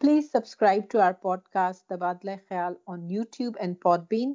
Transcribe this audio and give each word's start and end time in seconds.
Please 0.00 0.30
subscribe 0.32 0.82
to 0.90 1.00
our 1.00 1.12
podcast 1.52 1.86
Tabadla 1.88 2.30
Khayal 2.48 2.74
on 2.86 3.10
YouTube 3.10 3.56
and 3.60 3.74
Podbean 4.10 4.32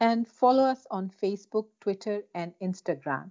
and 0.00 0.26
follow 0.38 0.64
us 0.64 0.86
on 0.90 1.08
Facebook 1.52 1.68
Twitter 1.80 2.18
and 2.34 2.52
Instagram 2.60 3.28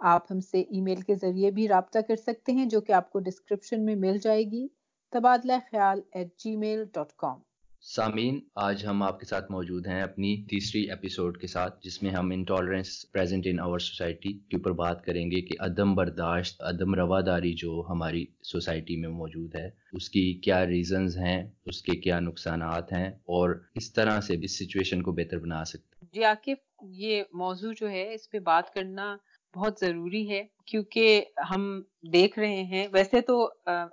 آپ 0.00 0.30
ہم 0.32 0.40
سے 0.40 0.60
ای 0.60 0.80
میل 0.80 1.00
کے 1.00 1.14
ذریعے 1.14 1.50
بھی 1.50 1.68
رابطہ 1.68 1.98
کر 2.08 2.16
سکتے 2.16 2.52
ہیں، 2.52 2.66
جو 2.66 2.80
کہ 2.80 2.92
آپ 2.92 3.10
کو 3.10 3.20
ڈسکرپشن 3.20 3.84
میں 3.84 3.94
مل 3.96 4.18
جائے 4.18 4.42
گی 4.42 4.66
تبادلہ 5.12 5.58
خیال 5.70 6.00
at 6.12 6.36
G 6.38 6.56
mile 6.56 6.84
dot 6.94 7.12
com 7.16 7.38
سامعین، 7.84 8.38
آج 8.56 8.84
ہم 8.86 9.02
آپ 9.02 9.18
کے 9.20 9.26
ساتھ 9.26 9.50
موجود 9.52 9.86
ہیں 9.86 10.00
اپنی 10.02 10.30
تیسری 10.50 10.80
ایپیسوڈ 10.90 11.38
کے 11.40 11.46
ساتھ، 11.46 11.82
جس 11.84 12.02
میں 12.02 12.10
ہم 12.10 12.30
intolerance 12.30 12.90
present 13.12 13.46
in 13.46 13.58
our 13.60 13.78
society 13.78 14.32
کے 14.32 14.56
اوپر 14.56 14.72
بات 14.72 15.04
کریں 15.04 15.30
گے 15.30 15.40
کہ 15.40 15.56
عدم 15.60 15.94
برداشت، 15.94 16.62
عدم 16.62 16.94
رواداری 16.94 17.52
جو 17.54 17.82
ہماری 17.88 18.24
سوسائٹی 18.42 18.96
میں 18.96 19.08
موجود 19.10 19.54
ہے، 19.54 19.68
اس 19.92 20.08
کی 20.10 20.22
کیا 20.44 20.64
ریزنز 20.66 21.18
ہیں، 21.18 21.42
اس 21.66 21.82
کے 21.82 22.00
کیا 22.00 22.20
نقصانات 22.20 22.92
ہیں، 22.92 23.08
اور 23.08 23.56
اس 23.74 23.92
طرح 23.92 24.20
سے 24.20 24.36
اس 24.40 24.58
سچویشن 24.58 25.02
کو 25.02 25.12
بہتر 25.12 25.38
بنا 25.38 25.64
سکتے 25.64 26.06
جی 26.14 26.24
عاقف 26.24 26.84
یہ 27.00 27.22
موضوع 27.34 27.72
جو 27.80 27.90
ہے، 27.90 28.12
اس 28.14 28.30
پہ 28.30 28.38
بات 28.44 28.74
کرنا 28.74 29.16
بہت 29.54 29.80
ضروری 29.80 30.28
ہے، 30.30 30.42
کیونکہ 30.66 31.24
ہم 31.50 31.80
دیکھ 32.12 32.38
رہے 32.38 32.62
ہیں۔ 32.64 32.86
ویسے 32.92 33.20
تو 33.20 33.46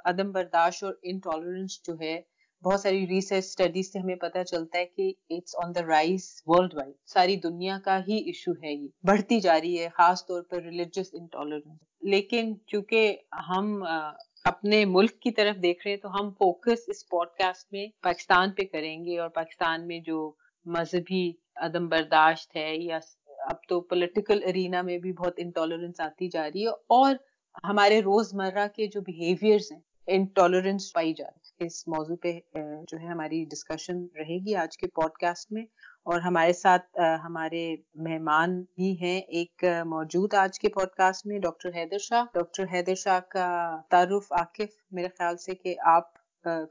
عدم 0.06 0.31
برداشت 0.31 0.84
اور 0.84 0.94
انٹالرنس 1.03 1.81
جو 1.88 2.00
ہے 2.02 2.20
بہت 2.64 2.80
ساری 2.80 3.06
ریسرچ 3.08 3.46
اسٹڈیز 3.46 3.92
سے 3.92 4.00
ہمیں 4.00 4.16
پتہ 4.16 4.44
چلتا 4.44 4.78
ہے 4.78 4.86
کہ 4.86 5.12
it's 5.30 5.56
on 5.64 5.76
the 5.76 5.82
rise 5.88 6.24
worldwide 6.74 6.94
ساری 7.08 7.36
دنیا 7.44 7.78
کا 7.86 7.98
ہی 8.08 8.18
ایشو 8.26 8.52
ہے 8.64 8.74
یہ. 8.74 8.88
بڑھتی 9.04 9.40
جا 9.40 9.60
رہی 9.62 9.80
ہے، 9.80 9.88
خاص 9.98 10.26
طور 10.28 10.42
پر 10.44 10.62
ریلیجس 10.64 11.10
انٹالرنس 11.14 11.78
لیکن 12.04 12.54
چونکہ 12.68 13.16
ہم 13.50 13.84
اپنے 14.46 14.84
ملک 14.86 15.20
کی 15.22 15.32
طرف 15.32 15.62
دیکھ 15.64 15.86
رہے 15.86 15.94
ہیں، 15.94 16.02
تو 16.02 16.10
ہم 16.10 16.30
فوکس 16.40 16.88
اس 16.88 17.08
پوڈ 17.10 17.28
کاسٹ 17.38 17.72
میں 17.74 17.86
پاکستان 18.04 18.52
پہ 18.52 18.64
کریں 18.72 19.06
گے 19.06 19.18
اور 19.20 19.30
پاکستان 19.30 19.88
میں 19.88 20.00
جو 20.00 20.32
مذہبی 20.66 21.32
عدم 21.66 21.88
برداشت 21.88 22.56
ہے 22.56 22.76
یا 22.76 23.00
اب 23.50 23.68
تو 23.70 23.80
پولیٹیکل 23.82 24.44
ارینا 24.46 24.82
میں 24.82 24.98
بھی 24.98 25.12
بہت 25.14 25.34
انٹالرنس 25.38 26.00
آتی 26.00 26.28
جا 26.30 26.48
رہی 26.48 26.66
ہے 26.66 26.72
اور 26.98 27.16
ہمارے 27.64 28.00
روز 28.02 28.34
مرہ 28.34 28.68
کے 28.76 28.88
جو 28.88 29.02
بہیویئرز 29.02 29.72
ہیں 29.72 29.80
انٹالرنس 30.08 30.92
پائی 30.94 31.14
جا 31.14 31.26
رہی 31.26 31.39
اس 31.60 31.88
موضوع 31.88 32.16
پہ 32.22 32.32
جو 32.88 32.98
ہے 33.00 33.08
ہماری 33.08 33.44
ڈسکشن 33.52 33.98
رہے 34.16 34.38
گی 34.46 34.56
آج 34.56 34.78
کے 34.78 34.88
پوڈ 34.88 35.12
کاسٹ 35.22 35.52
میں۔ 35.52 35.64
اور 36.06 36.20
ہمارے 36.20 36.54
ساتھ 36.54 37.00
ہمارے 37.26 37.64
مہمان 37.96 38.62
بھی 38.76 38.92
ہیں۔ 39.02 39.20
ایک 39.38 39.64
موجود 39.86 40.34
آج 40.34 40.60
کے 40.60 40.70
پوڈ 40.70 40.90
کاسٹ 40.98 41.26
میں 41.28 41.40
ڈاکٹر 41.40 41.70
حیدر 41.76 41.98
شاہ۔ 41.98 42.24
ڈاکٹر 42.34 42.64
حیدر 42.74 42.96
شاہ 42.96 43.20
کا 43.32 43.48
تعارف 43.92 44.32
عاقف، 44.32 44.72
میرے 44.92 45.08
خیال 45.18 45.38
سے 45.38 45.56
کہ 45.56 45.76
آپ 45.86 46.14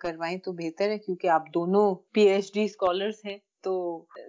کروائیں 0.00 0.38
تو 0.38 0.52
بہتر 0.52 0.90
ہے، 0.90 0.98
کیونکہ 0.98 1.28
آپ 1.28 1.54
دونوں 1.54 1.94
پی 2.14 2.20
ایچ 2.28 2.52
ڈی 2.54 2.64
اسکالرس 2.64 3.24
ہیں۔ 3.24 3.38
تو 3.64 3.72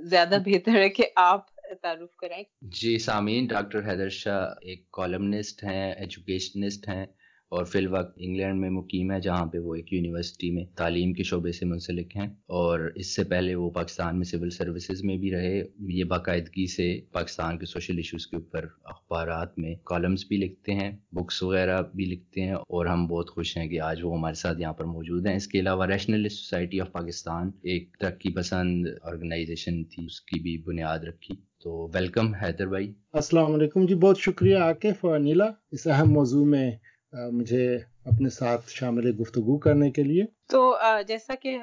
زیادہ 0.03 0.38
بہتر 0.46 0.75
ہے 0.75 0.90
کہ 0.90 1.03
آپ 1.16 1.46
تعارف 1.81 2.16
کرائیں۔ 2.16 2.44
جی 2.62 2.98
سامعین، 3.00 3.46
ڈاکٹر 3.46 3.80
حیدر 3.88 4.09
شاہ 4.09 4.46
ایک 4.62 4.92
کالمنسٹ 4.92 5.64
ہیں 5.64 5.92
ایجوکیشنسٹ 5.94 6.88
ہیں۔ 6.88 7.06
اور 7.50 7.66
فی 7.66 7.80
الوقت 7.80 8.14
انگلینڈ 8.18 8.60
میں 8.60 8.70
مقیم 8.70 9.12
ہے 9.12 9.20
جہاں 9.20 9.46
پہ 9.46 9.58
وہ 9.58 9.76
ایک 9.76 9.94
یونیورسٹی 9.94 10.52
میں 10.52 10.66
تعلیم 10.76 11.14
کے 11.14 11.24
شعبے 11.24 11.52
سے 11.52 11.66
منسلک 11.66 12.16
ہیں 12.16 12.28
اور 12.46 12.92
اس 12.96 13.16
سے 13.16 13.24
پہلے 13.24 13.56
وہ 13.56 13.70
پاکستان 13.70 14.16
میں 14.16 14.24
سول 14.24 14.50
سروسز 14.50 15.04
میں 15.04 15.18
بھی 15.18 15.32
رہے۔ 15.32 15.64
یہ 15.80 16.04
باقاعدگی 16.04 16.68
سے 16.68 17.00
پاکستان 17.12 17.58
کے 17.58 17.66
سوشل 17.66 17.98
ایشوز 17.98 18.28
کے 18.28 18.36
اوپر 18.36 18.66
اخبارات 18.84 19.60
میں 19.60 19.76
کالمز 19.84 20.26
بھی 20.28 20.38
لکھتے 20.38 20.74
ہیں 20.74 20.92
بکس 21.12 21.44
وغیرہ 21.44 21.82
بھی 21.96 22.06
لکھتے 22.06 22.42
ہیں 22.42 22.54
اور 22.54 22.86
ہم 22.86 23.08
بہت 23.08 23.32
خوش 23.32 23.58
ہیں 23.58 23.68
کہ 23.68 23.81
آج 23.81 24.00
وہ 24.04 24.18
ہمارے 24.18 24.34
ساتھ 24.34 24.62
یہاں 24.62 24.74
پر 24.74 24.86
موجود 24.86 25.28
ہیں۔ 25.28 25.36
اس 25.36 25.48
کے 25.48 25.60
علاوہ 25.60 25.86
ریشنلسٹ 25.86 26.38
سوسائٹی 26.38 26.81
آف 26.81 26.92
پاکستان 26.92 27.52
ایک 27.64 27.98
ترقی 28.00 28.34
پسند 28.34 28.86
آرگنائزیشن 29.04 29.84
تھی، 29.84 30.06
اس 30.06 30.22
کی 30.22 30.40
بھی 30.40 30.58
بنیاد 30.58 31.00
رکھی۔ 31.00 31.36
تو 31.64 31.90
ویلکم 31.94 32.34
حیدر 32.34 32.68
بھائی۔ 32.68 32.94
السلام 33.14 33.54
علیکم۔ 33.54 33.86
جی 33.86 33.96
بہت 33.96 34.20
شکریہ 34.20 34.58
عاقف 34.58 35.06
اور 35.06 35.20
نیلا 35.20 35.46
اس 35.72 35.88
اہم 35.88 36.12
موضوع 36.12 36.46
میں 36.46 36.72
مجھے 37.14 37.75
اپنے 38.06 38.30
ساتھ 38.30 38.70
شامل 38.70 39.12
گفتگو 39.22 39.58
کرنے 39.58 39.92
کے 39.92 40.03
لیے 40.03 40.24
تو 40.50 40.60
جیسا 41.08 41.36
کہ 41.36 41.58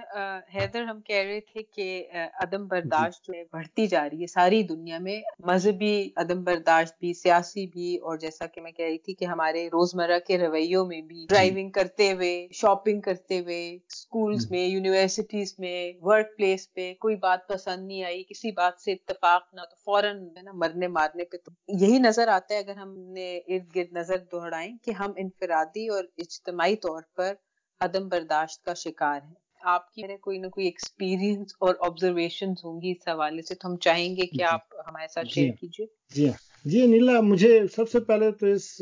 حیدر 0.55 0.83
ہم 0.83 1.01
کہہ 1.01 1.23
رہے 1.27 1.41
تھے 1.41 1.63
کہ 1.63 1.87
عدم 2.35 2.67
برداشت 2.67 3.25
جو 3.25 3.33
بڑھتی 3.53 3.87
جا 3.87 4.05
رہی 4.05 4.21
ہے 4.21 4.27
ساری 4.27 4.63
دنیا 4.63 4.99
میں۔ 4.99 5.21
مذہبی 5.47 6.11
عدم 6.17 6.43
برداشت 6.45 6.95
بھی 7.01 7.13
سیاسی 7.15 7.67
بھی 7.67 7.97
اور 7.99 8.17
جیسا 8.17 8.47
کہ 8.47 8.61
میں 8.61 8.73
کہہ 8.73 8.85
رہی 8.85 8.99
تھی 8.99 9.15
کہ 9.15 9.25
ہمارے 9.25 9.67
روزمرہ 9.67 10.19
کے 10.19 10.39
رویوں 10.39 10.85
میں 10.87 11.01
بھی 11.01 11.25
ڈرائیونگ 11.29 11.71
کرتے 11.71 12.13
ہوئے 12.13 12.47
شاپنگ 12.53 13.01
کرتے 13.01 13.39
ہوئے 13.41 13.59
اسکولس 13.75 14.51
میں 14.51 14.65
یونیورسٹیز 14.67 15.55
میں 15.59 15.93
ورک 16.03 16.37
پلیس 16.37 16.73
پہ 16.75 16.93
کوئی 17.01 17.17
بات 17.17 17.49
پسند 17.49 17.87
نہیں 17.87 18.05
آئی 18.05 18.23
کسی 18.25 18.51
بات 18.53 18.81
سے 18.81 18.93
اتفاق 18.93 19.43
نہ 19.55 19.61
تو 19.61 19.77
فوراً 19.85 20.23
نا 20.45 20.53
مرنے 20.55 20.89
مارنے 20.89 21.25
پہ 21.25 21.37
تو 21.37 21.53
یہی 21.81 21.99
نظر 21.99 22.29
آتا 22.29 22.55
ہے۔ 22.55 22.59
اگر 22.59 22.77
ہم 22.77 22.95
نے 23.13 23.37
ارد 23.39 23.75
گرد 23.77 23.93
نظر 23.93 24.19
دوہرائیں 24.33 24.77
کہ 24.83 24.91
ہم 24.91 25.13
انفرادی 25.17 25.89
اور 25.89 26.05
اجتماعی 26.19 26.77
طور 26.77 27.03
پر 27.17 27.35
عدم 27.81 28.09
برداشت 28.09 28.65
کا 28.65 28.75
شکار 28.75 29.21
ہے 29.29 29.35
آپ 29.65 29.93
کی 29.93 30.03
کوئی 30.21 30.39
نہ 30.39 30.47
کوئی 30.47 30.67
ایکسپیرینس 30.67 31.55
اور 31.61 31.75
آبزرویشن 31.81 32.51
ہوں 32.65 32.81
گی 32.83 32.91
اس 32.91 33.09
حوالے 33.09 33.43
سے 33.43 33.55
تو 33.55 33.69
ہم 33.69 33.77
چاہیں 33.77 34.17
گے 34.17 34.27
کہ 34.27 34.37
جی۔ 34.39 34.45
آپ 34.45 34.75
ہمارے 34.89 35.07
ساتھ 35.09 35.27
شیئر 35.29 35.47
جی۔ 35.47 35.53
کیجیے۔ 35.61 35.87
جی۔ 36.15 36.31
جی 36.65 36.87
نیلا 36.87 37.21
مجھے 37.21 37.61
سب 37.77 37.89
سے 37.89 38.01
پہلے 38.01 38.31
تو 38.31 38.47
اس 38.47 38.81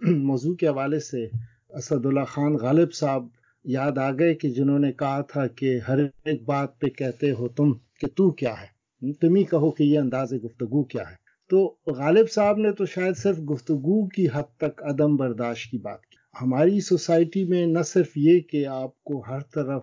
موضوع 0.00 0.54
کے 0.54 0.68
حوالے 0.68 1.00
سے 1.00 1.26
اسد 1.68 2.06
اللہ 2.06 2.24
خان 2.28 2.52
غالب 2.52 2.94
صاحب 2.94 3.26
یاد 3.64 3.98
آ 3.98 4.10
گئے 4.10 4.34
کہ 4.34 4.48
جنہوں 4.48 4.78
نے 4.78 4.92
کہا 4.92 5.20
تھا 5.20 5.46
کہ 5.46 5.78
ہر 5.88 5.98
ایک 6.24 6.44
بات 6.44 6.78
پہ 6.80 6.86
کہتے 6.86 7.30
ہو 7.30 7.48
تم 7.48 7.72
کہ 7.72 8.06
تو 8.06 8.30
کیا 8.30 8.54
ہے۔ 8.62 9.12
تم 9.12 9.34
ہی 9.34 9.44
کہو 9.44 9.70
کہ 9.70 9.82
یہ 9.82 9.98
انداز 9.98 10.32
گفتگو 10.44 10.84
کیا 10.84 11.10
ہے۔ 11.10 11.14
تو 11.50 11.76
غالب 11.86 12.30
صاحب 12.30 12.58
نے 12.58 12.72
تو 12.72 12.86
شاید 12.86 13.16
صرف 13.16 13.38
گفتگو 13.50 14.06
کی 14.06 14.26
حد 14.32 14.56
تک 14.56 14.82
عدم 14.82 15.16
برداشت 15.16 15.70
کی 15.70 15.78
بات 15.78 16.05
ہماری 16.42 16.80
سوسائٹی 16.80 17.44
میں 17.44 17.66
نہ 17.66 17.82
صرف 17.82 18.08
یہ 18.16 18.40
کہ 18.40 18.66
آپ 18.66 19.04
کو 19.04 19.20
ہر 19.20 19.40
طرف 19.54 19.82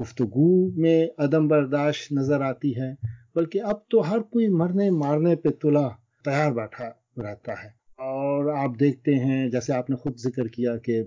گفتگو 0.00 0.80
میں 0.80 1.06
عدم 1.18 1.48
برداشت 1.48 2.12
نظر 2.12 2.40
آتی 2.40 2.76
ہے، 2.76 2.92
بلکہ 3.34 3.62
اب 3.62 3.88
تو 3.88 4.10
ہر 4.10 4.18
کوئی 4.18 4.48
مرنے 4.48 4.90
مارنے 4.90 5.36
پہ 5.36 5.48
تلا 5.48 5.88
تیار 6.24 6.52
بیٹھا 6.52 6.88
رہتا 7.22 7.52
ہے۔ 7.52 7.68
اور 7.98 8.52
آپ 8.54 8.80
دیکھتے 8.80 9.14
ہیں، 9.14 9.50
جیسے 9.50 9.72
آپ 9.72 9.90
نے 9.90 9.96
خود 9.96 10.16
ذکر 10.16 10.46
کیا 10.46 10.76
کہ 10.76 11.02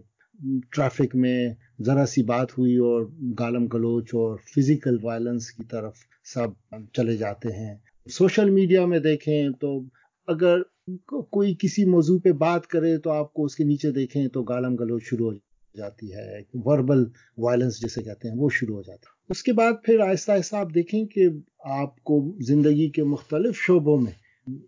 ٹریفک 0.71 1.15
میں 1.15 1.53
ذرا 1.81 2.05
سی 2.05 2.23
بات 2.23 2.57
ہوئی 2.57 2.75
اور 2.75 3.01
گالم 3.39 3.67
گلوچ 3.67 4.13
اور 4.13 4.37
فزیکل 4.55 4.97
وائلنس 5.01 5.51
کی 5.51 5.63
طرف 5.63 5.93
سب 6.23 6.47
چلے 6.93 7.17
جاتے 7.17 7.49
ہیں۔ 7.49 7.75
سوشل 8.09 8.49
میڈیا 8.49 8.85
میں 8.85 8.99
دیکھیں 8.99 9.49
تو 9.49 9.79
اگر 10.27 10.61
کوئی 11.07 11.55
کسی 11.59 11.85
موضوع 11.85 12.19
پہ 12.19 12.31
بات 12.31 12.67
کرے 12.67 12.97
تو 12.97 13.11
آپ 13.11 13.33
کو 13.33 13.45
اس 13.45 13.55
کے 13.55 13.63
نیچے 13.63 13.91
دیکھیں 13.91 14.27
تو 14.27 14.43
گالم 14.43 14.75
گلوچ 14.75 15.03
شروع 15.03 15.31
ہو 15.31 15.37
جاتی 15.75 16.13
ہے 16.13 16.39
وربل 16.53 17.03
وائلنس 17.37 17.81
جسے 17.81 18.03
کہتے 18.03 18.29
ہیں، 18.29 18.35
وہ 18.35 18.49
شروع 18.49 18.75
ہو 18.75 18.81
جاتا 18.81 19.09
ہے۔ 19.09 19.13
اس 19.29 19.43
کے 19.43 19.53
بعد 19.53 19.73
پھر 19.83 19.99
آہستہ 19.99 20.31
آہستہ 20.31 20.55
آپ 20.55 20.73
دیکھیں 20.75 21.05
کہ 21.05 21.27
آپ 21.59 22.03
کو 22.03 22.35
زندگی 22.39 22.89
کے 22.89 23.03
مختلف 23.03 23.55
شعبوں 23.55 24.01
میں 24.01 24.11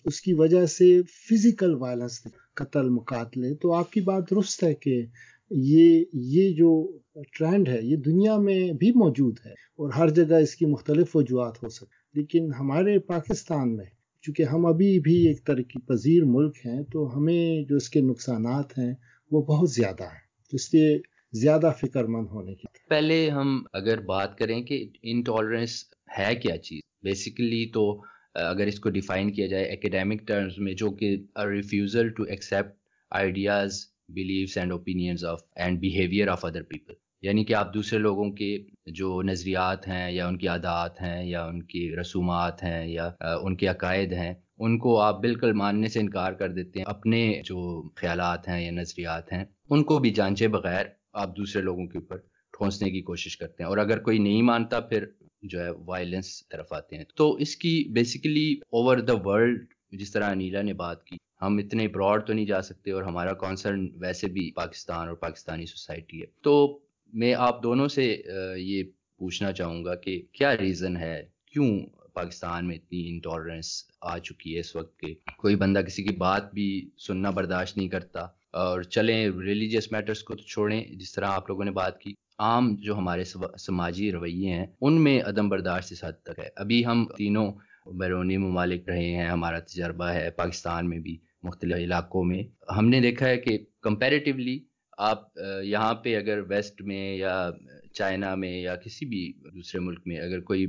اس 0.05 0.21
کی 0.21 0.33
وجہ 0.33 0.65
سے 0.65 1.01
فزیکل 1.03 1.75
وائلنس 1.75 2.21
قتل، 2.53 2.89
مقاتلے۔ 2.89 3.55
تو 3.55 3.73
آپ 3.73 3.91
کی 3.91 4.01
بات 4.01 4.29
درست 4.31 4.63
ہے 4.63 4.73
کہ 4.73 5.05
یہ 5.51 6.03
یہ 6.13 6.53
جو 6.53 6.99
ٹرینڈ 7.37 7.69
ہے، 7.69 7.79
یہ 7.81 7.95
دنیا 7.95 8.37
میں 8.37 8.71
بھی 8.71 8.91
موجود 8.91 9.37
ہے 9.45 9.51
اور 9.51 9.93
ہر 9.93 10.09
جگہ 10.09 10.35
اس 10.35 10.55
کی 10.55 10.65
مختلف 10.65 11.15
وجوہات 11.15 11.63
ہو 11.63 11.69
سکتی 11.69 12.19
لیکن 12.19 12.49
ہمارے 12.59 12.99
پاکستان 12.99 13.75
میں 13.75 13.85
چونکہ 14.27 14.43
ہم 14.43 14.65
ابھی 14.65 14.99
بھی 14.99 15.15
ایک 15.27 15.37
ترقی 15.45 15.79
پذیر 15.79 16.23
ملک 16.25 16.55
ہیں، 16.65 16.81
تو 16.83 17.17
ہمیں 17.17 17.63
جو 17.69 17.75
اس 17.75 17.89
کے 17.89 18.01
نقصانات 18.01 18.77
ہیں 18.77 18.93
وہ 19.31 19.41
بہت 19.41 19.69
زیادہ 19.71 20.03
ہیں، 20.03 20.19
اس 20.53 20.73
لیے 20.73 20.97
زیادہ 21.33 21.71
فکر 21.81 22.05
مند 22.05 22.27
ہونے 22.31 22.55
کی۔ 22.55 22.67
پہلے 22.89 23.29
ہم 23.29 23.63
اگر 23.73 24.01
بات 24.05 24.37
کریں 24.37 24.61
کہ 24.61 24.83
انٹالرنس 25.03 25.83
ہے 26.19 26.35
کیا 26.35 26.57
چیز؟ 26.57 26.81
بیسیکلی 27.03 27.65
تو 27.73 27.89
اگر 28.35 28.67
اس 28.67 28.79
کو 28.79 28.89
ڈیفائن 28.89 29.31
کیا 29.31 29.47
جائے 29.47 29.65
اکیڈیمک 29.65 30.27
ٹرمز 30.27 30.57
میں، 30.57 30.73
جو 30.73 30.91
کہ 30.91 31.15
refusal 31.45 32.09
to 32.09 32.23
accept 32.25 32.75
ideas 33.11 33.85
beliefs 34.09 34.57
and 34.57 34.71
opinions 34.71 35.25
of 35.25 35.39
and 35.55 35.79
behaviour 35.79 36.27
of 36.27 36.45
other 36.45 36.63
people 36.63 36.93
یعنی 37.21 37.45
کہ 37.45 37.53
آپ 37.53 37.73
دوسرے 37.73 37.99
لوگوں 37.99 38.31
کے 38.31 38.63
جو 38.85 39.21
نظریات 39.21 39.87
ہیں 39.87 40.11
یا 40.11 40.27
ان 40.27 40.37
کی 40.37 40.47
عادات 40.47 41.01
ہیں 41.01 41.25
یا 41.25 41.45
ان 41.45 41.63
کی 41.63 41.95
رسومات 42.01 42.63
ہیں 42.63 42.87
یا 42.87 43.11
ان 43.41 43.55
کے 43.55 43.67
عقائد 43.67 44.13
ہیں، 44.13 44.33
ان 44.57 44.77
کو 44.77 45.01
آپ 45.01 45.21
بالکل 45.21 45.53
ماننے 45.53 45.87
سے 45.87 45.99
انکار 45.99 46.31
کر 46.31 46.49
دیتے 46.49 46.79
ہیں، 46.79 46.85
اپنے 46.85 47.41
جو 47.43 47.89
خیالات 47.95 48.47
ہیں 48.47 48.65
یا 48.65 48.71
نظریات 48.71 49.33
ہیں، 49.33 49.45
ان 49.69 49.83
کو 49.83 49.99
بھی 49.99 50.09
جانچے 50.09 50.47
بغیر 50.47 50.85
آپ 51.13 51.37
دوسرے 51.37 51.61
لوگوں 51.61 51.87
کے 51.87 51.97
اوپر 51.97 52.17
ٹھونسنے 52.57 52.91
کی 52.91 53.01
کوشش 53.01 53.37
کرتے 53.37 53.63
ہیں۔ 53.63 53.69
اور 53.69 53.77
اگر 53.77 53.99
کوئی 53.99 54.19
نہیں 54.19 54.41
مانتا، 54.41 54.79
پھر 54.79 55.05
جو 55.41 55.59
ہے 55.59 55.69
وائلنس 55.69 56.47
طرف 56.47 56.73
آتے 56.73 56.97
ہیں۔ 56.97 57.03
تو 57.15 57.33
اس 57.33 57.55
کی 57.55 57.83
بیسیکلی 57.91 58.53
اوور 58.53 58.97
دا 58.97 59.13
ورلڈ 59.25 59.65
جس 59.91 60.11
طرح 60.11 60.31
انیلا 60.31 60.61
نے 60.61 60.73
بات 60.73 61.03
کی، 61.03 61.15
ہم 61.41 61.57
اتنے 61.57 61.87
براڈ 61.87 62.27
تو 62.27 62.33
نہیں 62.33 62.45
جا 62.45 62.61
سکتے 62.61 62.91
اور 62.91 63.03
ہمارا 63.03 63.33
کانسرن 63.33 63.87
ویسے 63.95 64.27
بھی 64.27 64.51
پاکستان 64.51 65.07
اور 65.07 65.15
پاکستانی 65.15 65.65
سوسائٹی 65.65 66.21
ہے۔ 66.21 66.25
تو 66.43 66.79
میں 67.13 67.33
آپ 67.33 67.63
دونوں 67.63 67.87
سے 67.87 68.21
یہ 68.57 68.83
پوچھنا 69.17 69.51
چاہوں 69.51 69.85
گا 69.85 69.95
کہ 69.95 70.21
کیا 70.31 70.57
ریزن 70.57 70.97
ہے؟ 70.97 71.25
کیوں 71.51 71.79
پاکستان 72.13 72.67
میں 72.67 72.75
اتنی 72.75 73.09
انٹالرنس 73.09 73.83
آ 74.01 74.17
چکی 74.17 74.55
ہے 74.55 74.59
اس 74.59 74.75
وقت 74.75 74.99
کہ 74.99 75.15
کوئی 75.37 75.55
بندہ 75.55 75.79
کسی 75.79 76.03
کی 76.03 76.13
بات 76.13 76.53
بھی 76.53 76.89
سننا 76.97 77.29
برداشت 77.29 77.77
نہیں 77.77 77.87
کرتا۔ 77.87 78.19
اور 78.51 78.81
چلیں 78.81 79.29
ریلیجیس 79.29 79.91
میٹرز 79.91 80.23
کو 80.23 80.35
تو 80.35 80.43
چھوڑیں، 80.43 80.83
جس 80.83 81.11
طرح 81.11 81.25
آپ 81.25 81.49
لوگوں 81.49 81.65
نے 81.65 81.71
بات 81.71 81.99
کی۔ 81.99 82.13
عام 82.39 82.75
جو 82.75 82.97
ہمارے 82.97 83.23
سماجی 83.57 84.11
رویے 84.11 84.49
ہیں، 84.49 84.65
ان 84.81 85.03
میں 85.03 85.21
عدم 85.21 85.49
برداشت 85.49 85.91
اس 85.91 86.03
حد 86.03 86.23
تک 86.23 86.39
ہے۔ 86.39 86.47
ابھی 86.55 86.85
ہم 86.85 87.05
تینوں 87.17 87.53
بیرونی 87.85 88.37
ممالک 88.37 88.89
رہے 88.89 89.15
ہیں، 89.15 89.27
ہمارا 89.27 89.59
تجربہ 89.59 90.05
ہے 90.05 90.31
پاکستان 90.31 90.89
میں 90.89 90.99
بھی 90.99 91.17
مختلف 91.43 91.75
علاقوں 91.75 92.23
میں۔ 92.23 92.71
ہم 92.77 92.89
نے 92.89 92.99
دیکھا 92.99 93.27
ہے 93.29 93.37
کہ 93.37 93.57
کمپیریٹیولی 93.81 94.59
آپ 94.97 95.37
یہاں 95.63 95.93
پہ 95.93 96.15
اگر 96.17 96.39
ویسٹ 96.49 96.81
میں 96.81 97.15
یا 97.17 97.49
چائنا 97.93 98.35
میں 98.35 98.61
یا 98.61 98.75
کسی 98.75 99.05
بھی 99.05 99.21
دوسرے 99.53 99.79
ملک 99.79 99.99
میں 100.05 100.19
اگر 100.19 100.39
کوئی 100.39 100.65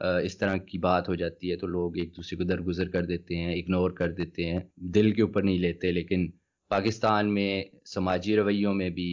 اس 0.00 0.36
طرح 0.38 0.56
کی 0.56 0.78
بات 0.78 1.08
ہو 1.08 1.14
جاتی 1.14 1.50
ہے 1.50 1.56
تو 1.56 1.66
لوگ 1.66 1.96
ایک 1.98 2.16
دوسرے 2.16 2.36
کو 2.36 2.44
درگزر 2.44 2.88
کر 2.88 3.04
دیتے 3.04 3.36
ہیں 3.36 3.54
اگنور 3.54 3.90
کر 3.90 4.12
دیتے 4.12 4.44
ہیں، 4.44 4.60
دل 4.94 5.10
کے 5.12 5.22
اوپر 5.22 5.42
نہیں 5.42 5.58
لیتے، 5.58 5.92
لیکن 5.92 6.30
پاکستان 6.70 7.34
میں 7.34 7.62
سماجی 7.86 8.36
رویوں 8.36 8.74
میں 8.74 8.90
بھی 8.90 9.10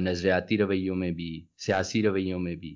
نظریاتی 0.00 0.58
رویوں 0.58 0.96
میں 0.96 1.10
بھی، 1.10 1.30
سیاسی 1.58 2.02
رویوں 2.02 2.38
میں 2.38 2.54
بھی 2.56 2.74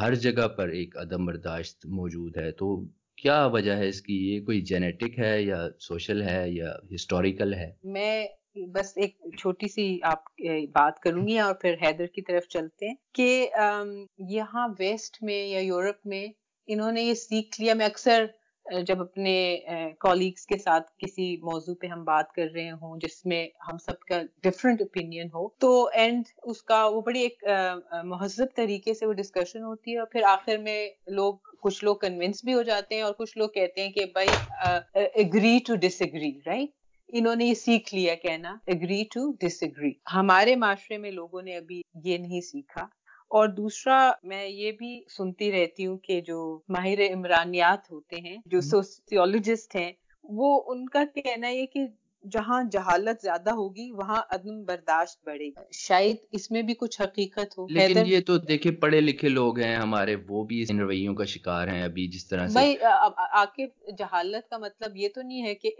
ہر 0.00 0.14
جگہ 0.14 0.48
پر 0.48 0.68
ایک 0.68 0.96
عدم 0.96 1.26
برداشت 1.26 1.86
موجود 1.86 2.36
ہے۔ 2.36 2.50
تو 2.52 2.76
کیا 3.16 3.44
وجہ 3.46 3.76
ہے 3.76 3.88
اس 3.88 4.00
کی؟ 4.02 4.16
یہ 4.28 4.40
کوئی 4.40 4.60
جینیٹک 4.60 5.18
ہے 5.18 5.40
یا 5.42 5.66
سوشل 5.80 6.22
ہے 6.22 6.44
یا 6.50 6.72
ہسٹوریکل 6.94 7.54
ہے؟ 7.54 7.70
میں 7.84 8.26
بس 8.56 8.92
ایک 8.96 9.16
چھوٹی 9.38 9.68
سی 9.68 9.98
آپ 10.04 10.40
بات 10.74 10.98
کروں 11.00 11.26
گی 11.28 11.38
اور 11.40 11.54
پھر 11.54 11.74
حیدر 11.82 12.06
کی 12.06 12.22
طرف 12.22 12.48
چلتے 12.48 12.88
ہیں 12.88 12.94
کہ 13.14 13.48
یہاں 14.30 14.68
ویسٹ 14.78 15.22
میں 15.22 15.44
یا 15.46 15.60
یورپ 15.60 16.06
میں 16.06 16.26
انہوں 16.68 16.92
نے 16.92 17.02
یہ 17.02 17.14
سیکھ 17.14 17.60
لیا۔ 17.60 17.74
میں 17.74 17.86
اکثر 17.86 18.24
جب 18.86 19.00
اپنے 19.00 19.34
کولیگس 20.00 20.46
کے 20.46 20.58
ساتھ 20.58 20.90
کسی 20.98 21.36
موضوع 21.42 21.74
پہ 21.80 21.86
ہم 21.86 22.04
بات 22.04 22.32
کر 22.32 22.46
رہے 22.54 22.70
ہوں 22.70 22.98
جس 23.00 23.24
میں 23.26 23.46
ہم 23.68 23.78
سب 23.78 23.98
کا 24.00 24.20
ڈفرینٹ 24.42 24.80
اوپینین 24.82 25.28
ہو، 25.34 25.48
تو 25.58 25.88
اینڈ 25.94 26.28
اس 26.42 26.62
کا 26.62 26.84
وہ 26.86 27.00
بڑی 27.00 27.20
ایک 27.20 27.44
مہذب 28.04 28.54
طریقے 28.56 28.94
سے 28.94 29.06
وہ 29.06 29.12
ڈسکشن 29.12 29.62
ہوتی 29.62 29.92
ہے 29.92 29.98
اور 29.98 30.06
پھر 30.06 30.22
آخر 30.28 30.58
میں 30.58 30.88
لوگ، 31.08 31.34
کچھ 31.60 31.84
لوگ 31.84 31.96
کنوینس 31.96 32.44
بھی 32.44 32.54
ہو 32.54 32.62
جاتے 32.62 32.94
ہیں 32.94 33.02
اور 33.02 33.12
کچھ 33.18 33.36
لوگ 33.38 33.48
کہتے 33.48 33.82
ہیں 33.82 33.92
کہ 33.92 34.04
بھائی 34.14 34.28
agree 34.94 35.58
to 35.66 35.74
dish 35.76 36.00
agree 36.02 36.32
right 36.46 36.70
انہوں 37.08 37.36
نے 37.36 37.44
یہ 37.44 37.54
سیکھ 37.54 37.94
لیا 37.94 38.14
کہنا 38.14 38.56
اگری 38.66 39.04
ٹو 39.14 39.32
ڈس 39.40 39.62
اگری 39.62 39.90
ہمارے 40.14 40.56
معاشرے 40.56 40.98
میں 40.98 41.10
لوگوں 41.10 41.42
نے 41.42 41.56
ابھی 41.56 41.82
یہ 42.04 42.18
نہیں 42.18 42.40
سیکھا۔ 42.40 42.86
اور 43.30 43.48
دوسرا 43.48 44.10
میں 44.22 44.46
یہ 44.46 44.72
بھی 44.72 45.04
سنتی 45.08 45.52
رہتی 45.52 45.86
ہوں 45.86 45.98
کہ 45.98 46.20
جو 46.20 46.60
ماہر 46.68 47.00
عمرانیات 47.12 47.90
ہوتے 47.90 48.16
ہیں 48.16 48.36
جو 48.46 48.60
سوسیولوجسٹ 48.60 49.76
ہیں 49.76 49.92
وہ 50.24 50.62
ان 50.66 50.88
کا 50.88 51.04
کہنا 51.14 51.48
یہ 51.48 51.66
کہ 51.66 51.86
جہاں 52.24 52.62
جہالت 52.72 53.22
زیادہ 53.22 53.50
ہوگی 53.50 53.90
وہاں 53.90 54.20
عدم 54.30 54.62
برداشت 54.64 55.18
بڑھے 55.26 55.44
گی۔ 55.46 55.64
شاید 55.78 56.16
اس 56.30 56.50
میں 56.50 56.62
بھی 56.62 56.74
کچھ 56.74 57.00
حقیقت 57.00 57.58
ہو۔ 57.58 57.66
لیکن 57.70 58.06
یہ 58.06 58.20
تو 58.26 58.36
دیکھیں 58.38 58.70
پڑھے 58.72 59.00
لکھے 59.00 59.28
لوگ 59.28 59.58
ہیں 59.58 59.74
ہمارے 59.76 60.16
وہ 60.28 60.44
بھی 60.44 60.64
ان 60.68 60.80
رویوں 60.80 61.14
کا 61.14 61.24
شکار 61.24 61.68
ہیں 61.68 61.82
ابھی 61.82 62.06
جس 62.08 62.26
طرح 62.28 62.46
سے۔ 62.46 62.52
بھائی 62.52 62.76
آکے 63.34 63.66
جہالت 63.98 64.48
کا 64.50 64.58
مطلب 64.58 64.96
یہ 64.96 65.08
تو 65.14 65.22
نہیں 65.22 65.42
ہے 65.42 65.54
کہ 65.54 65.70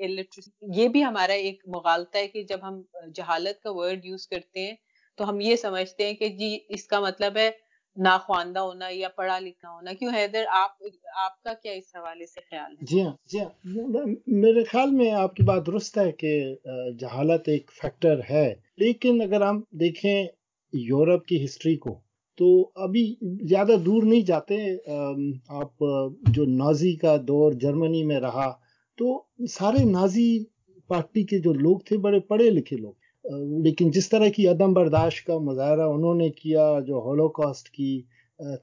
یہ 0.74 0.88
بھی 0.88 1.04
ہمارا 1.04 1.32
ایک 1.32 1.62
مغالطہ 1.66 2.18
ہے 2.18 2.28
کہ 2.28 2.42
جب 2.42 2.58
ہم 2.62 2.80
جہالت 3.14 3.62
کا 3.62 3.70
ورڈ 3.72 4.04
یوز 4.04 4.26
کرتے 4.28 4.66
ہیں 4.66 4.74
تو 5.18 5.28
ہم 5.28 5.40
یہ 5.40 5.56
سمجھتے 5.56 6.06
ہیں 6.06 6.14
کہ 6.14 6.28
جی 6.28 6.58
اس 6.68 6.86
کا 6.86 7.00
مطلب 7.00 7.36
ہے 7.36 7.50
ناخواندہ 7.96 8.60
ہونا 8.60 8.86
یا 8.90 9.08
پڑھا 9.08 9.38
لکھا 9.38 9.70
ہونا، 9.70 9.92
کیوں 9.92 10.12
حیدر، 10.14 10.44
آپ 10.52 10.82
آپ 11.16 11.42
کا 11.42 11.52
کیا 11.54 11.72
اس 11.72 11.94
حوالے 11.96 12.26
سے 12.26 12.40
خیال 12.50 12.72
ہے؟ 12.72 12.86
جی 12.86 13.02
ہاں 13.02 13.12
جی 13.26 13.38
ہاں 13.38 14.06
میرے 14.26 14.64
خیال 14.64 14.90
میں 14.90 15.10
آپ 15.14 15.34
کی 15.34 15.42
بات 15.42 15.66
درست 15.66 15.98
ہے 15.98 16.10
کہ 16.12 16.32
جہالت 17.00 17.48
ایک 17.48 17.70
فیکٹر 17.72 18.20
ہے، 18.30 18.54
لیکن 18.76 19.22
اگر 19.22 19.40
ہم 19.40 19.60
دیکھیں 19.80 20.26
یورپ 20.72 21.26
کی 21.26 21.44
ہسٹری 21.44 21.76
کو، 21.76 21.98
تو 22.38 22.46
ابھی 22.74 23.04
زیادہ 23.48 23.76
دور 23.84 24.02
نہیں 24.02 24.22
جاتے 24.22 24.56
آپ، 25.48 25.84
جو 26.34 26.44
نازی 26.46 26.94
کا 26.96 27.16
دور 27.28 27.52
جرمنی 27.52 28.02
میں 28.04 28.20
رہا، 28.20 28.50
تو 28.98 29.22
سارے 29.50 29.84
نازی 29.84 30.28
پارٹی 30.90 31.22
کے 31.22 31.38
جو 31.38 31.52
لوگ 31.52 31.78
تھے، 31.78 31.96
بڑے 31.98 32.20
پڑھے 32.20 32.50
لکھے 32.50 32.76
لوگ 32.76 32.92
لیکن 33.24 33.90
جس 33.90 34.08
طرح 34.08 34.28
کی 34.28 34.46
عدم 34.48 34.72
برداشت 34.72 35.26
کا 35.26 35.38
مظاہرہ 35.38 35.82
انہوں 35.82 36.14
نے 36.14 36.28
کیا، 36.30 36.80
جو 36.86 36.94
ہولو 36.94 37.28
کاسٹ 37.28 37.68
کی 37.70 38.02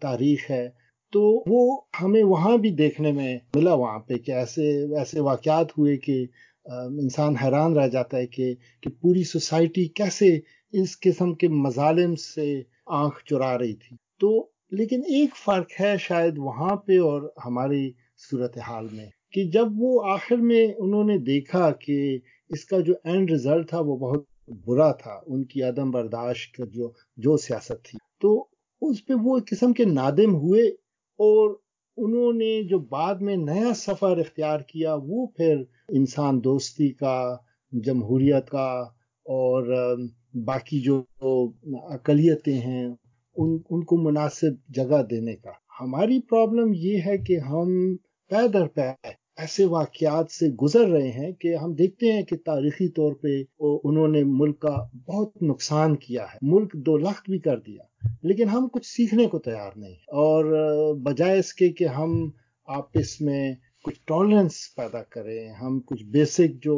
تاریخ 0.02 0.50
ہے، 0.52 0.68
تو 1.14 1.22
وہ 1.48 1.82
ہمیں 2.02 2.24
وہاں 2.24 2.58
بھی 2.58 2.70
دیکھنے 2.72 3.12
میں 3.12 3.38
ملا 3.56 3.74
وہاں 3.74 4.00
پہ 4.00 4.18
کہ 4.18 4.32
ایسے 4.32 4.70
ایسے 4.98 5.20
واقعات 5.20 5.78
ہوئے 5.78 5.98
کہ 5.98 6.26
انسان 6.66 7.36
حیران 7.36 7.74
رہ 7.74 7.88
جاتا 7.88 8.18
ہے 8.18 8.28
کہ 8.28 8.54
کہ 8.82 8.90
پوری 9.02 9.24
سوسائٹی 9.24 9.86
کیسے 9.86 10.40
اس 10.74 11.00
قسم 11.00 11.34
کے 11.34 11.48
مظالم 11.48 12.16
سے 12.16 12.62
آنکھ 12.86 13.24
چرا 13.26 13.58
رہی 13.58 13.74
تھی۔ 13.74 13.96
تو 14.20 14.30
لیکن 14.72 15.02
ایک 15.08 15.36
فرق 15.36 15.82
ہے 15.82 15.96
شاید 16.00 16.38
وہاں 16.38 16.76
پہ 16.76 17.00
اور 17.00 17.22
ہماری 17.46 17.92
صورتحال 18.30 18.88
میں 18.92 19.06
کہ 19.34 19.44
جب 19.44 19.68
وہ 19.78 20.02
آخر 20.04 20.36
میں 20.36 20.68
انہوں 20.78 21.04
نے 21.04 21.18
دیکھا 21.18 21.72
کہ 21.72 22.18
اس 22.50 22.66
کا 22.66 22.80
جو 22.80 22.94
اینڈ 23.04 23.32
رزلٹ 23.32 23.70
تھا 23.70 23.80
وہ 23.80 23.98
بہت 23.98 24.24
برا 24.48 24.92
تھا، 24.92 25.20
ان 25.28 25.44
کی 25.44 25.64
عدم 25.64 25.92
برداشت 25.92 26.56
کا 26.56 26.66
جو 26.66 26.92
جو 27.18 27.38
سیاست 27.38 27.84
تھی۔ 27.84 27.98
تو 28.22 28.46
اس 28.82 29.06
پہ 29.06 29.14
وہ 29.24 29.40
قسم 29.52 29.74
کے 29.74 29.86
نادم 29.86 30.36
ہوئے 30.36 30.68
اور 31.20 31.56
انہوں 31.98 32.34
نے 32.34 32.64
جو 32.64 32.80
بعد 32.80 33.16
میں 33.16 33.36
نیا 33.36 33.74
سفر 33.76 34.18
اختیار 34.18 34.60
کیا، 34.60 34.96
وہ 35.04 35.28
پھر 35.28 35.58
انسان 35.90 36.44
دوستی 36.44 36.90
کا، 36.90 37.38
جمہوریت 37.72 38.50
کا 38.50 38.84
اور 39.26 39.96
باقی 40.34 40.82
جو 40.82 41.04
اقلیتیں 41.74 42.60
ہیں، 42.60 42.86
ان 43.36 43.58
ان 43.70 43.84
کو 43.84 43.98
مناسب 43.98 44.74
جگہ 44.74 45.04
دینے 45.10 45.36
کا۔ 45.36 45.52
ہماری 45.82 46.22
پرابلم 46.22 46.72
یہ 46.76 47.00
ہے 47.06 47.18
کہ 47.18 47.40
ہم 47.40 47.96
پے 48.30 48.48
در 48.48 48.68
پے 48.68 48.90
ایسے 49.38 49.66
واقعات 49.66 50.32
سے 50.32 50.48
گزر 50.62 50.88
رہے 50.88 51.12
ہیں 51.12 51.32
کہ 51.32 51.56
ہم 51.56 51.74
دیکھتے 51.74 52.12
ہیں 52.12 52.22
کہ 52.22 52.36
تاریخی 52.46 52.88
طور 52.90 53.14
پہ 53.14 53.42
انہوں 53.60 54.08
نے 54.08 54.24
ملک 54.24 54.60
کا 54.60 54.76
بہت 55.08 55.42
نقصان 55.44 55.96
کیا 55.96 56.24
ہے۔ 56.24 56.38
ملک 56.42 56.74
دو 56.86 56.98
لخت 56.98 57.30
بھی 57.30 57.40
کر 57.40 57.60
دیا، 57.60 57.84
لیکن 58.24 58.50
ہم 58.50 58.68
کچھ 58.68 58.88
سیکھنے 58.88 59.26
کو 59.28 59.40
تیار 59.40 59.72
نہیں 59.76 59.96
اور 60.22 60.94
بجائے 61.04 61.40
اس 61.40 61.54
کے 61.54 61.70
کہ 61.70 61.88
ہم 61.90 62.30
آپس 62.68 63.20
میں 63.22 63.54
کچھ 63.86 64.00
ٹالرنس 64.06 64.54
پیدا 64.76 65.02
کریں، 65.04 65.50
ہم 65.54 65.80
کچھ 65.80 66.04
بیسک 66.04 66.64
جو 66.64 66.76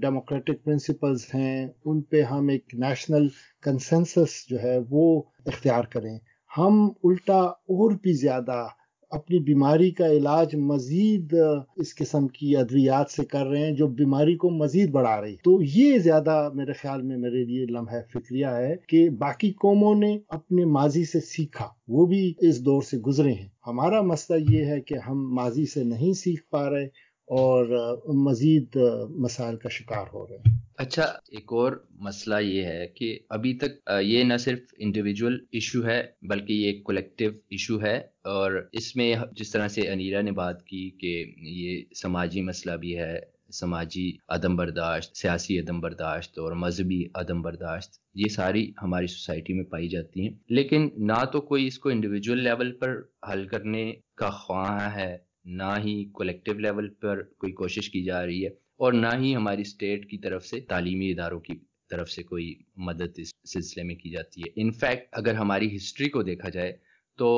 ڈیموکریٹک 0.00 0.64
پرنسپلز 0.64 1.24
ہیں، 1.34 1.68
ان 1.84 2.00
پہ 2.02 2.22
ہم 2.22 2.48
ایک 2.48 2.74
نیشنل 2.78 3.28
کنسنسس 3.62 4.44
جو 4.50 4.62
ہے 4.62 4.78
وہ 4.90 5.22
اختیار 5.46 5.84
کریں۔ 5.84 6.18
ہم 6.50 6.88
الٹا 7.04 7.40
اور 7.40 7.90
بھی 8.02 8.12
زیادہ 8.12 8.66
اپنی 9.12 9.38
بیماری 9.38 9.90
کا 9.90 10.06
علاج 10.06 10.54
مزید 10.56 11.34
اس 11.76 11.94
قسم 11.94 12.28
کی 12.28 12.56
ادویات 12.56 13.10
سے 13.10 13.24
کر 13.24 13.46
رہے 13.46 13.58
ہیں 13.58 13.72
جو 13.72 13.86
بیماری 13.86 14.36
کو 14.36 14.50
مزید 14.50 14.90
بڑھا 14.90 15.20
رہی 15.20 15.36
تو 15.36 15.58
یہ 15.62 15.98
زیادہ 15.98 16.50
میرے 16.54 16.72
خیال 16.72 17.02
میں 17.02 17.16
میرے 17.16 17.44
لیے 17.44 17.66
لمحہ 17.66 18.00
فکریہ 18.14 18.46
ہے 18.46 18.74
کہ 18.88 19.10
باقی 19.10 19.50
قوموں 19.52 19.94
نے 19.94 20.18
اپنے 20.28 20.64
ماضی 20.64 21.04
سے 21.04 21.20
سیکھا، 21.20 21.68
وہ 21.88 22.06
بھی 22.06 22.34
اس 22.38 22.64
دور 22.64 22.82
سے 22.82 22.98
گزرے 22.98 23.32
ہیں۔ 23.32 23.48
ہمارا 23.66 24.00
مسئلہ 24.02 24.44
یہ 24.50 24.64
ہے 24.64 24.80
کہ 24.80 24.94
ہم 25.08 25.34
ماضی 25.34 25.66
سے 25.66 25.84
نہیں 25.84 26.12
سیکھ 26.12 26.42
پا 26.50 26.70
رہے 26.70 26.84
اور 27.28 28.04
مزید 28.14 28.76
مسائل 29.10 29.56
کا 29.56 29.68
شکار 29.68 30.04
ہو 30.14 30.26
رہے 30.26 30.36
ہیں۔ 30.36 30.61
اچھا 30.82 31.02
ایک 31.02 31.52
اور 31.52 31.86
مسئلہ 31.90 32.34
یہ 32.40 32.62
ہے 32.62 32.86
کہ 32.86 33.18
ابھی 33.28 33.54
تک 33.54 33.90
یہ 34.02 34.24
نہ 34.24 34.36
صرف 34.36 34.58
انڈیویجول 34.78 35.44
ایشو 35.52 35.84
ہے، 35.84 36.02
بلکہ 36.22 36.52
یہ 36.52 36.66
ایک 36.66 36.84
کولیکٹیو 36.84 37.30
ایشو 37.50 37.82
ہے۔ 37.82 37.96
اور 38.24 38.68
اس 38.72 38.96
میں 38.96 39.16
جس 39.32 39.50
طرح 39.50 39.68
سے 39.68 39.88
انیرا 39.88 40.20
نے 40.20 40.32
بات 40.32 40.66
کی 40.66 40.90
کہ 40.90 41.32
یہ 41.36 41.82
سماجی 42.02 42.40
مسئلہ 42.40 42.76
بھی 42.76 42.98
ہے، 42.98 43.20
سماجی 43.52 44.12
عدم 44.28 44.56
برداشت، 44.56 45.16
سیاسی 45.16 45.58
عدم 45.58 45.80
برداشت 45.80 46.38
اور 46.38 46.52
مذہبی 46.52 47.04
عدم 47.14 47.42
برداشت، 47.42 47.90
یہ 48.14 48.28
ساری 48.28 48.72
ہماری 48.82 49.06
سوسائٹی 49.06 49.52
میں 49.52 49.64
پائی 49.64 49.88
جاتی 49.88 50.20
ہیں۔ 50.20 50.34
لیکن 50.48 50.88
نہ 50.96 51.24
تو 51.32 51.40
کوئی 51.40 51.66
اس 51.66 51.78
کو 51.78 51.88
انڈیویجول 51.88 52.44
لیول 52.44 52.72
پر 52.72 53.02
حل 53.32 53.46
کرنے 53.46 53.92
کا 54.14 54.30
خواہاں 54.30 55.00
ہے، 55.00 55.18
نہ 55.44 55.74
ہی 55.84 56.04
کولیکٹیو 56.04 56.54
لیول 56.54 56.88
پر 56.88 57.22
کوئی 57.22 57.52
کوشش 57.52 57.90
کی 57.90 58.04
جا 58.04 58.26
رہی 58.26 58.44
ہے۔ 58.44 58.61
اور 58.80 58.92
نہ 58.92 59.06
ہی 59.20 59.34
ہماری 59.36 59.62
اسٹیٹ 59.62 60.10
کی 60.10 60.18
طرف 60.18 60.46
سے، 60.46 60.60
تعلیمی 60.60 61.10
اداروں 61.10 61.40
کی 61.40 61.54
طرف 61.90 62.10
سے 62.10 62.22
کوئی 62.22 62.54
مدد 62.76 63.18
اس 63.18 63.30
سلسلے 63.52 63.82
میں 63.84 63.94
کی 63.94 64.10
جاتی 64.10 64.40
ہے۔ 64.40 64.50
انفیکٹ 64.56 65.08
اگر 65.12 65.34
ہماری 65.34 65.76
ہسٹری 65.76 66.08
کو 66.08 66.22
دیکھا 66.22 66.48
جائے 66.48 66.72
تو 67.18 67.28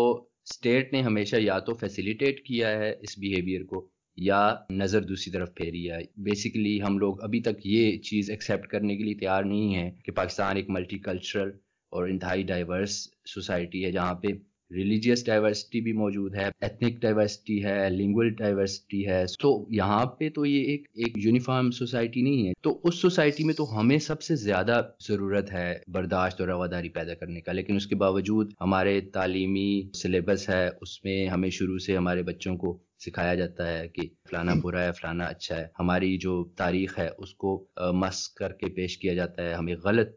اسٹیٹ 0.44 0.92
نے 0.92 1.00
ہمیشہ 1.00 1.36
یا 1.36 1.58
تو 1.58 1.74
فیسیلیٹیٹ 1.74 2.44
کیا 2.46 2.70
ہے 2.70 2.90
اس 3.00 3.18
بیہیویئر 3.18 3.64
کو، 3.64 3.88
یا 4.18 4.40
نظر 4.70 5.02
دوسری 5.02 5.32
طرف 5.32 5.54
پھیری 5.54 5.90
ہے۔ 5.90 5.98
بیسیکلی 6.16 6.80
ہم 6.82 6.98
لوگ 6.98 7.22
ابھی 7.22 7.40
تک 7.40 7.66
یہ 7.66 7.98
چیز 7.98 8.30
ایکسیپٹ 8.30 8.66
کرنے 8.66 8.96
کے 8.96 9.04
لیے 9.04 9.14
تیار 9.14 9.44
نہیں 9.44 9.74
ہیں 9.74 9.90
کہ 10.04 10.12
پاکستان 10.12 10.56
ایک 10.56 10.70
ملٹی 10.70 10.98
کلچرل 10.98 11.50
اور 11.92 12.08
انتہائی 12.08 12.42
ڈائیورس 12.42 12.96
سوسائٹی 13.24 13.84
ہے 13.84 13.90
جہاں 13.92 14.14
پہ 14.14 14.28
ریلیجیس 14.71 15.25
ڈائیورسٹی 15.26 15.80
بھی 15.80 15.92
موجود 15.92 16.35
ہے 16.35 16.49
ایتھنک 16.61 17.00
ڈائیورسٹی 17.00 17.62
ہے 17.64 17.88
لنگول 17.90 18.30
ڈائیورسٹی 18.35 19.06
ہے. 19.06 19.25
تو 19.40 19.66
یہاں 19.71 20.04
پہ 20.18 20.28
تو 20.35 20.44
یہ 20.47 20.64
ایک 20.71 20.87
ایک 20.94 21.18
یونیفارم 21.25 21.71
سوسائٹی 21.71 22.23
نہیں 22.23 22.47
ہے. 22.47 22.52
تو 22.62 22.78
اس 22.85 23.00
سوسائٹی 23.00 23.44
میں 23.44 23.54
تو 23.54 23.64
ہمیں 23.78 23.99
سب 23.99 24.23
سے 24.23 24.37
زیادہ 24.37 24.80
ضرورت 25.09 25.52
ہے 25.52 25.75
برداشت 25.92 26.40
اور 26.40 26.49
رواداری 26.49 26.88
پیدا 26.88 27.14
کرنے 27.14 27.40
کا. 27.40 27.52
لیکن 27.52 27.76
اس 27.76 27.87
کے 27.87 27.94
باوجود 27.97 28.52
ہمارے 28.61 29.00
تعلیمی 29.14 29.90
سلیبس 29.94 30.49
ہے، 30.49 30.66
اس 30.80 31.02
میں 31.04 31.26
ہمیں 31.28 31.50
شروع 31.50 31.78
سے 31.78 31.97
ہمارے 31.97 32.23
بچوں 32.23 32.56
کو 32.56 32.78
سکھایا 33.04 33.35
جاتا 33.35 33.66
ہے 33.68 33.87
کہ 33.88 34.02
فلانا 34.30 34.52
برا 34.62 34.85
ہے، 34.85 34.92
فلانا 34.92 35.25
اچھا 35.25 35.56
ہے. 35.56 35.66
ہماری 35.78 36.16
جو 36.18 36.33
تاریخ 36.56 36.99
ہے، 36.99 37.09
اس 37.18 37.35
کو 37.35 37.52
مس 37.94 38.28
کر 38.30 38.52
کے 38.52 38.68
پیش 38.75 38.97
کیا 38.99 39.14
جاتا 39.14 39.42
ہے. 39.42 39.52
ہمیں 39.54 39.75
غلط 39.85 40.16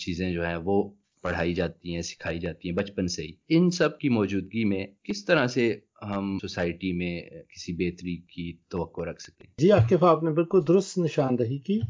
چیزیں 0.00 0.30
جو 0.32 0.46
ہیں، 0.46 0.56
وہ 0.64 0.82
پڑھائی 1.22 1.54
جاتی 1.54 1.94
ہیں، 1.94 2.02
سکھائی 2.02 2.38
جاتی 2.38 2.68
ہیں 2.68 2.76
بچپن 2.76 3.08
سے 3.08 3.22
ہی۔ 3.22 3.32
ان 3.48 3.70
سب 3.70 3.98
کی 3.98 4.08
موجودگی 4.08 4.64
میں 4.64 4.86
کس 5.02 5.24
طرح 5.24 5.46
سے 5.46 5.76
ہم 6.02 6.38
سوسائٹی 6.40 6.92
میں 6.92 7.20
کسی 7.48 7.72
بہتری 7.72 8.16
کی 8.16 8.56
توقع 8.68 9.00
رکھ 9.00 9.22
سکتے 9.22 9.44
ہیں؟ 9.44 9.54
جی 9.58 9.70
عاقف 9.70 10.04
آپ 10.04 10.22
نے 10.22 10.30
بالکل 10.30 10.60
درست 10.68 10.98
نشاندہی 10.98 11.58
کی 11.58 11.80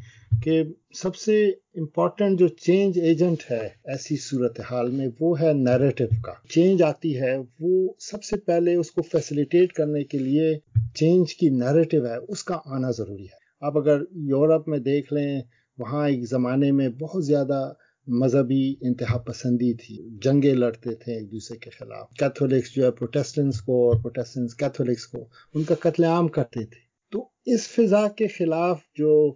کہ 0.43 0.63
سب 0.95 1.17
سے 1.17 1.49
امپورٹنٹ 1.49 2.39
جو 2.39 2.49
چینج 2.49 3.01
ایجنٹ 3.01 3.51
ہے 3.51 3.69
ایسی 3.85 4.17
صورتحال 4.17 4.91
میں 4.91 5.09
وہ 5.21 5.41
ہے 5.41 5.53
نیریٹو 5.53 6.05
کا۔ 6.23 6.33
چینج 6.49 6.83
آتی 6.83 7.21
ہے، 7.21 7.37
وہ 7.61 7.93
سب 7.99 8.25
سے 8.25 8.37
پہلے 8.37 8.75
اس 8.75 8.91
کو 8.91 9.03
فیسلیٹیٹ 9.03 9.73
کرنے 9.73 10.05
کے 10.05 10.19
لیے 10.19 10.59
چینج 10.95 11.35
کی 11.35 11.49
نیریٹو 11.49 12.07
ہے، 12.07 12.17
اس 12.29 12.45
کا 12.45 12.59
آنا 12.67 12.91
ضروری 12.91 13.25
ہے۔ 13.25 13.49
آپ 13.61 13.79
اگر 13.79 14.01
یورپ 14.13 14.69
میں 14.69 14.79
دیکھ 14.79 15.13
لیں، 15.13 15.41
وہاں 15.79 16.09
ایک 16.09 16.29
زمانے 16.29 16.73
میں 16.73 16.89
بہت 16.89 17.27
زیادہ 17.27 17.73
مذہبی 18.09 18.75
انتہا 18.81 19.19
پسندی 19.19 19.73
تھی۔ 19.75 19.97
جنگیں 20.23 20.55
لڑتے 20.55 20.95
تھے 20.95 21.13
ایک 21.15 21.33
دوسرے 21.33 21.59
کے 21.59 21.71
خلاف۔ 21.71 22.11
کیتھولکس 22.11 22.75
جو 22.75 22.85
ہے 22.85 22.91
پروٹیسٹنٹس 22.91 23.61
کو 23.61 23.87
اور 23.87 24.01
پروٹیسٹنٹس 24.01 24.55
کیتھولکس 24.55 25.07
کو 25.07 25.29
ان 25.55 25.65
کا 25.65 25.75
قتل 25.75 26.05
عام 26.05 26.29
کرتے 26.29 26.65
تھے۔ 26.65 26.81
تو 27.13 27.29
اس 27.47 27.69
فضا 27.69 28.09
کے 28.09 28.27
خلاف 28.27 28.81
جو 28.95 29.35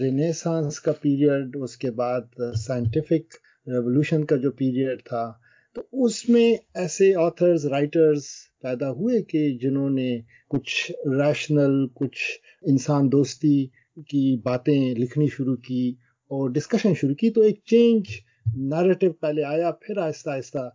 رینیسانس 0.00 0.80
کا 0.80 0.92
پیریڈ 0.92 1.56
اس 1.62 1.76
کے 1.76 1.90
بعد 1.90 2.40
سائنٹیفک 2.56 3.34
ریولوشن 3.66 4.24
کا 4.24 4.36
جو 4.36 4.50
پیریڈ 4.50 5.02
تھا، 5.04 5.32
تو 5.74 6.04
اس 6.04 6.28
میں 6.28 6.56
ایسے 6.74 7.14
آتھرز 7.14 7.66
رائٹرز 7.66 8.22
پیدا 8.62 8.90
ہوئے 8.90 9.22
کہ 9.22 9.58
جنہوں 9.58 9.90
نے 9.90 10.20
کچھ 10.48 10.92
ریشنل 11.06 11.86
کچھ 11.94 12.22
انسان 12.62 13.12
دوستی 13.12 13.66
کی 14.08 14.36
باتیں 14.44 14.94
لکھنی 14.94 15.26
شروع 15.36 15.56
کی۔ 15.56 15.94
اور 16.28 16.50
ڈسکشن 16.50 16.94
شروع 16.94 17.14
کی 17.14 17.30
تو 17.30 17.40
ایک 17.40 17.60
چینج 17.64 18.02
نیریٹو 18.56 19.12
پہلے 19.12 19.44
آیا، 19.44 19.70
پھر 19.70 19.98
آہستہ 19.98 20.30
آہستہ 20.30 20.70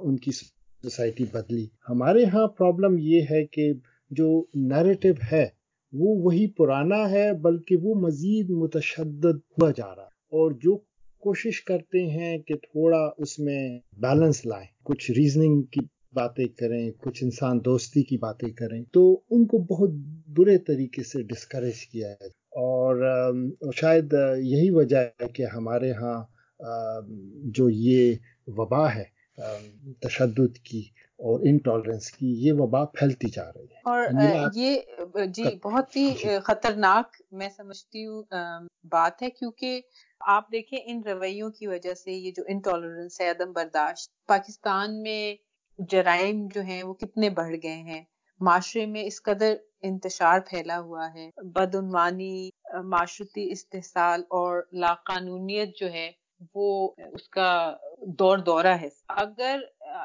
ان 0.00 0.16
کی 0.16 0.30
سوسائٹی 0.30 1.24
بدلی۔ 1.32 1.66
ہمارے 1.88 2.24
ہاں 2.24 2.46
پرابلم 2.46 2.96
یہ 2.98 3.20
ہے 3.30 3.46
کہ 3.46 3.72
جو 4.10 4.44
نیریٹو 4.54 5.08
ہے، 5.32 5.46
وہ 5.92 6.22
وہی 6.22 6.46
پرانا 6.46 7.10
ہے، 7.10 7.32
بلکہ 7.32 7.76
وہ 7.76 7.94
مزید 7.94 8.50
متشدد 8.50 9.24
ہوا 9.24 9.70
جا 9.76 9.94
رہا 9.96 10.02
ہے۔ 10.02 10.08
اور 10.08 10.50
جو 10.50 10.76
کوشش 11.18 11.60
کرتے 11.60 12.06
ہیں 12.06 12.38
کہ 12.38 12.54
تھوڑا 12.54 13.10
اس 13.18 13.38
میں 13.38 13.78
بیلنس 13.98 14.46
لائیں، 14.46 14.66
کچھ 14.82 15.10
ریزننگ 15.10 15.62
کی 15.62 15.80
باتیں 16.12 16.46
کریں، 16.46 16.90
کچھ 16.90 17.24
انسان 17.24 17.60
دوستی 17.64 18.02
کی 18.02 18.16
باتیں 18.16 18.48
کریں، 18.48 18.82
تو 18.92 19.20
ان 19.30 19.46
کو 19.46 19.58
بہت 19.58 19.90
برے 20.28 20.58
طریقے 20.58 21.02
سے 21.02 21.22
ڈسکریج 21.22 21.86
کیا 21.86 22.10
ہے۔ 22.10 22.41
اور 22.52 23.02
شاید 23.74 24.12
یہی 24.38 24.70
وجہ 24.70 24.98
ہے 24.98 25.28
کہ 25.28 25.46
ہمارے 25.46 25.92
ہاں 25.92 26.22
جو 27.50 27.68
یہ 27.70 28.14
وبا 28.48 28.86
ہے 28.94 29.04
تشدد 30.02 30.58
کی 30.60 30.82
اور 31.20 31.40
انٹالرنس 31.42 32.10
کی 32.10 32.32
یہ 32.38 32.52
وبا 32.52 32.84
پھیلتی 32.94 33.28
جا 33.30 33.44
رہی 33.46 33.64
ہے 33.64 33.80
اور 33.84 34.02
یہ 34.54 35.26
جی 35.28 35.44
بہت 35.64 35.96
ہی 35.96 36.08
جی۔ 36.22 36.38
خطرناک 36.44 37.20
میں 37.32 37.48
سمجھتی 37.56 38.04
ہوں 38.06 38.22
بات 38.84 39.22
ہے 39.22 39.30
کیونکہ 39.30 39.80
آپ 40.20 40.50
دیکھیں 40.52 40.78
ان 40.78 41.02
رویوں 41.06 41.50
کی 41.50 41.66
وجہ 41.66 41.94
سے 41.94 42.12
یہ 42.12 42.30
جو 42.30 42.42
انٹالرنس 42.48 43.20
ہے 43.20 43.30
عدم 43.30 43.52
برداشت 43.52 44.10
پاکستان 44.26 45.02
میں 45.02 45.34
جرائم 45.78 46.46
جو 46.54 46.60
ہیں 46.60 46.82
وہ 46.82 46.94
کتنے 46.94 47.30
بڑھ 47.30 47.54
گئے 47.62 47.80
ہیں 47.82 48.02
معاشرے 48.42 48.86
میں 48.86 49.02
اس 49.04 49.22
قدر 49.22 49.54
انتشار 49.82 50.40
پھیلا 50.40 50.78
ہوا 50.80 51.06
ہے۔ 51.14 51.30
بدعنوانی، 51.36 52.48
معاشرتی 52.84 53.50
استحصال 53.50 54.20
اور 54.30 54.62
لاقانونیت 54.72 55.76
جو 55.76 55.92
ہے، 55.92 56.10
وہ 56.54 56.90
اس 57.12 57.28
کا 57.28 57.76
دور 58.18 58.38
دورہ 58.38 58.74
ہے۔ 58.80 58.88
اگر، 59.08 59.60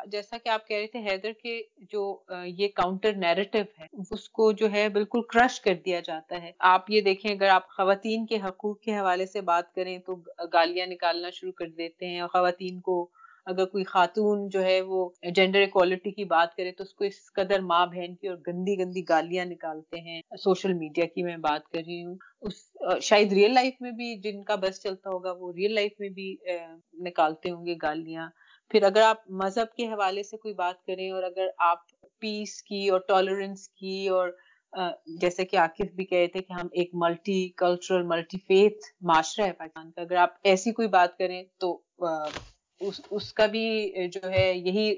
جیسا 0.06 0.38
کہ 0.44 0.50
آپ 0.50 0.68
کہہ 0.68 0.78
رہے 0.78 0.88
تھے، 0.88 1.00
حیدر 1.00 1.32
کے 1.44 1.62
جو، 1.92 2.04
یہ 2.46 2.68
کاؤنٹر 2.76 3.14
نیریٹو 3.14 3.60
ہے، 3.80 3.86
اس 4.12 4.30
کو 4.30 4.52
جو 4.52 4.72
ہے 4.72 4.88
بالکل 4.90 5.22
کرش 5.22 5.62
کر 5.62 5.76
دیا 5.86 6.00
جاتا 6.00 6.42
ہے۔ 6.42 6.52
آپ 6.60 6.90
یہ 6.90 7.02
دیکھیں، 7.02 7.32
اگر 7.32 7.48
آپ 7.48 7.70
خواتین 7.70 8.26
کے 8.26 8.38
حقوق 8.44 8.80
کے 8.80 8.98
حوالے 8.98 9.26
سے 9.26 9.42
بات 9.42 9.74
کریں، 9.76 9.98
تو 10.00 10.16
گالیاں 10.54 10.88
نکالنا 10.88 11.30
شروع 11.30 11.52
کر 11.52 11.70
دیتے 11.78 12.06
ہیں 12.06 12.22
اور 12.22 12.30
خواتین 12.30 12.80
کو 12.80 13.10
اگر 13.48 13.66
کوئی 13.66 13.84
خاتون 13.84 14.48
جو 14.50 14.64
ہے 14.64 14.80
وہ 14.82 15.10
جینڈر 15.36 15.62
اکوالٹی 15.62 16.12
کی 16.12 16.26
بات 16.26 16.56
کرے 16.56 16.72
تو 16.72 16.84
اس 16.84 16.94
کو 16.94 17.04
اس 17.04 17.32
قدر 17.34 17.60
ماں 17.62 17.86
بہن 17.86 18.16
کی 18.16 18.28
اور 18.28 18.38
گندی 18.48 18.78
گندی 18.80 19.02
گالیاں 19.10 19.46
نکالتے 19.46 20.00
ہیں۔ 20.00 20.22
سوشل 20.38 20.74
میڈیا 20.74 21.06
کی 21.06 21.24
میں 21.24 21.38
بات 21.38 21.70
کر 21.70 21.82
رہی 21.88 22.04
ہوں۔ 22.06 22.16
اس 22.42 22.56
شاید 23.02 23.34
ریئل 23.34 23.54
لائف 23.54 23.82
میں 23.82 23.92
بھی 23.92 24.16
جن 24.22 24.44
کا 24.44 24.56
بس 24.56 24.82
چلتا 24.82 25.10
ہوگا 25.10 25.32
وہ 25.40 25.52
ریئل 25.54 25.74
لائف 25.76 25.92
میں 26.00 26.10
بھی 26.10 26.36
نکالتے 27.02 27.52
ہوں 27.52 27.66
گے 27.66 27.76
گالیاں۔ 27.82 28.30
پھر 28.72 28.84
اگر 28.84 29.02
آپ 29.02 29.30
مذہب 29.44 29.76
کے 29.78 29.88
حوالے 29.88 30.24
سے 30.24 30.38
کوئی 30.38 30.54
بات 30.54 30.86
کریں 30.86 31.10
اور 31.12 31.24
اگر 31.24 31.48
آپ 31.66 31.86
پیس 32.22 32.62
کی 32.64 32.88
اور 32.90 33.00
ٹالرنس 33.08 33.68
کی 33.70 34.08
اور 34.08 34.30
جیسے 35.22 35.46
کہ 35.46 35.58
عاقف 35.58 35.94
بھی 35.96 36.06
کہے 36.06 36.28
تھے 36.28 36.42
کہ 36.42 36.54
ہم 36.54 36.68
ایک 36.72 36.90
ملٹی 36.94 37.48
کلچرل 37.58 38.04
ملٹی 38.04 38.38
فیتھ 38.38 38.86
معاشرہ 39.02 39.46
ہے 39.46 39.52
پاکستان 39.52 39.92
کا۔ 39.92 40.02
اگر 40.02 40.16
آپ 40.16 40.34
ایسی 40.44 40.72
کوئی 40.72 40.88
بات 40.88 41.18
کریں 41.18 41.44
تو 41.58 41.80
اس 42.82 43.00
اس 43.12 43.34
کا 43.34 43.46
بھی 43.46 43.68
جو 44.08 44.30
ہے 44.32 44.52
یہی 44.56 44.94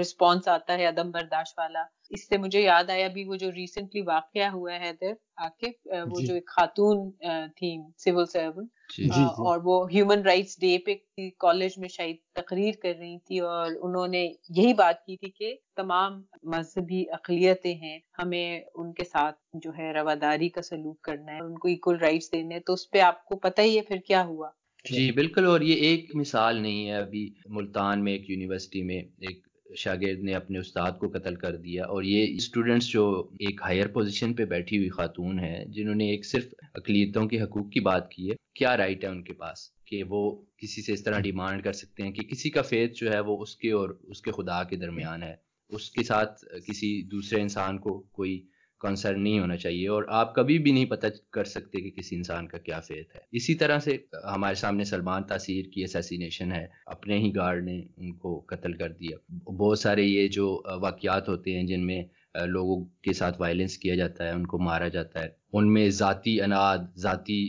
رسپانس 0.00 0.48
آتا 0.48 0.78
ہے 0.78 0.86
عدم 0.86 1.10
برداشت 1.10 1.58
والا 1.58 1.84
اس 2.10 2.28
سے 2.28 2.36
مجھے 2.36 2.60
یاد 2.60 2.90
آیا 2.90 3.08
بھی 3.08 3.24
وہ 3.24 3.36
جو 3.36 3.50
ریسنٹلی 3.52 4.00
واقعہ 4.00 4.48
ہوا 4.48 4.72
ہے 4.72 4.88
ادھر 4.88 5.12
عاقف 5.36 5.86
وہ 6.08 6.20
جی. 6.20 6.26
جو 6.26 6.34
ایک 6.34 6.46
خاتون 6.46 7.10
تھی 7.56 7.76
سول 7.98 8.26
سرون. 8.26 8.66
جی. 8.96 9.22
اور 9.22 9.60
وہ 9.64 9.76
ہیومن 9.92 10.22
رائٹس 10.22 10.58
ڈے 10.60 10.76
پہ 10.78 10.94
کالج 11.38 11.78
میں 11.78 11.88
شاید 11.88 12.16
تقریر 12.32 12.74
کر 12.82 12.94
رہی 12.98 13.18
تھی 13.18 13.38
اور 13.40 13.70
انہوں 13.80 14.08
نے 14.08 14.24
یہی 14.50 14.74
بات 14.74 15.04
کی 15.06 15.16
تھی 15.16 15.30
کہ 15.30 15.54
تمام 15.76 16.20
مذہبی 16.42 17.04
اقلیتیں 17.10 17.74
ہیں 17.74 17.98
ہمیں 18.18 18.60
ان 18.74 18.92
کے 18.92 19.04
ساتھ 19.04 19.38
جو 19.54 19.70
ہے 19.78 19.92
رواداری 19.92 20.48
کا 20.48 20.62
سلوک 20.62 21.00
کرنا 21.02 21.32
ہے 21.32 21.40
ان 21.40 21.58
کو 21.58 21.68
ایکول 21.68 21.98
رائٹس 21.98 22.32
دینے 22.32 22.60
تو 22.60 22.72
اس 22.72 22.90
پہ 22.90 23.00
آپ 23.02 23.24
کو 23.24 23.36
پتہ 23.38 23.60
ہی 23.60 23.76
ہے 23.76 23.82
پھر 23.82 23.96
کیا 24.06 24.24
ہوا 24.24 24.50
جی 24.84 25.10
بالکل، 25.12 25.44
اور 25.46 25.60
یہ 25.60 25.74
ایک 25.88 26.14
مثال 26.16 26.60
نہیں 26.62 26.86
ہے۔ 26.86 26.96
ابھی 26.96 27.28
ملتان 27.48 28.04
میں، 28.04 28.12
ایک 28.12 28.28
یونیورسٹی 28.30 28.82
میں 28.82 29.00
ایک 29.20 29.46
شاگرد 29.76 30.22
نے 30.22 30.34
اپنے 30.34 30.58
استاد 30.58 30.98
کو 31.00 31.08
قتل 31.08 31.34
کر 31.34 31.56
دیا، 31.56 31.84
اور 31.84 32.02
یہ 32.02 32.34
اسٹوڈنٹس 32.36 32.88
جو 32.88 33.06
ایک 33.40 33.62
ہائر 33.62 33.86
پوزیشن 33.92 34.34
پہ 34.34 34.44
بیٹھی 34.44 34.78
ہوئی 34.78 34.88
خاتون 34.88 35.38
ہے 35.38 35.64
جنہوں 35.68 35.94
نے 35.94 36.10
ایک 36.10 36.26
صرف 36.26 36.54
اقلیتوں 36.74 37.26
کے 37.28 37.40
حقوق 37.42 37.70
کی 37.72 37.80
بات 37.80 38.10
کی 38.10 38.30
ہے، 38.30 38.34
کیا 38.54 38.76
رائٹ 38.76 39.04
ہے 39.04 39.08
ان 39.08 39.22
کے 39.22 39.32
پاس؟ 39.32 39.68
کہ 39.86 40.02
وہ 40.08 40.20
کسی 40.58 40.82
سے 40.82 40.92
اس 40.92 41.02
طرح 41.04 41.18
ڈیمانڈ 41.20 41.62
کر 41.64 41.72
سکتے 41.72 42.02
ہیں 42.02 42.12
کہ 42.12 42.22
کسی 42.28 42.50
کا 42.50 42.62
فیت 42.62 42.96
جو 42.96 43.12
ہے 43.12 43.20
وہ 43.20 43.40
اس 43.42 43.56
کے 43.56 43.70
اور 43.72 43.88
اس 44.02 44.22
کے 44.22 44.32
خدا 44.32 44.62
کے 44.64 44.76
درمیان 44.76 45.22
ہے۔ 45.22 45.34
اس 45.70 45.90
کے 45.90 46.02
ساتھ 46.04 46.44
کسی 46.66 46.90
دوسرے 47.02 47.40
انسان 47.40 47.78
کو 47.78 47.98
کوئی 48.12 48.40
کنسرن 48.84 49.22
نہیں 49.22 49.38
ہونا 49.40 49.56
چاہیے 49.56 49.88
اور 49.88 50.02
آپ 50.08 50.34
کبھی 50.34 50.58
بھی 50.58 50.72
نہیں 50.72 50.84
پتہ 50.84 51.06
کر 51.30 51.44
سکتے 51.44 51.80
کہ 51.80 51.90
کسی 51.90 52.16
انسان 52.16 52.46
کا 52.48 52.58
کیا 52.58 52.80
فیت 52.80 53.14
ہے۔ 53.14 53.20
اسی 53.32 53.54
طرح 53.54 53.78
سے 53.78 53.96
ہمارے 54.34 54.54
سامنے 54.54 54.84
سلمان 54.84 55.22
تاثیر 55.24 55.64
کی 55.74 55.84
اسیسینیشن 55.84 56.52
ہے۔ 56.52 56.66
اپنے 56.86 57.18
ہی 57.18 57.34
گارڈ 57.36 57.64
نے 57.64 57.82
ان 57.96 58.12
کو 58.12 58.44
قتل 58.48 58.72
کر 58.72 58.92
دیا۔ 58.92 59.16
بہت 59.50 59.78
سارے 59.78 60.02
یہ 60.02 60.28
جو 60.28 60.46
واقعات 60.80 61.28
ہوتے 61.28 61.56
ہیں 61.56 61.62
جن 61.62 61.86
میں 61.86 62.02
لوگوں 62.46 62.84
کے 63.02 63.12
ساتھ 63.12 63.40
وائلنس 63.40 63.78
کیا 63.78 63.94
جاتا 63.94 64.24
ہے، 64.24 64.30
ان 64.30 64.46
کو 64.46 64.58
مارا 64.58 64.88
جاتا 64.88 65.22
ہے۔ 65.22 65.28
ان 65.52 65.72
میں 65.72 65.88
ذاتی 65.90 66.40
اناد 66.40 66.78
ذاتی 66.96 67.40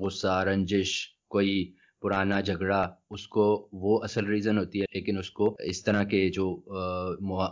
غصہ، 0.00 0.42
رنجش، 0.46 0.92
کوئی 1.28 1.72
پرانا 2.02 2.40
جھگڑا، 2.40 2.82
اس 3.10 3.26
کو 3.28 3.68
وہ 3.72 3.98
اصل 4.04 4.26
ریزن 4.26 4.58
ہوتی 4.58 4.80
ہے، 4.80 4.84
لیکن 4.94 5.18
اس 5.18 5.30
کو 5.30 5.56
اس 5.64 5.82
طرح 5.84 6.02
کے 6.02 6.28
جو 6.28 6.46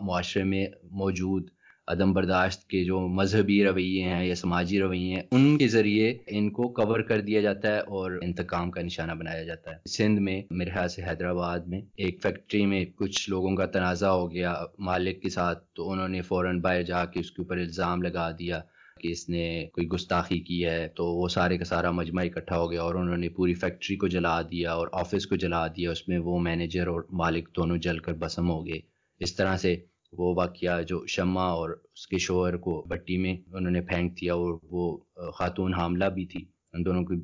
معاشرے 0.06 0.44
میں 0.44 0.66
موجود 0.90 1.48
عدم 1.88 2.12
برداشت 2.12 2.68
کے 2.68 2.84
جو 2.84 3.00
مذہبی 3.00 3.64
رویے 3.64 4.02
ہیں 4.02 4.26
یا 4.26 4.34
سماجی 4.34 4.80
رویے 4.80 5.14
ہیں، 5.14 5.22
ان 5.30 5.58
کے 5.58 5.68
ذریعے 5.68 6.18
ان 6.26 6.50
کو 6.50 6.68
کور 6.68 7.00
کر 7.00 7.20
دیا 7.20 7.40
جاتا 7.40 7.74
ہے 7.74 7.78
اور 7.78 8.12
انتقام 8.22 8.70
کا 8.70 8.82
نشانہ 8.82 9.12
بنایا 9.12 9.42
جاتا 9.42 9.70
ہے۔ 9.70 9.76
سندھ 9.88 10.20
میں، 10.20 10.42
میرے 10.50 10.70
خیال 10.70 10.88
سے 10.88 11.02
حیدرآباد 11.02 11.60
میں، 11.66 11.80
ایک 11.96 12.22
فیکٹری 12.22 12.66
میں 12.66 12.84
کچھ 12.84 13.30
لوگوں 13.30 13.56
کا 13.56 13.66
تنازع 13.66 14.06
ہو 14.06 14.32
گیا 14.32 14.54
مالک 14.78 15.22
کے 15.22 15.28
ساتھ، 15.28 15.64
تو 15.74 15.90
انہوں 15.90 16.08
نے 16.08 16.22
فوراً 16.22 16.60
باہر 16.60 16.82
جا 16.82 17.04
کے 17.04 17.20
اس 17.20 17.30
کے 17.30 17.42
اوپر 17.42 17.56
الزام 17.56 18.02
لگا 18.02 18.30
دیا 18.30 18.60
کہ 19.00 19.08
اس 19.08 19.28
نے 19.28 19.66
کوئی 19.72 19.88
گستاخی 19.88 20.40
کی 20.40 20.64
ہے۔ 20.64 20.88
تو 20.88 21.06
وہ 21.06 21.28
سارے 21.28 21.58
کا 21.58 21.64
سارا 21.64 21.90
مجمع 21.90 22.22
اکٹھا 22.22 22.58
ہو 22.58 22.70
گیا 22.70 22.82
اور 22.82 22.94
انہوں 22.94 23.16
نے 23.16 23.28
پوری 23.28 23.54
فیکٹری 23.54 23.96
کو 23.96 24.08
جلا 24.08 24.42
دیا 24.42 24.72
اور 24.72 24.88
آفس 24.92 25.26
کو 25.26 25.36
جلا 25.36 25.66
دیا، 25.66 25.90
اس 25.90 26.08
میں 26.08 26.18
وہ 26.18 26.40
مینیجر 26.40 26.86
اور 26.86 27.02
مالک 27.12 27.56
دونوں 27.56 27.76
جل 27.76 27.98
کر 27.98 28.12
بسم 28.12 28.50
ہو 28.50 28.66
گئے۔ 28.66 28.80
اس 29.20 29.36
طرح 29.36 29.56
سے 29.56 29.76
وہ 30.18 30.34
واقعہ 30.34 30.82
جو 30.82 31.06
شمع 31.06 31.42
اور 31.42 31.70
اس 31.70 32.06
کے 32.06 32.18
شوہر 32.18 32.56
کو 32.56 32.84
بٹی 32.88 33.16
میں 33.16 33.36
انہوں 33.52 33.72
نے 33.72 33.80
پھینک 33.80 34.20
دیا 34.20 34.34
اور 34.34 34.58
وہ 34.70 34.98
خاتون 35.38 35.74
حاملہ 35.74 36.04
بھی 36.04 36.26
تھی۔ 36.26 36.44
ان 36.72 36.84
دونوں 36.84 37.04
کو 37.04 37.14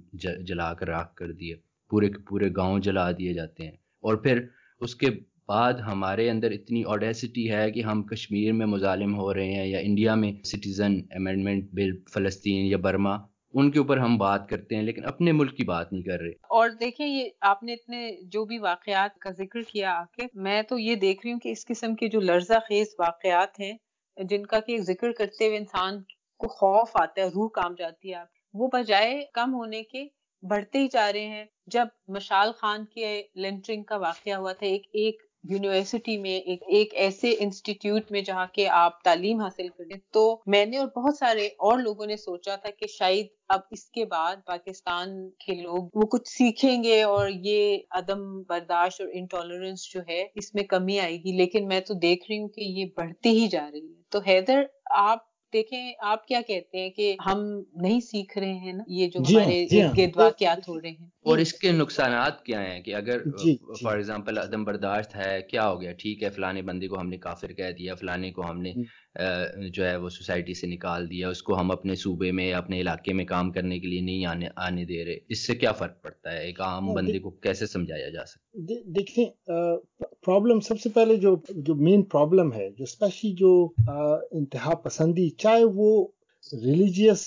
جلا 0.44 0.75
کر 0.75 0.88
راکھ 0.88 1.14
کر 1.14 1.32
دیا 1.32 1.56
پورے 1.90 2.09
پورے 2.28 2.50
گاؤں 2.56 2.78
جلا 2.78 3.11
دیے 3.12 3.32
جاتے 3.32 3.64
ہیں۔ 3.64 3.73
اور 4.02 4.16
پھر 4.16 4.40
اس 4.80 4.94
کے 4.94 5.06
بعد 5.49 5.73
ہمارے 5.73 6.30
اندر 6.30 6.50
اتنی 6.50 6.82
اوڈیسٹی 6.82 7.50
ہے 7.50 7.70
کہ 7.70 7.82
ہم 7.82 8.02
کشمیر 8.02 8.52
میں 8.52 8.66
مظالم 8.66 9.14
ہو 9.16 9.35
رہے 9.35 9.52
ہیں 9.52 9.66
یا 9.66 9.78
انڈیا 9.78 10.14
میں 10.14 10.32
سٹیزن 10.44 11.00
امینڈمنٹ 11.11 11.70
بل 11.73 11.90
فلسطین 12.14 12.66
یا 12.66 12.76
برما 12.76 13.16
ان 13.54 13.71
کے 13.71 13.78
اوپر 13.78 13.99
ہم 13.99 14.19
بات 14.19 14.49
کرتے 14.49 14.76
ہیں، 14.76 14.83
لیکن 14.83 15.04
اپنے 15.04 15.33
ملک 15.33 15.57
کی 15.57 15.64
بات 15.64 15.92
نہیں 15.92 16.02
کر 16.02 16.21
رہے۔ 16.21 16.28
اور 16.28 16.71
دیکھیں، 16.71 17.07
یہ 17.07 17.28
آپ 17.40 17.62
نے 17.62 17.73
اتنے 17.73 18.16
جو 18.23 18.45
بھی 18.45 18.59
واقعات 18.59 19.19
کا 19.19 19.30
ذکر 19.30 19.62
کیا 19.62 19.92
آ 19.92 20.04
کے 20.12 20.26
میں 20.35 20.62
تو 20.62 20.78
یہ 20.78 20.95
دیکھ 20.95 21.21
رہی 21.25 21.33
ہوں 21.33 21.40
کہ 21.40 21.49
اس 21.49 21.66
قسم 21.66 21.95
کے 21.95 22.09
جو 22.09 22.21
لرزہ 22.21 22.59
خیز 22.69 22.87
واقعات 22.99 23.61
ہیں، 23.61 23.76
جن 24.16 24.47
کا 24.47 24.61
کہ 24.61 24.78
ذکر 24.78 25.12
کرتے 25.12 25.47
ہوئے 25.47 25.59
انسان 25.59 26.02
کو 26.38 26.49
خوف 26.49 26.90
آتا 26.95 27.21
ہے، 27.21 27.26
روح 27.26 27.49
کام 27.49 27.75
جاتی 27.78 28.11
ہے۔ 28.11 28.14
آپ 28.14 28.26
وہ 28.54 28.69
بجائے 28.73 29.25
کم 29.33 29.54
ہونے 29.54 29.83
کے 29.83 30.07
بڑھتے 30.42 30.78
ہی 30.78 30.88
جا 30.92 31.12
رہے 31.12 31.26
ہیں۔ 31.26 31.45
جب 31.66 31.87
مشال 32.09 32.52
خان 32.52 32.85
کے 32.85 33.23
لینٹرنگ 33.35 33.83
کا 33.83 33.97
واقعہ 33.97 34.35
ہوا 34.35 34.52
تھا، 34.52 34.66
ایک 34.66 34.87
ایک 34.92 35.23
یونیورسٹی 35.44 36.18
میں، 36.18 36.30
ایک 36.30 36.62
ایک 36.66 36.94
ایسے 36.94 37.35
انسٹیٹیوٹ 37.38 38.11
میں 38.11 38.23
جہاں 38.23 38.47
کے 38.52 38.68
آپ 38.68 39.02
تعلیم 39.02 39.40
حاصل 39.40 39.68
کریں 39.68 39.99
تو 40.12 40.40
میں 40.47 40.66
نے 40.66 40.76
اور 40.76 40.87
بہت 40.97 41.16
سارے 41.16 41.47
اور 41.47 41.78
لوگوں 41.78 42.06
نے 42.06 42.16
سوچا 42.16 42.56
تھا 42.56 42.70
کہ 42.70 42.87
شاید 42.87 43.26
اب 43.49 43.61
اس 43.70 43.85
کے 43.85 44.04
بعد 44.04 44.37
پاکستان 44.47 45.30
کے 45.30 45.54
لوگ 45.54 45.88
وہ 45.94 46.02
کچھ 46.02 46.28
سیکھیں 46.28 46.85
گے 46.85 47.02
اور 47.02 47.28
یہ 47.28 47.78
عدم 47.90 48.42
برداشت 48.42 49.00
اور 49.00 49.09
انٹالرنس 49.12 49.92
جو 49.94 50.00
ہے، 50.09 50.26
اس 50.35 50.54
میں 50.54 50.64
کمی 50.64 51.00
آئے 51.00 51.16
گی۔ 51.16 51.37
لیکن 51.37 51.68
میں 51.68 51.80
تو 51.80 51.94
دیکھ 51.94 52.25
رہی 52.30 52.38
ہوں 52.38 52.49
کہ 52.49 52.61
یہ 52.61 52.85
بڑھتی 52.97 53.30
ہی 53.30 53.49
جا 53.49 53.70
رہی 53.73 53.88
ہے۔ 53.88 54.02
تو 54.09 54.18
حیدر، 54.26 54.62
آپ 54.90 55.29
دیکھیں 55.52 55.92
آپ 55.99 56.26
کیا 56.26 56.40
کہتے 56.47 56.78
ہیں 56.78 56.90
کہ 56.90 57.16
ہم 57.26 57.62
نہیں 57.75 58.00
سیکھ 58.00 58.38
رہے 58.38 58.52
ہیں 58.52 58.73
نا؟ 58.73 58.83
یہ 58.87 59.09
جو 59.09 59.23
جی 59.23 59.37
ہاں، 59.37 59.42
ہمارے 59.42 59.66
جی 59.66 59.83
ہاں۔ 59.83 60.07
واقعات 60.16 60.69
ہو 60.69 60.80
رہے 60.80 60.90
ہیں۔ 60.90 61.07
اور 61.25 61.38
اس 61.38 61.52
کے 61.52 61.73
نقصانات 61.73 62.45
کیا 62.45 62.62
ہیں 62.62 62.80
کہ 62.83 62.95
اگر 62.95 63.23
فار 63.83 63.97
ایگزامپل 63.97 64.38
عدم 64.38 64.64
برداشت 64.64 65.16
ہے 65.16 65.40
کیا 65.42 65.69
ہو 65.69 65.80
گیا؟ 65.80 65.92
ٹھیک 65.92 66.23
ہے 66.23 66.30
فلانے 66.30 66.62
بندے 66.62 66.88
کو 66.88 67.00
ہم 67.00 67.09
نے 67.09 67.16
کافر 67.16 67.52
کہہ 67.52 67.71
دیا 67.71 67.95
فلانے 67.95 68.33
کو 68.33 68.50
ہم 68.50 68.61
نے 68.62 68.73
جو 69.68 69.84
ہے 69.86 69.96
وہ 69.96 70.08
سوسائٹی 70.08 70.54
سے 70.54 70.66
نکال 70.66 71.10
دیا 71.10 71.28
اس 71.28 71.42
کو 71.42 71.58
ہم 71.60 71.70
اپنے 71.70 71.94
صوبے 71.94 72.32
میں 72.32 72.52
اپنے 72.52 72.80
علاقے 72.80 73.12
میں 73.12 73.24
کام 73.24 73.50
کرنے 73.52 73.78
کے 73.78 73.86
لیے 73.86 74.00
نہیں 74.00 74.26
آنے 74.26 74.48
آنے 74.56 74.84
دے 74.84 75.04
رہے۔ 75.04 75.18
اس 75.28 75.46
سے 75.46 75.54
کیا 75.54 75.72
فرق 75.72 76.02
پڑتا 76.02 76.32
ہے؟ 76.32 76.38
ایک 76.38 76.60
عام 76.60 76.88
ہاں، 76.88 76.94
بندے 76.94 77.18
کو 77.18 77.30
کیسے 77.30 77.66
سمجھایا 77.66 78.08
جا 78.08 78.24
سکتا 78.24 78.74
دیکھیں 78.86 79.24
پرابلم 80.23 80.60
سب 80.60 80.80
سے 80.80 80.88
پہلے 80.88 81.16
جو 81.16 81.36
جو 81.49 81.75
مین 81.75 82.02
پرابلم 82.02 82.52
ہے 82.52 82.70
جو 82.70 82.84
اسپیشلی 82.84 83.32
جو 83.32 83.52
انتہا 84.30 84.75
پسندی 84.75 85.28
چاہے 85.30 85.64
وہ 85.64 86.08
ریلیجیس 86.52 87.26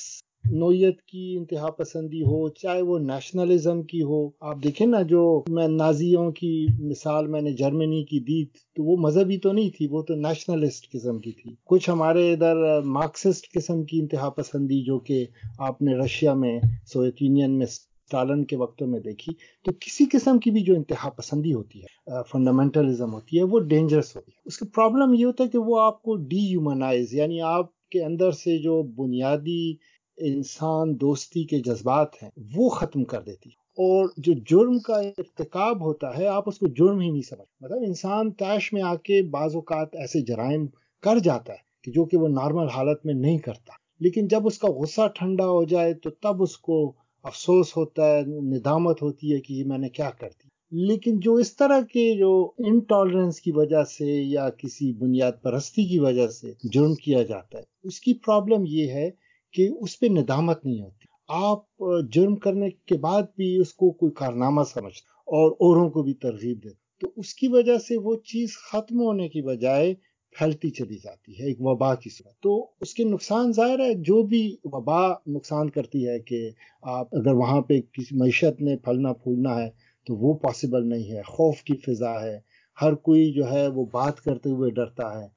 نوعیت 0.51 1.01
کی 1.01 1.35
انتہا 1.37 1.69
پسندی 1.71 2.21
ہو، 2.21 2.49
چاہے 2.49 2.81
وہ 2.81 2.99
نیشنلزم 2.99 3.83
کی 3.83 4.01
ہو۔ 4.01 4.29
آپ 4.39 4.63
دیکھیں 4.63 4.87
نا، 4.87 5.01
جو 5.01 5.43
میں 5.47 5.67
نازیوں 5.67 6.31
کی 6.31 6.67
مثال 6.79 7.27
میں 7.27 7.41
نے 7.41 7.51
جرمنی 7.51 8.03
کی 8.03 8.19
دی، 8.19 8.45
تو 8.45 8.83
وہ 8.83 8.97
مذہبی 8.97 9.37
تو 9.37 9.51
نہیں 9.51 9.69
تھی، 9.69 9.87
وہ 9.87 10.01
تو 10.01 10.15
نیشنلسٹ 10.15 10.91
قسم 10.91 11.19
کی 11.19 11.31
تھی۔ 11.31 11.55
کچھ 11.65 11.89
ہمارے 11.89 12.33
ادھر 12.33 12.81
مارکسسٹ 12.81 13.53
قسم 13.53 13.83
کی 13.83 13.99
انتہا 13.99 14.29
پسندی، 14.29 14.83
جو 14.83 14.99
کہ 14.99 15.25
آپ 15.59 15.81
نے 15.81 15.95
رشیا 15.95 16.33
میں، 16.33 16.59
سوویت 16.85 17.21
یونین 17.21 17.51
میں 17.51 17.65
سالن 18.11 18.45
کے 18.45 18.55
وقتوں 18.55 18.87
میں 18.87 18.99
دیکھی، 18.99 19.33
تو 19.65 19.71
کسی 19.79 20.05
قسم 20.11 20.39
کی 20.39 20.51
بھی 20.51 20.61
جو 20.61 20.75
انتہا 20.75 21.09
پسندی 21.09 21.53
ہوتی 21.53 21.81
ہے 21.81 22.11
فنڈامنٹلزم 22.31 23.13
ہوتی 23.13 23.37
ہے، 23.37 23.43
وہ 23.43 23.59
ڈینجرس 23.59 24.15
ہوتی 24.15 24.31
ہے۔ 24.31 24.41
اس 24.45 24.57
کا 24.57 24.65
پرابلم 24.75 25.13
یہ 25.13 25.25
ہوتا 25.25 25.43
ہے 25.43 25.49
کہ 25.49 25.57
وہ 25.57 25.79
آپ 25.79 26.01
کو 26.01 26.15
ڈی 26.15 26.39
ہیومنائز 26.39 27.13
یعنی 27.13 27.41
آپ 27.41 27.89
کے 27.89 28.03
اندر 28.03 28.31
سے 28.31 28.57
جو 28.57 28.83
بنیادی 28.83 29.73
انسان 30.17 30.93
دوستی 31.01 31.43
کے 31.43 31.59
جذبات 31.59 32.23
ہیں، 32.23 32.29
وہ 32.55 32.69
ختم 32.69 33.03
کر 33.03 33.21
دیتی 33.21 33.49
اور 33.77 34.09
جو 34.17 34.33
جرم 34.49 34.79
کا 34.79 34.95
ارتکاب 34.95 35.81
ہوتا 35.81 36.17
ہے، 36.17 36.27
آپ 36.27 36.49
اس 36.49 36.59
کو 36.59 36.67
جرم 36.67 36.99
ہی 36.99 37.09
نہیں 37.09 37.21
سمجھ 37.21 37.47
مطلب 37.61 37.77
انسان 37.87 38.31
تیش 38.31 38.73
میں 38.73 38.81
آ 38.81 38.95
کے 38.95 39.21
بعض 39.21 39.55
اوقات 39.55 39.95
ایسے 39.95 40.21
جرائم 40.21 40.65
کر 41.03 41.19
جاتا 41.19 41.53
ہے 41.53 41.57
کہ 41.83 41.91
جو 41.91 42.05
کہ 42.05 42.17
وہ 42.17 42.27
نارمل 42.27 42.67
حالت 42.67 43.05
میں 43.05 43.13
نہیں 43.13 43.37
کرتا۔ 43.37 43.73
لیکن 43.99 44.27
جب 44.27 44.47
اس 44.47 44.59
کا 44.59 44.67
غصہ 44.67 45.07
ٹھنڈا 45.15 45.47
ہو 45.49 45.63
جائے 45.63 45.93
تو 45.93 46.09
تب 46.09 46.41
اس 46.43 46.57
کو 46.57 46.93
افسوس 47.23 47.77
ہوتا 47.77 48.05
ہے، 48.05 48.21
ندامت 48.25 49.01
ہوتی 49.01 49.33
ہے 49.33 49.39
کہ 49.39 49.53
یہ 49.53 49.63
میں 49.63 49.77
نے 49.77 49.89
کیا 49.89 50.09
کر 50.09 50.29
دی 50.29 50.47
لیکن 50.71 51.19
جو 51.19 51.33
اس 51.33 51.55
طرح 51.55 51.81
کے 51.81 52.17
جو 52.17 52.51
انٹالرنس 52.57 53.39
کی 53.41 53.51
وجہ 53.51 53.83
سے 53.83 54.05
یا 54.05 54.49
کسی 54.49 54.91
بنیاد 54.93 55.31
پرستی 55.41 55.85
کی 55.85 55.99
وجہ 55.99 56.27
سے 56.27 56.53
جرم 56.63 56.95
کیا 56.95 57.23
جاتا 57.23 57.57
ہے، 57.57 57.63
اس 57.83 57.99
کی 57.99 58.13
پرابلم 58.13 58.63
یہ 58.67 58.87
ہے 58.87 59.09
کہ 59.53 59.69
اس 59.81 59.99
پہ 59.99 60.05
ندامت 60.05 60.65
نہیں 60.65 60.81
ہوتی۔ 60.81 61.05
آپ 61.27 61.83
جرم 62.11 62.35
کرنے 62.35 62.69
کے 62.85 62.97
بعد 62.97 63.23
بھی 63.35 63.57
اس 63.57 63.73
کو 63.73 63.91
کوئی 63.91 64.11
کارنامہ 64.11 64.61
سمجھتے 64.73 65.11
اور 65.27 65.51
اوروں 65.51 65.89
کو 65.89 66.03
بھی 66.03 66.13
ترغیب 66.13 66.63
دے 66.63 66.69
تو 67.01 67.07
اس 67.17 67.33
کی 67.33 67.47
وجہ 67.47 67.77
سے 67.77 67.97
وہ 67.97 68.15
چیز 68.15 68.57
ختم 68.57 68.99
ہونے 69.01 69.29
کی 69.29 69.41
بجائے 69.41 69.93
پھیلتی 70.37 70.69
چلی 70.69 70.97
جاتی 70.97 71.39
ہے، 71.39 71.47
ایک 71.47 71.61
وبا 71.61 71.95
کی 71.95 72.09
صورت۔ 72.09 72.39
تو 72.41 72.67
اس 72.81 72.93
کے 72.93 73.03
نقصان 73.03 73.51
ظاہر 73.51 73.79
ہے، 73.79 73.93
جو 73.93 74.23
بھی 74.23 74.55
وبا 74.63 75.07
نقصان 75.27 75.69
کرتی 75.69 76.07
ہے 76.07 76.19
کہ 76.19 76.49
آپ 76.81 77.15
اگر 77.15 77.33
وہاں 77.33 77.61
پہ 77.61 77.81
کسی 77.81 78.17
معیشت 78.17 78.61
نے 78.61 78.77
پھلنا 78.77 79.13
پھولنا 79.13 79.55
ہے 79.55 79.69
تو 80.07 80.15
وہ 80.15 80.33
پاسبل 80.33 80.89
نہیں 80.89 81.11
ہے، 81.11 81.21
خوف 81.21 81.61
کی 81.61 81.75
فضا 81.75 82.21
ہے۔ 82.21 82.39
ہر 82.81 82.93
کوئی 83.05 83.31
جو 83.33 83.49
ہے 83.51 83.67
وہ 83.67 83.85
بات 83.91 84.21
کرتے 84.21 84.49
ہوئے 84.49 84.71
ڈرتا 84.71 85.07
ہے۔ 85.19 85.27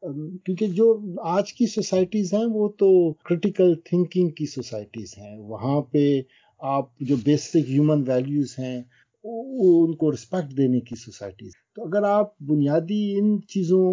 کیونکہ 0.44 0.66
جو 0.66 0.86
آج 1.28 1.52
کی 1.52 1.66
سوسائٹیز 1.66 2.32
ہیں 2.34 2.44
وہ 2.44 2.68
تو 2.78 2.88
کرٹیکل 3.24 3.74
تھنکنگ 3.84 4.28
کی 4.28 4.46
سوسائٹیز 4.46 5.14
ہیں۔ 5.18 5.36
وہاں 5.38 5.80
پہ 5.82 6.20
آپ 6.60 6.98
جو 7.00 7.16
بیسک 7.24 7.56
ہیومن 7.56 8.02
ویلیوز 8.06 8.54
ہیں 8.58 8.82
ان 9.24 9.94
کو 9.94 10.10
رسپیکٹ 10.12 10.56
دینے 10.56 10.80
کی 10.80 10.96
سوسائٹیز 10.96 11.52
تو 11.76 11.84
اگر 11.84 12.02
آپ 12.02 12.38
بنیادی 12.40 13.18
ان 13.18 13.38
چیزوں 13.48 13.84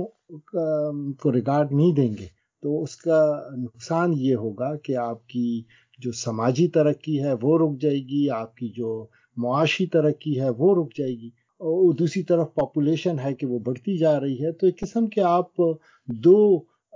کو 1.13 1.32
ریگارڈ 1.32 1.71
نہیں 1.71 1.93
دیں 1.95 2.10
گے، 2.10 2.27
تو 2.63 2.82
اس 2.84 2.95
کا 2.95 3.19
نقصان 3.58 4.13
یہ 4.15 4.36
ہوگا 4.36 4.75
کہ 4.75 4.95
آپ 4.95 5.27
کی 5.27 5.62
جو 5.99 6.12
سماجی 6.12 6.67
ترقی 6.67 7.23
ہے 7.23 7.34
وہ 7.41 7.58
رک 7.58 7.82
جائے 7.82 7.99
گی، 7.99 8.29
آپ 8.29 8.56
کی 8.56 8.69
جو 8.69 9.06
معاشی 9.38 9.86
ترقی 9.86 10.39
ہے 10.41 10.49
وہ 10.49 10.73
رک 10.75 10.97
جائے 10.97 11.13
گی۔ 11.13 11.29
اور 11.61 11.93
دوسری 11.93 12.23
طرف 12.23 12.53
پاپولیشن 12.53 13.19
ہے 13.19 13.33
کہ 13.33 13.45
وہ 13.45 13.59
بڑھتی 13.59 13.97
جا 13.97 14.19
رہی 14.19 14.43
ہے، 14.43 14.51
تو 14.51 14.65
ایک 14.65 14.79
قسم 14.79 15.07
کے 15.07 15.21
آپ 15.21 15.61
دو 16.07 16.37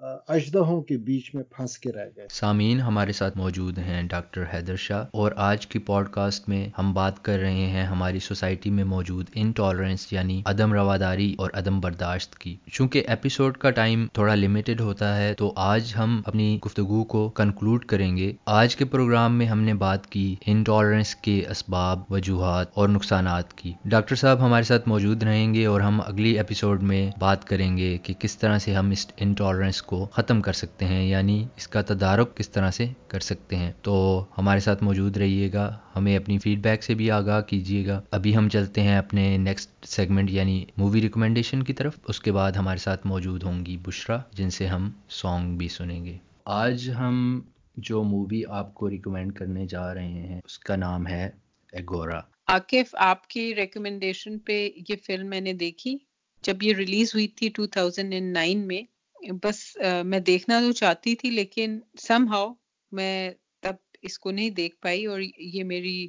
اجدہوں 0.02 0.82
کے 0.82 0.98
بیچ 0.98 1.36
میں 1.36 1.44
پھنس 1.44 1.78
کے 1.78 1.92
رہ 1.92 2.06
گئے۔ 2.16 2.28
سامعین 2.32 2.82
ہمارے 2.82 3.12
ساتھ 3.12 3.38
موجود 3.38 3.78
ہیں 3.78 4.04
ڈاکٹر 4.04 4.44
حیدر 4.54 4.76
شاہ 4.76 5.06
اور 5.14 5.32
آج 5.36 5.68
کی 5.68 5.80
پوڈ 5.80 6.10
کاسٹ 6.10 6.50
میں 6.50 6.70
ہم 6.78 6.94
بات 6.94 7.24
کر 7.24 7.40
رہے 7.40 7.68
ہیں 7.70 7.84
ہماری 7.84 8.20
سوسائٹی 8.20 8.70
میں 8.70 8.84
موجود 8.84 9.26
انٹالرنس 9.36 10.14
یعنی 10.14 10.42
عدم 10.46 10.74
رواداری 10.74 11.36
اور 11.38 11.50
عدم 11.54 11.80
برداشت 11.80 12.38
کی۔ 12.38 12.56
چونکہ 12.72 13.04
ایپیسوڈ 13.08 13.58
کا 13.58 13.70
ٹائم 13.70 14.08
تھوڑا 14.14 14.36
لمیٹڈ 14.36 14.82
ہوتا 14.82 15.18
ہے 15.18 15.34
تو 15.34 15.54
آج 15.56 15.94
ہم 16.00 16.22
اپنی 16.26 16.60
گفتگو 16.66 17.04
کو 17.04 17.30
کنکلوڈ 17.30 17.86
کریں 17.86 18.18
گے۔ 18.18 18.34
آج 18.46 18.76
کے 18.76 18.86
پروگرام 18.86 19.38
میں 19.38 19.46
ہم 19.46 19.62
نے 19.62 19.74
بات 19.74 20.08
کی 20.08 20.36
انٹالرنس 20.46 21.16
کے 21.16 21.44
اسباب، 21.50 22.00
وجوہات 22.10 22.68
اور 22.74 22.90
نقصانات 22.90 23.54
کی۔ 23.54 23.74
ڈاکٹر 23.86 24.16
صاحب 24.16 24.46
ہمارے 24.46 24.64
ساتھ 24.64 24.90
موجود 24.90 25.24
رہیں 25.24 25.54
گے 25.54 25.66
اور 25.66 25.82
ہم 25.82 26.02
اگلی 26.06 26.30
ایپیسوڈ 26.30 26.84
میں 26.84 27.12
بات 27.20 27.46
کریں 27.46 27.78
گے 27.78 27.98
کہ 27.98 28.14
کس 28.14 28.38
طرح 28.38 28.58
سے 28.58 28.76
ہم 28.76 28.92
اس 28.92 29.08
انٹالرنس 29.18 29.82
کو 29.88 30.08
ختم 30.12 30.42
کر 30.42 30.54
سکتے 30.54 30.86
ہیں 30.86 31.10
یعنی 31.10 31.48
اس 31.56 31.68
کا 31.68 31.82
تدارک 31.82 32.38
کس 32.38 32.50
طرح 32.50 32.72
سے 32.72 32.86
کر 33.08 33.20
سکتے 33.20 33.56
ہیں۔ 33.56 33.72
تو 33.82 34.26
ہمارے 34.38 34.60
ساتھ 34.60 34.84
موجود 34.84 35.18
رہیے 35.18 35.54
گا، 35.54 35.78
ہمیں 35.96 36.18
اپنی 36.18 36.38
فیڈ 36.38 36.60
بیک 36.60 36.84
سے 36.84 36.94
بھی 36.94 37.12
آگاہ 37.12 37.42
کیجیے 37.42 37.88
گا۔ 37.88 38.02
ابھی 38.12 38.38
ہم 38.38 38.50
چلتے 38.50 38.82
ہیں 38.82 38.98
اپنے 38.98 39.38
نیکسٹ 39.38 39.86
سیگمنٹ 39.86 40.32
یعنی 40.32 40.66
مووی 40.78 41.02
ریکمنڈیشن 41.02 41.64
کی 41.64 41.74
طرف۔ 41.74 42.00
اس 42.08 42.20
کے 42.20 42.32
بعد 42.32 42.52
ہمارے 42.52 42.78
ساتھ 42.78 43.08
موجود 43.08 43.44
ہوں 43.44 43.66
گی 43.66 43.78
بشرا، 43.78 44.18
جن 44.32 44.50
سے 44.50 44.68
ہم 44.68 44.92
سانگ 45.10 45.58
بھی 45.58 45.68
سنیں 45.68 46.06
گے۔ 46.06 46.18
آج 46.46 46.92
ہم 47.00 47.42
جو 47.78 48.04
مووی 48.04 48.42
آپ 48.50 48.74
کو 48.74 48.90
ریکمینڈ 48.90 49.34
کرنے 49.34 49.66
جا 49.66 49.94
رہے 49.94 50.08
ہیں، 50.08 50.42
اس 50.46 50.60
کا 50.60 50.76
نام 50.76 51.08
ہے 51.08 51.30
ایگورا 51.74 52.20
عاقف 52.48 52.96
آپ 52.96 53.28
کی 53.28 53.56
ریکمنڈیشن 53.56 54.40
پہ 54.40 54.70
یہ 54.90 54.96
فلم 55.06 55.30
میں 55.30 55.42
نے 55.42 55.54
دیکھی۔ 55.54 55.98
جب 56.42 56.64
یہ 56.64 56.74
ریلیز 56.74 57.12
ہوئی 57.14 57.28
تھی 57.28 57.50
2009 57.50 58.66
میں 58.66 58.97
بس 59.44 59.78
میں 60.04 60.20
دیکھنا 60.20 60.60
تو 60.60 60.72
چاہتی 60.72 61.16
تھی 61.16 61.30
لیکن 61.30 61.80
سم 62.00 62.28
ہاؤ 62.28 62.54
میں 62.92 63.32
تب 63.62 63.76
اس 64.02 64.20
کو 64.20 64.32
نہیں 64.32 64.50
دیکھ 64.50 64.76
پائی 64.82 65.06
اور 65.06 65.20
یہ 65.38 65.64
میری 65.64 66.08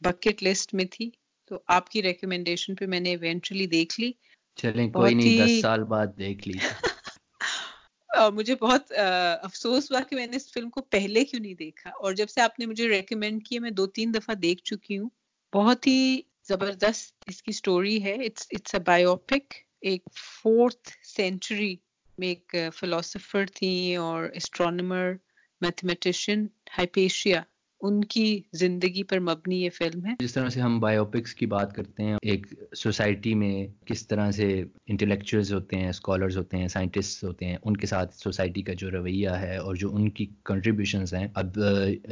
بکٹ 0.00 0.42
لسٹ 0.42 0.74
میں 0.74 0.84
تھی۔ 0.90 1.10
تو 1.44 1.58
آپ 1.66 1.90
کی 1.90 2.02
ریکمنڈیشن 2.02 2.74
پہ 2.74 2.86
میں 2.86 3.00
نے 3.00 3.10
ایونچولی 3.10 3.66
دیکھ 3.66 4.00
لی۔ 4.00 4.12
چلیں 4.56 4.90
کوئی 4.90 5.14
نہیں 5.14 5.38
دس 5.46 5.62
سال 5.62 5.84
بعد 5.84 6.06
دیکھ 6.18 6.48
لی۔ 6.48 6.58
مجھے 8.34 8.54
بہت 8.54 8.92
افسوس 9.42 9.90
ہوا 9.90 10.00
کہ 10.00 10.16
میں 10.16 10.26
نے 10.26 10.36
اس 10.36 10.52
فلم 10.52 10.70
کو 10.70 10.82
پہلے 10.82 11.24
کیوں 11.24 11.40
نہیں 11.40 11.54
دیکھا۔ 11.54 11.90
اور 11.90 12.12
جب 12.12 12.28
سے 12.28 12.40
آپ 12.40 12.58
نے 12.58 12.66
مجھے 12.66 12.88
ریکمینڈ 12.88 13.44
کیا 13.44 13.60
میں 13.60 13.70
دو 13.70 13.86
تین 13.86 14.14
دفعہ 14.14 14.34
دیکھ 14.34 14.62
چکی 14.62 14.98
ہوں۔ 14.98 15.08
بہت 15.54 15.86
ہی 15.86 16.20
زبردست 16.48 17.24
اس 17.26 17.42
کی 17.42 17.52
سٹوری 17.52 18.04
ہے۔ 18.04 18.14
اٹس 18.14 18.74
اے 18.74 18.80
بایوپک 18.86 19.54
ایک 19.80 20.02
فورتھ 20.42 20.90
سینچری 21.04 21.76
میں 22.18 22.28
ایک 22.28 22.54
فلاسفر 22.74 23.44
تھی 23.54 23.96
اور 23.96 24.24
اسٹرانمر 24.34 25.12
میتھمیٹیشین 25.60 26.46
ہائپیشیا 26.78 27.42
ان 27.80 28.04
کی 28.04 28.40
زندگی 28.52 29.02
پر 29.02 29.20
مبنی 29.20 29.62
یہ 29.62 29.70
فلم 29.70 30.06
ہے۔ 30.06 30.14
جس 30.20 30.32
طرح 30.34 30.48
سے 30.48 30.60
ہم 30.60 30.80
بایوپکس 30.80 31.34
کی 31.34 31.46
بات 31.46 31.74
کرتے 31.74 32.02
ہیں، 32.02 32.16
ایک 32.22 32.46
سوسائٹی 32.76 33.34
میں 33.34 33.66
کس 33.84 34.06
طرح 34.08 34.30
سے 34.30 34.64
انٹلیکچوئلز 34.86 35.52
ہوتے 35.52 35.76
ہیں 35.76 35.88
اسکالرز 35.88 36.38
ہوتے 36.38 36.56
ہیں 36.56 36.68
سائنٹسٹ 36.68 37.24
ہوتے 37.24 37.46
ہیں، 37.46 37.56
ان 37.64 37.76
کے 37.76 37.86
ساتھ 37.86 38.14
سوسائٹی 38.14 38.62
کا 38.62 38.72
جو 38.72 38.90
رویہ 38.90 39.28
ہے 39.28 39.56
اور 39.56 39.74
جو 39.74 39.94
ان 39.94 40.08
کی 40.08 40.26
کنٹریبیوشنز 40.44 41.14
ہیں۔ 41.14 41.28
اب 41.34 41.58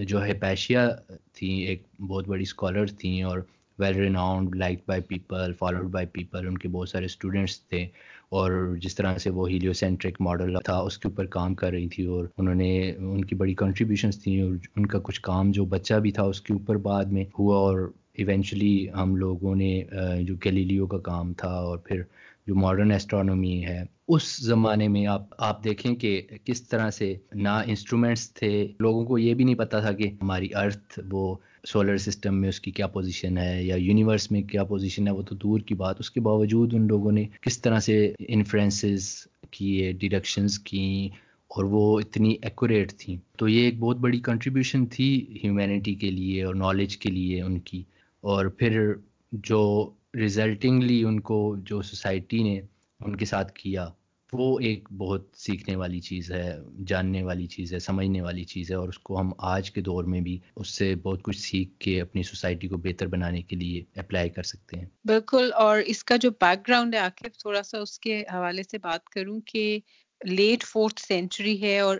جو 0.03 0.25
ہے 0.25 0.35
پیشیا 0.35 0.89
تھیں، 1.33 1.61
ایک 1.67 1.83
بہت 2.01 2.29
بڑی 2.29 2.43
اسکالر 2.43 2.87
تھیں 2.87 3.23
اور 3.23 3.39
well 3.79 3.97
renowned 3.97 4.55
like 4.57 4.81
by 4.87 5.01
people 5.09 5.53
followed 5.59 5.91
by 5.93 6.07
people 6.13 6.47
ان 6.47 6.59
کے 6.59 6.69
بہت 6.69 6.89
سارے 6.89 7.05
اسٹوڈنٹس 7.05 7.61
تھے 7.63 7.87
اور 8.31 8.53
جس 8.83 8.95
طرح 8.95 9.19
سے 9.19 9.31
وہ 9.31 9.49
ہیلیو 9.51 9.73
سینٹرک 9.73 10.21
ماڈل 10.21 10.57
تھا، 10.65 10.79
اس 10.79 10.99
کے 10.99 11.09
اوپر 11.09 11.27
کام 11.37 11.55
کر 11.55 11.71
رہی 11.71 11.89
تھی 11.89 12.05
اور 12.07 12.27
انہوں 12.39 12.55
نے 12.55 12.71
ان 12.91 13.25
کی 13.25 13.35
بڑی 13.35 13.55
کنٹریبیوشنس 13.55 14.23
تھیں 14.23 14.41
اور 14.43 14.55
ان 14.77 14.87
کا 14.87 14.99
کچھ 15.03 15.21
کام 15.23 15.51
جو 15.51 15.65
بچہ 15.75 15.95
بھی 16.03 16.13
تھا 16.13 16.23
اس 16.23 16.41
کے 16.41 16.53
اوپر 16.53 16.77
بعد 16.89 17.13
میں 17.13 17.25
ہوا 17.39 17.59
اور 17.59 17.89
ایونچولی 18.15 18.87
ہم 18.91 19.17
لوگوں 19.17 19.55
نے 19.57 19.73
جو 20.21 20.37
کیلیلیو 20.37 20.87
کا 20.87 20.99
کام 21.05 21.33
تھا 21.35 21.49
اور 21.49 21.79
پھر 21.79 22.03
جو 22.47 22.55
ماڈرن 22.55 22.91
ایسٹرانومی 22.93 23.65
ہے، 23.65 23.83
اس 24.09 24.37
زمانے 24.47 24.87
میں 24.89 25.07
آپ 25.07 25.23
آپ 25.39 25.63
دیکھیں 25.65 25.95
کہ 25.95 26.21
کس 26.45 26.63
طرح 26.69 26.91
سے 26.91 27.15
نہ 27.35 27.61
انسٹرومنٹس 27.67 28.33
تھے، 28.35 28.51
لوگوں 28.81 29.05
کو 29.05 29.19
یہ 29.19 29.35
بھی 29.35 29.45
نہیں 29.45 29.55
پتا 29.55 29.81
تھا 29.81 29.93
کہ 29.93 30.11
ہماری 30.23 30.49
ارتھ 30.55 30.99
وہ 31.11 31.35
سولر 31.67 31.97
سسٹم 31.97 32.41
میں 32.41 32.49
اس 32.49 32.61
کی 32.61 32.71
کیا 32.71 32.87
پوزیشن 32.87 33.39
ہے 33.39 33.65
یا 33.65 33.77
یونیورس 33.77 34.31
میں 34.31 34.43
کیا 34.43 34.65
پوزیشن 34.65 35.07
ہے 35.07 35.13
وہ 35.13 35.23
تو 35.23 35.35
دور 35.35 35.61
کی 35.61 35.75
بات، 35.75 35.97
اس 35.99 36.11
کے 36.11 36.21
باوجود 36.21 36.75
ان 36.75 36.87
لوگوں 36.87 37.13
نے 37.13 37.25
کس 37.41 37.61
طرح 37.63 37.81
سے 37.81 38.13
انفلوئنسز 38.19 39.27
کیے 39.51 39.93
ڈیڈکشنز 39.93 40.59
کیں 40.59 41.17
اور 41.49 41.65
وہ 41.65 42.01
اتنی 42.01 42.37
ایکوریٹ 42.43 42.93
تھیں۔ 42.93 43.17
تو 43.39 43.49
یہ 43.49 43.65
ایک 43.65 43.79
بہت 43.79 43.97
بڑی 43.97 44.21
کنٹریبیوشن 44.21 44.87
تھی 44.87 45.39
ہیومینٹی 45.45 45.95
کے 45.95 46.11
لیے 46.11 46.43
اور 46.43 46.55
نالج 46.55 46.97
کے 46.97 47.11
لیے 47.11 47.43
ان 47.43 47.59
کی۔ 47.59 47.83
اور 48.21 48.47
پھر 48.47 48.93
جو 49.33 49.91
ریزلٹنگلی 50.15 51.05
ان 51.05 51.21
کو، 51.21 51.57
جو 51.65 51.83
سوسائٹی 51.83 52.43
نے 52.43 52.61
ان 53.01 53.17
کے 53.17 53.25
ساتھ 53.25 53.53
کیا 53.53 53.89
وہ 54.33 54.59
ایک 54.61 54.89
بہت 54.93 55.27
سیکھنے 55.37 55.77
والی 55.77 56.01
چیز 56.01 56.31
ہے، 56.33 56.57
جاننے 56.87 57.23
والی 57.23 57.47
چیز 57.47 57.73
ہے، 57.75 57.79
سمجھنے 57.79 58.21
والی 58.21 58.45
چیز 58.45 58.71
ہے، 58.71 58.77
اور 58.77 58.89
اس 58.89 58.99
کو 58.99 59.21
ہم 59.21 59.33
آج 59.39 59.71
کے 59.71 59.81
دور 59.81 60.05
میں 60.05 60.21
بھی 60.21 60.39
اس 60.57 60.69
سے 60.69 60.95
بہت 60.95 61.23
کچھ 61.23 61.39
سیکھ 61.39 61.79
کے 61.79 62.01
اپنی 62.01 62.23
سوسائٹی 62.23 62.69
کو 62.69 62.77
بہتر 62.77 63.07
بنانے 63.07 63.43
کے 63.43 63.57
لیے 63.57 63.83
اپلائی 64.01 64.31
کر 64.31 64.43
سکتے 64.43 64.79
ہیں۔ 64.79 64.87
بالکل، 65.05 65.51
اور 65.55 65.79
اس 65.87 66.03
کا 66.05 66.17
جو 66.17 66.31
بیک 66.31 66.67
گراؤنڈ 66.69 66.95
ہے 66.95 67.01
آخر 67.01 67.29
تھوڑا 67.39 67.63
سا 67.63 67.79
اس 67.79 67.99
کے 68.01 68.23
حوالے 68.33 68.63
سے 68.63 68.79
بات 68.79 69.09
کروں 69.09 69.41
کہ 69.47 69.79
لیٹ 70.21 70.65
فورتھ 70.65 71.01
سینچری 71.01 71.61
ہے 71.63 71.79
اور 71.81 71.97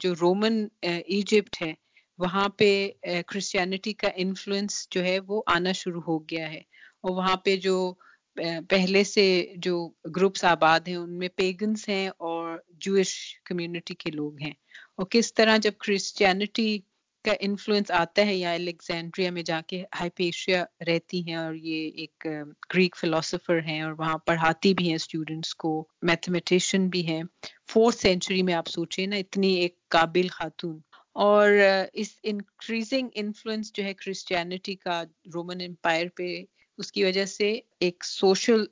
جو 0.00 0.14
رومن 0.20 0.66
ایجپٹ 0.82 1.62
ہے، 1.62 1.72
وہاں 2.18 2.48
پہ 2.48 2.70
کرسچینٹی 3.26 3.92
کا 3.92 4.08
انفلوئنس 4.16 4.86
جو 4.90 5.04
ہے 5.04 5.18
وہ 5.26 5.42
آنا 5.46 5.72
شروع 5.72 6.02
ہو 6.08 6.18
گیا 6.20 6.52
ہے۔ 6.52 6.60
اور 7.02 7.10
وہاں 7.10 7.36
پہ 7.36 7.56
جو 7.56 7.76
پہلے 8.68 9.04
سے 9.04 9.52
جو 9.56 9.88
گروپس 10.16 10.44
آباد 10.44 10.80
ہیں، 10.88 10.96
ان 10.96 11.18
میں 11.18 11.28
پیگنس 11.36 11.88
ہیں 11.88 12.08
اور 12.08 12.58
جوش 12.68 13.40
کمیونٹی 13.44 13.94
کے 13.94 14.10
لوگ 14.10 14.42
ہیں۔ 14.42 14.52
اور 14.96 15.06
کس 15.10 15.34
طرح 15.34 15.56
جب 15.56 15.72
کرسچینٹی 15.78 16.78
کا 17.24 17.32
انفلوئنس 17.40 17.90
آتا 17.90 18.26
ہے، 18.26 18.36
یا 18.36 18.52
الیگزینڈریا 18.52 19.30
میں 19.30 19.42
جا 19.42 19.60
کے 19.66 19.84
ہائیپیشیا 20.00 20.64
رہتی 20.86 21.28
ہیں 21.28 21.34
اور 21.34 21.54
یہ 21.54 21.90
ایک 21.94 22.26
گریک 22.74 22.96
فلاسفر 22.96 23.58
ہیں 23.58 23.80
اور 23.82 23.92
وہاں 23.98 24.18
پڑھاتی 24.18 24.74
بھی 24.74 24.88
ہیں 24.88 24.94
اسٹوڈینٹس 24.94 25.54
کو 25.54 25.88
میتھمیٹیشین 26.02 26.88
بھی 26.88 27.06
ہیں۔ 27.06 27.22
فورتھ 27.72 27.98
سینچری 27.98 28.42
میں 28.42 28.54
آپ 28.54 28.68
سوچیں 28.68 29.06
نا، 29.06 29.16
اتنی 29.16 29.54
ایک 29.54 29.88
قابل 29.88 30.28
خاتون۔ 30.28 30.78
اور 31.12 31.50
اس 31.92 32.18
انکریزنگ 32.22 33.08
انفلوئنس 33.14 33.72
جو 33.72 33.84
ہے 33.84 33.94
کرسچینٹی 33.94 34.74
کا 34.74 35.02
رومن 35.34 35.60
امپائر 35.60 36.08
پہ 36.08 36.44
اس 36.80 36.92
کی 36.92 37.04
وجہ 37.04 37.24
سے 37.24 37.58
ایک 37.80 38.04
سوشل 38.04 38.64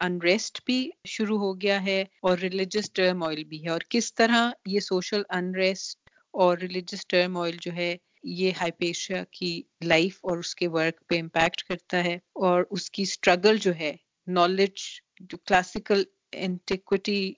انریسٹ 0.00 0.60
بھی 0.66 0.90
شروع 1.08 1.38
ہو 1.38 1.60
گیا 1.60 1.84
ہے 1.84 2.04
اور 2.22 2.38
ریلیجس 2.38 2.92
ٹرم 2.92 3.22
آئل 3.22 3.44
بھی 3.44 3.64
ہے۔ 3.64 3.68
اور 3.68 3.80
کس 3.88 4.14
طرح 4.14 4.50
یہ 4.66 4.80
سوشل 4.80 5.22
انریسٹ 5.30 6.10
اور 6.32 6.58
ریلیجس 6.58 7.06
ٹرم 7.06 7.36
آئل 7.36 7.56
جو 7.60 7.72
ہے، 7.72 7.96
یہ 8.22 8.50
ہائیپیشیا 8.60 9.24
کی 9.30 9.62
لائف 9.84 10.18
اور 10.22 10.38
اس 10.38 10.54
کے 10.54 10.68
ورک 10.68 11.08
پہ 11.08 11.20
امپیکٹ 11.20 11.62
کرتا 11.62 12.04
ہے۔ 12.04 12.14
اور 12.14 12.64
اس 12.70 12.90
کی 12.90 13.02
اسٹرگل 13.02 13.56
جو 13.56 13.74
ہے 13.74 13.92
نالج 14.26 14.76
جو 15.20 15.38
کلاسیکل 15.38 16.02
انٹیکوٹی 16.32 17.32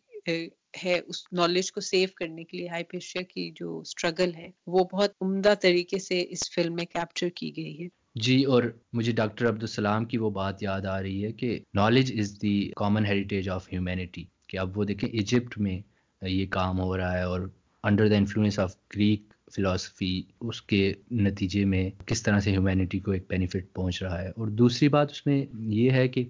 ہے، 0.85 1.01
اس 1.07 1.33
نالج 1.33 1.73
کو 1.73 1.81
سیو 1.81 2.09
کرنے 2.17 2.45
کے 2.45 2.57
لیے 2.57 2.69
ہائیپیشیا 2.69 3.23
کی 3.23 3.51
جو 3.55 3.79
اسٹرگل 3.79 4.35
ہے، 4.35 4.51
وہ 4.67 4.85
بہت 4.93 5.13
عمدہ 5.21 5.55
طریقے 5.61 5.99
سے 5.99 6.25
اس 6.29 6.51
فلم 6.51 6.75
میں 6.75 6.85
کیپچر 6.85 7.29
کی 7.29 7.57
گئی 7.57 7.83
ہے۔ 7.83 8.06
جی 8.17 8.45
اور 8.45 8.63
مجھے 8.93 9.13
ڈاکٹر 9.13 9.49
عبدالسلام 9.49 10.05
کی 10.05 10.19
وہ 10.19 10.31
بات 10.31 10.63
یاد 10.63 10.87
آ 10.87 11.03
رہی 11.03 11.25
ہے 11.25 11.33
کہ 11.33 11.59
knowledge 11.75 12.13
is 12.19 12.43
the 12.43 12.71
common 12.77 13.07
heritage 13.07 13.49
of 13.49 13.73
humanity 13.73 14.25
کہ 14.49 14.59
اب 14.59 14.79
وہ 14.79 14.85
دیکھیں 14.85 15.09
ایجپٹ 15.09 15.59
میں 15.59 15.81
یہ 16.23 16.47
کام 16.47 16.81
ہو 16.81 16.97
رہا 16.97 17.19
ہے 17.19 17.23
اور 17.23 17.41
under 17.85 18.09
the 18.09 18.17
influence 18.17 18.59
of 18.59 18.77
Greek 18.97 19.23
philosophy 19.53 20.23
اس 20.41 20.63
کے 20.63 20.93
نتیجے 21.11 21.65
میں 21.65 21.91
کس 22.07 22.23
طرح 22.23 22.41
سے 22.41 22.51
ہیومینٹی 22.51 22.99
کو 22.99 23.11
ایک 23.11 23.25
بینیفٹ 23.29 23.75
پہنچ 23.75 24.03
رہا 24.03 24.23
ہے۔ 24.23 24.29
اور 24.29 24.49
دوسری 24.49 24.89
بات 24.89 25.11
اس 25.11 25.27
میں 25.27 25.47
یہ 25.59 25.91
ہے 25.91 26.09
کہ 26.09 26.25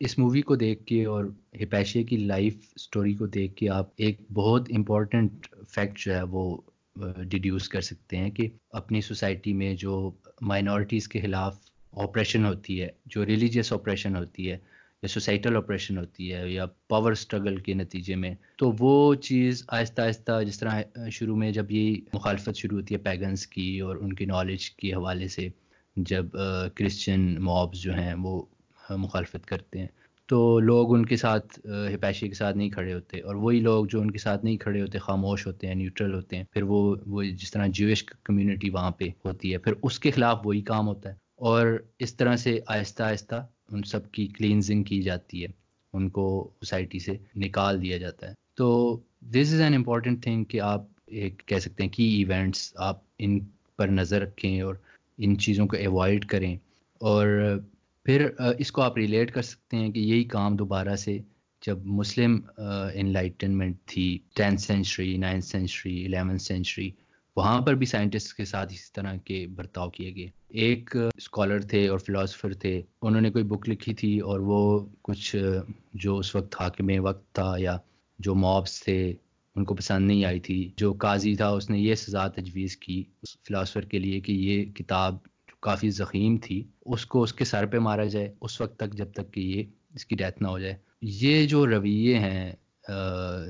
اس 0.00 0.18
مووی 0.18 0.42
کو 0.42 0.56
دیکھ 0.56 0.84
کے 0.84 1.04
اور 1.04 1.24
ہپیشے 1.62 2.02
کی 2.02 2.16
لائف 2.16 2.54
سٹوری 2.80 3.14
کو 3.14 3.26
دیکھ 3.26 3.54
کے 3.54 3.68
آپ 3.68 3.86
ایک 3.96 4.20
بہت 4.32 4.68
امپورٹنٹ 4.76 5.46
فیکٹ 5.68 5.98
جو 5.98 6.14
ہے 6.14 6.22
وہ 6.22 6.60
Uh, 7.02 7.22
ڈیڈیوس 7.24 7.68
کر 7.68 7.80
سکتے 7.80 8.16
ہیں 8.16 8.30
کہ 8.30 8.48
اپنی 8.70 9.00
سوسائٹی 9.00 9.52
میں 9.52 9.74
جو 9.74 10.10
مائنورٹیز 10.40 11.08
کے 11.08 11.20
خلاف 11.20 11.58
آپریشن 11.92 12.44
ہوتی 12.44 12.82
ہے، 12.82 12.88
جو 13.06 13.26
ریلیجیس 13.26 13.72
آپریشن 13.72 14.16
ہوتی 14.16 14.50
ہے، 14.50 14.56
یا 15.02 15.08
سوسائٹل 15.08 15.56
آپریشن 15.56 15.98
ہوتی 15.98 16.34
ہے، 16.34 16.50
یا 16.50 16.66
پاور 16.66 17.12
اسٹرگل 17.12 17.56
کے 17.56 17.74
نتیجے 17.74 18.14
میں، 18.14 18.34
تو 18.56 18.72
وہ 18.78 19.14
چیز 19.14 19.64
آہستہ 19.68 20.02
آہستہ 20.02 20.42
جس 20.46 20.58
طرح 20.58 20.80
شروع 21.12 21.36
میں 21.36 21.50
جب 21.50 21.70
یہ 21.70 21.96
مخالفت 22.14 22.56
شروع 22.56 22.78
ہوتی 22.78 22.94
ہے 22.94 23.00
پیگنس 23.00 23.46
کی 23.46 23.80
اور 23.80 23.96
ان 23.96 24.12
کی 24.12 24.24
نالج 24.24 24.70
کے 24.70 24.92
حوالے 24.92 25.28
سے، 25.28 25.48
جب 25.96 26.26
uh, 26.36 26.68
کرسچن 26.74 27.36
مابز 27.40 27.78
جو 27.78 27.94
ہیں 27.94 28.14
وہ 28.14 28.42
مخالفت 28.90 29.46
کرتے 29.46 29.78
ہیں۔ 29.78 29.88
تو 30.28 30.60
لوگ 30.60 30.94
ان 30.94 31.06
کے 31.06 31.16
ساتھ 31.16 31.58
ہپیشی 31.94 32.28
کے 32.28 32.34
ساتھ 32.34 32.56
نہیں 32.56 32.70
کھڑے 32.70 32.94
ہوتے 32.94 33.20
اور 33.20 33.34
وہی 33.34 33.60
لوگ 33.60 33.86
جو 33.86 34.00
ان 34.00 34.10
کے 34.10 34.18
ساتھ 34.18 34.44
نہیں 34.44 34.56
کھڑے 34.56 34.80
ہوتے، 34.80 34.98
خاموش 34.98 35.46
ہوتے 35.46 35.66
ہیں 35.66 35.74
نیوٹرل 35.74 36.14
ہوتے 36.14 36.36
ہیں، 36.36 36.44
پھر 36.52 36.62
وہ 36.62 36.96
وہ 37.06 37.22
جس 37.22 37.50
طرح 37.50 37.66
جوش 37.66 38.04
کمیونٹی 38.04 38.70
وہاں 38.70 38.90
پہ 38.90 39.08
ہوتی 39.24 39.52
ہے، 39.52 39.58
پھر 39.58 39.72
اس 39.82 39.98
کے 39.98 40.10
خلاف 40.10 40.40
وہی 40.44 40.60
کام 40.62 40.88
ہوتا 40.88 41.08
ہے 41.08 41.14
اور 41.36 41.66
اس 41.98 42.14
طرح 42.14 42.36
سے 42.36 42.58
آہستہ 42.66 43.02
آہستہ 43.02 43.46
ان 43.72 43.82
سب 43.82 44.10
کی 44.12 44.26
کلینزنگ 44.28 44.82
کی 44.82 45.02
جاتی 45.02 45.42
ہے، 45.42 45.48
ان 45.92 46.08
کو 46.08 46.50
سوسائٹی 46.58 46.98
سے 46.98 47.16
نکال 47.36 47.82
دیا 47.82 47.98
جاتا 47.98 48.28
ہے۔ 48.28 48.34
تو 48.56 49.00
this 49.22 49.52
is 49.52 49.60
an 49.60 49.74
important 49.74 50.22
thing 50.22 50.44
کہ 50.44 50.60
آپ 50.60 50.84
ایک 51.06 51.42
کہہ 51.46 51.58
سکتے 51.58 51.82
ہیں 51.82 51.90
کی 51.90 52.04
ایونٹس 52.04 52.72
آپ 52.76 53.00
ان 53.18 53.38
پر 53.76 53.88
نظر 53.88 54.20
رکھیں 54.20 54.60
اور 54.60 54.74
ان 55.18 55.38
چیزوں 55.38 55.66
کو 55.66 55.76
ایوائڈ 55.76 56.24
کریں 56.24 56.56
اور 57.00 57.58
پھر 58.08 58.28
اس 58.58 58.72
کو 58.72 58.82
آپ 58.82 58.96
ریلیٹ 58.96 59.34
کر 59.34 59.42
سکتے 59.42 59.76
ہیں 59.76 59.92
کہ 59.92 59.98
یہی 59.98 60.24
کام 60.24 60.56
دوبارہ 60.56 60.96
سے 60.96 61.18
جب 61.66 61.78
مسلم 61.86 62.40
انلائٹنمنٹ 62.94 63.76
تھی 63.86 64.18
tenth 64.34 64.60
century 64.60 65.16
ninth 65.16 65.44
century 65.44 66.04
eleventh 66.04 66.42
century 66.42 66.90
وہاں 67.36 67.60
پر 67.60 67.74
بھی 67.74 67.86
سائنٹسٹ 67.86 68.36
کے 68.36 68.44
ساتھ 68.44 68.72
اسی 68.72 68.90
طرح 68.92 69.16
کے 69.16 69.46
برتاؤ 69.46 69.90
کیے 69.90 70.14
گئے۔ 70.16 70.28
ایک 70.48 70.96
اسکالر 71.16 71.60
تھے 71.60 71.88
اور 71.88 71.98
فلاسفر 71.98 72.52
تھے، 72.52 72.82
انہوں 73.02 73.20
نے 73.20 73.30
کوئی 73.30 73.44
بک 73.44 73.68
لکھی 73.68 73.94
تھی 73.94 74.18
اور 74.18 74.40
وہ 74.40 74.86
کچھ 75.02 75.36
جو 75.94 76.18
اس 76.18 76.34
وقت 76.34 76.56
حاکم 76.60 76.90
وقت 76.98 77.34
تھا 77.34 77.54
یا 77.58 77.76
جو 78.18 78.34
مابس 78.34 78.82
تھے، 78.82 79.14
ان 79.56 79.64
کو 79.64 79.74
پسند 79.74 80.06
نہیں 80.06 80.24
آئی 80.24 80.40
تھی۔ 80.40 80.70
جو 80.76 80.92
قاضی 80.92 81.34
تھا، 81.34 81.48
اس 81.48 81.70
نے 81.70 81.78
یہ 81.78 81.94
سزا 81.94 82.28
تجویز 82.28 82.76
کی 82.76 83.04
اس 83.22 83.36
فلاسفر 83.48 83.80
کے 83.80 83.98
لیے 83.98 84.20
کہ 84.20 84.32
یہ 84.32 84.64
کتاب 84.64 85.16
کافی 85.60 85.90
ضخیم 85.90 86.36
تھی، 86.36 86.64
اس 86.86 87.06
کو 87.06 87.22
اس 87.22 87.32
کے 87.32 87.44
سر 87.44 87.66
پہ 87.66 87.78
مارا 87.78 88.04
جائے، 88.04 88.34
اس 88.40 88.60
وقت 88.60 88.76
تک 88.76 88.92
جب 88.92 89.12
تک 89.12 89.34
کہ 89.34 89.40
یہ 89.40 89.62
اس 89.94 90.06
کی 90.06 90.16
ڈیتھ 90.16 90.42
نہ 90.42 90.48
ہو 90.48 90.58
جائے۔ 90.58 90.74
یہ 91.02 91.46
جو 91.46 91.66
رویے 91.66 92.18
ہیں 92.18 92.52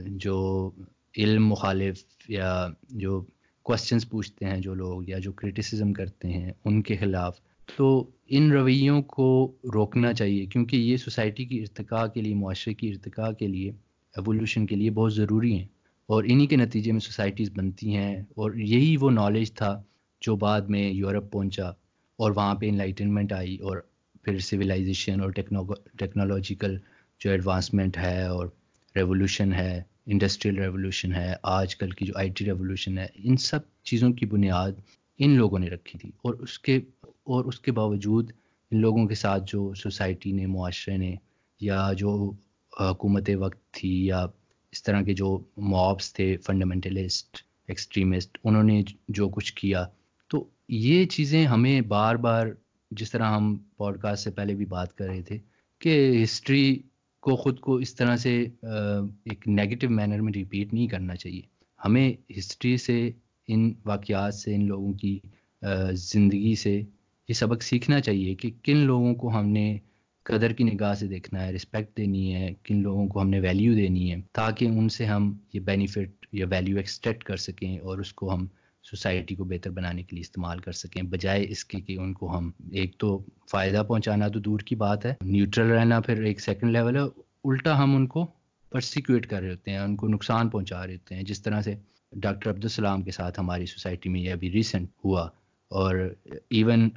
جو 0.07 0.71
علم 1.19 1.47
مخالف 1.49 2.03
یا 2.29 2.69
جو 2.91 3.25
کوشچنس 3.63 4.11
پوچھتے 4.11 4.47
ہیں 4.47 4.61
جو 4.61 4.75
لوگ 4.75 5.09
یا 5.09 5.19
جو 5.19 5.33
کرٹیسزم 5.33 5.93
کرتے 5.93 6.29
ہیں 6.29 6.53
ان 6.65 6.83
کے 6.83 6.97
خلاف، 6.97 7.41
تو 7.77 8.11
ان 8.27 8.53
رویوں 8.53 9.03
کو 9.03 9.53
روکنا 9.75 10.13
چاہیے۔ 10.13 10.47
کیونکہ 10.47 10.77
یہ 10.77 10.97
سوسائٹی 10.97 11.45
کی 11.45 11.61
ارتقاء 11.61 12.07
کے 12.07 12.23
لیے، 12.23 12.35
معاشرے 12.35 12.75
کی 12.75 12.89
ارتقاء 12.89 13.31
کے 13.31 13.47
لیے 13.47 13.71
ایولیوشن 14.17 14.67
کے 14.67 14.77
لیے 14.77 14.91
بہت 14.91 15.15
ضروری 15.15 15.59
ہیں۔ 15.59 15.67
اور 16.07 16.25
انہی 16.27 16.47
کے 16.47 16.57
نتیجے 16.57 16.93
میں 16.93 17.01
سوسائٹیز 17.01 17.51
بنتی 17.57 17.97
ہیں۔ 17.97 18.17
اور 18.17 18.55
یہی 18.55 18.97
وہ 18.97 19.11
نالج 19.11 19.53
تھا 19.53 19.83
جو 20.21 20.37
بعد 20.37 20.61
میں 20.61 20.91
یورپ 20.91 21.33
پہنچا۔ 21.33 21.73
اور 22.19 22.31
وہاں 22.37 22.55
پہ 22.55 22.69
انلائٹنمنٹ 22.69 23.33
آئی 23.33 23.57
اور 23.59 23.77
پھر 24.25 24.39
سویلائزیشن 24.41 25.21
اور 25.21 25.31
ٹیکنالوجیکل 25.31 26.77
جو 27.21 27.31
ایڈوانسمنٹ 27.31 27.97
ہے 27.99 28.23
اور 28.27 28.47
ریولوشن 28.95 29.53
ہے 29.53 29.83
انڈسٹریل 30.07 30.59
ریولوشن 30.59 31.15
ہے، 31.15 31.33
آج 31.43 31.77
کل 31.77 31.91
کی 31.91 32.07
جو 32.07 32.13
آئی 32.17 32.31
ٹی 32.37 32.45
ریولوشن 32.45 32.99
ہے، 32.99 33.07
ان 33.15 33.37
سب 33.37 33.61
چیزوں 33.85 34.11
کی 34.13 34.27
بنیاد 34.27 34.73
ان 35.21 35.37
لوگوں 35.37 35.59
نے 35.59 35.69
رکھی 35.69 35.99
تھی 35.99 36.11
اور 36.23 36.35
اس 36.35 36.59
کے، 36.59 36.77
اور 37.05 37.45
اس 37.45 37.61
کے 37.61 37.73
باوجود 37.73 38.31
ان 38.73 38.81
لوگوں 38.81 39.07
کے 39.07 39.15
ساتھ 39.15 39.43
جو 39.47 39.73
سوسائٹی 39.75 40.33
نے، 40.33 40.47
معاشرے 40.47 40.97
نے 40.97 41.15
یا 41.61 41.91
جو 41.97 42.11
حکومت 42.73 43.31
وقت 43.39 43.61
تھی 43.75 43.95
یا 44.07 44.25
اس 44.73 44.83
طرح 44.83 45.03
کے 45.03 45.13
جو 45.15 45.39
مابس 45.73 46.13
تھے 46.13 46.37
فنڈامنٹلسٹ 46.47 47.43
ایکسٹریمسٹ 47.69 48.39
انہوں 48.45 48.63
نے 48.63 48.81
جو 49.09 49.29
کچھ 49.29 49.53
کیا 49.55 49.85
یہ 50.69 51.05
چیزیں 51.07 51.47
ہمیں 51.47 51.81
بار 51.81 52.15
بار 52.17 52.47
جس 52.91 53.11
طرح 53.11 53.35
ہم 53.37 53.57
پوڈ 53.77 54.01
کاسٹ 54.01 54.25
سے 54.25 54.31
پہلے 54.31 54.55
بھی 54.55 54.65
بات 54.65 54.97
کر 54.97 55.07
رہے 55.07 55.23
تھے 55.23 55.39
کہ 55.81 56.25
ہسٹری 56.25 56.79
کو 57.23 57.37
خود 57.37 57.61
کو 57.61 57.77
اس 57.77 57.95
طرح 57.95 58.17
سے 58.17 58.35
ایک 58.63 59.49
نیگیٹو 59.49 59.89
مینر 59.91 60.21
میں 60.21 60.33
ریپیٹ 60.33 60.75
نہیں 60.75 60.87
کرنا 60.89 61.17
چاہیے۔ 61.17 61.41
ہمیں 61.81 62.13
ہسٹری 62.39 62.77
سے، 62.77 63.11
ان 63.49 63.73
واقعات 63.87 64.35
سے، 64.35 64.55
ان 64.55 64.67
لوگوں 64.67 64.93
کی 64.93 65.19
زندگی 65.93 66.55
سے 66.55 66.81
یہ 67.29 67.35
سبق 67.35 67.63
سیکھنا 67.63 68.01
چاہیے 68.01 68.35
کہ 68.35 68.51
کن 68.63 68.77
لوگوں 68.77 69.15
کو 69.15 69.39
ہم 69.39 69.49
نے 69.49 69.79
قدر 70.27 70.53
کی 70.53 70.65
نگاہ 70.65 70.95
سے 70.95 71.07
دیکھنا 71.07 71.47
ہے 71.47 71.53
رسپیکٹ 71.53 71.97
دینی 71.97 72.35
ہے، 72.35 72.53
کن 72.63 72.83
لوگوں 72.83 73.07
کو 73.09 73.21
ہم 73.21 73.29
نے 73.31 73.41
ویلیو 73.41 73.75
دینی 73.75 74.11
ہے 74.13 74.17
تاکہ 74.33 74.65
ان 74.65 74.89
سے 74.89 75.05
ہم 75.07 75.33
یہ 75.53 75.61
بینیفٹ 75.61 76.27
یا 76.33 76.47
ویلیو 76.51 76.77
ایکسٹریکٹ 76.77 77.25
کر 77.25 77.37
سکیں 77.37 77.79
اور 77.79 77.99
اس 77.99 78.13
کو 78.13 78.35
ہم 78.35 78.47
سوسائٹی 78.91 79.35
کو 79.35 79.45
بہتر 79.45 79.71
بنانے 79.71 80.03
کے 80.03 80.17
لیے 80.17 80.21
استعمال 80.21 80.59
کر 80.59 80.73
سکیں۔ 80.73 81.03
بجائے 81.03 81.45
اس 81.49 81.65
کے 81.65 81.81
کہ 81.81 81.97
ان 81.99 82.13
کو 82.13 82.37
ہم 82.39 82.51
ایک 82.73 82.97
تو 82.99 83.19
فائدہ 83.51 83.83
پہنچانا 83.89 84.29
تو 84.29 84.41
دور 84.41 84.61
کی 84.61 84.75
بات 84.77 85.07
ہے، 85.07 85.15
نیوٹرل 85.21 85.71
رہنا 85.71 86.01
پھر 86.01 86.23
ایک 86.23 86.41
سیکنڈ 86.41 86.73
لیول 86.73 86.97
ہے، 86.97 87.03
الٹا 87.45 87.83
ہم 87.83 87.97
ان 87.97 88.07
کو 88.07 88.27
پرسیکیوٹ 88.73 89.27
کر 89.27 89.41
رہے 89.41 89.51
ہوتے 89.51 89.71
ہیں، 89.71 89.79
ان 89.79 89.97
کو 89.97 90.09
نقصان 90.09 90.49
پہنچا 90.49 90.87
رہے 90.87 90.95
ہوتے 90.95 91.15
ہیں۔ 91.15 91.23
جس 91.23 91.43
طرح 91.43 91.61
سے 91.63 91.75
ڈاکٹر 92.13 92.51
عبدالسلام 92.51 93.03
کے 93.03 93.11
ساتھ 93.11 93.41
ہماری 93.41 93.67
سوسائٹی 93.67 94.09
میں 94.09 94.21
یہ 94.21 94.33
ابھی 94.33 94.51
ریسنٹ 94.53 94.91
ہوا 95.05 95.29
اور 95.71 95.97
ایون 96.51 96.89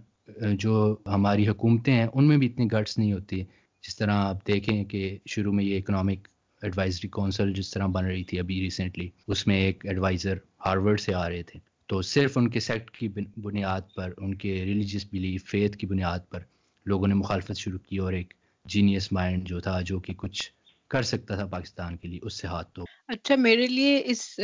جو 0.54 0.96
ہماری 1.08 1.48
حکومتیں 1.48 1.94
ہیں، 1.94 2.08
ان 2.14 2.28
میں 2.28 2.38
بھی 2.38 2.48
اتنی 2.48 2.66
گٹس 2.66 2.98
نہیں 2.98 3.14
ہوتی۔ 3.14 3.44
جس 3.84 3.96
طرح 3.98 4.14
آپ 4.14 4.48
دیکھیں 4.48 4.84
کہ 4.86 5.18
شروع 5.26 5.54
میں 5.54 5.64
یہ 5.66 5.78
اکنامک 5.78 6.28
ایڈوائزری 6.62 7.08
کونسل 7.08 7.54
جس 7.54 7.72
طرح 7.72 7.86
بن 7.88 8.06
رہی 8.06 8.24
تھی 8.24 8.40
ابھی 8.40 8.60
ریسنٹلی 8.62 9.10
اس 9.28 9.46
میں 9.48 9.56
ایک 9.56 9.86
ایڈوائزر 9.86 10.38
ہارورڈ 10.66 11.00
سے 11.00 11.14
آ 11.14 11.28
رہے 11.30 11.44
تھے۔ 11.44 11.60
تو 11.92 12.02
صرف 12.02 12.38
ان 12.38 12.50
کے 12.50 12.60
سیکٹ 12.60 12.92
کی 12.92 13.08
بنیاد 13.38 13.82
پر، 13.96 14.12
ان 14.18 14.34
کے 14.36 14.54
ریلیجیس 14.66 15.06
بلیف 15.12 15.46
فیتھ 15.46 15.78
کی 15.78 15.88
بنیاد 15.88 16.20
پر 16.30 16.40
لوگوں 16.86 17.08
نے 17.08 17.14
مخالفت 17.14 17.58
شروع 17.58 17.80
کی 17.80 17.98
اور 17.98 18.14
ایک 18.14 18.34
جینیس 18.66 19.12
مائنڈ 19.12 19.48
جو 19.48 19.60
تھا، 19.60 19.82
جو 19.82 20.00
کہ 20.00 20.14
کچھ 20.14 20.52
کر 20.90 21.04
سکتا 21.04 21.36
تھا 21.36 21.46
پاکستان 21.46 21.98
کے 21.98 22.08
لیے، 22.08 22.20
اس 22.24 22.34
سے 22.34 22.48
ہاتھ 22.48 22.72
تو 22.74 22.84
اچھا 23.08 23.36
میرے 23.36 23.68
لیے 23.68 24.02
اس 24.06 24.40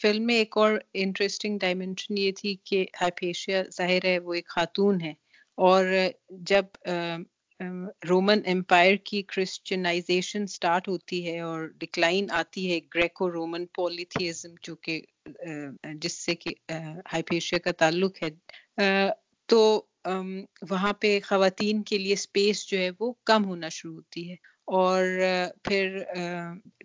فلم 0.00 0.26
میں 0.26 0.34
ایک 0.34 0.56
اور 0.56 0.72
انٹرسٹنگ 0.94 1.58
ڈائمینشن 1.58 2.18
یہ 2.18 2.32
تھی 2.32 2.56
کہ 2.64 2.84
ہائپیشیا 3.00 3.62
ظاہر 3.76 4.04
ہے، 4.04 4.18
وہ 4.18 4.34
ایک 4.34 4.48
خاتون 4.48 5.00
ہے۔ 5.00 5.12
اور 5.58 5.84
جب 6.28 6.64
رومن 8.10 8.40
امپائر 8.46 8.96
کی 8.96 9.22
کرسچنائزیشن 9.22 10.46
سٹارٹ 10.46 10.88
ہوتی 10.88 11.26
ہے 11.26 11.40
اور 11.40 11.66
ڈکلائن 11.78 12.26
آتی 12.30 12.70
ہے 12.72 12.78
گریکو 12.94 13.30
رومن 13.32 13.66
پولیتھیزم 13.66 14.54
جو 14.62 14.76
کہ 14.76 15.00
جس 15.94 16.24
سے 16.24 16.34
کہ 16.34 16.54
ہائپیشیا 17.12 17.58
کا 17.58 17.72
تعلق 17.78 18.22
ہے 18.22 18.30
تو 19.48 19.60
وہاں 20.70 20.92
پہ 20.92 21.18
خواتین 21.24 21.82
کے 21.82 21.98
لیے 21.98 22.12
اسپیس 22.12 22.66
جو 22.66 22.78
ہے 22.78 22.90
وہ 23.00 23.12
کم 23.24 23.44
ہونا 23.44 23.68
شروع 23.68 23.94
ہوتی 23.94 24.30
ہے 24.30 24.36
اور 24.72 25.04
پھر 25.64 25.98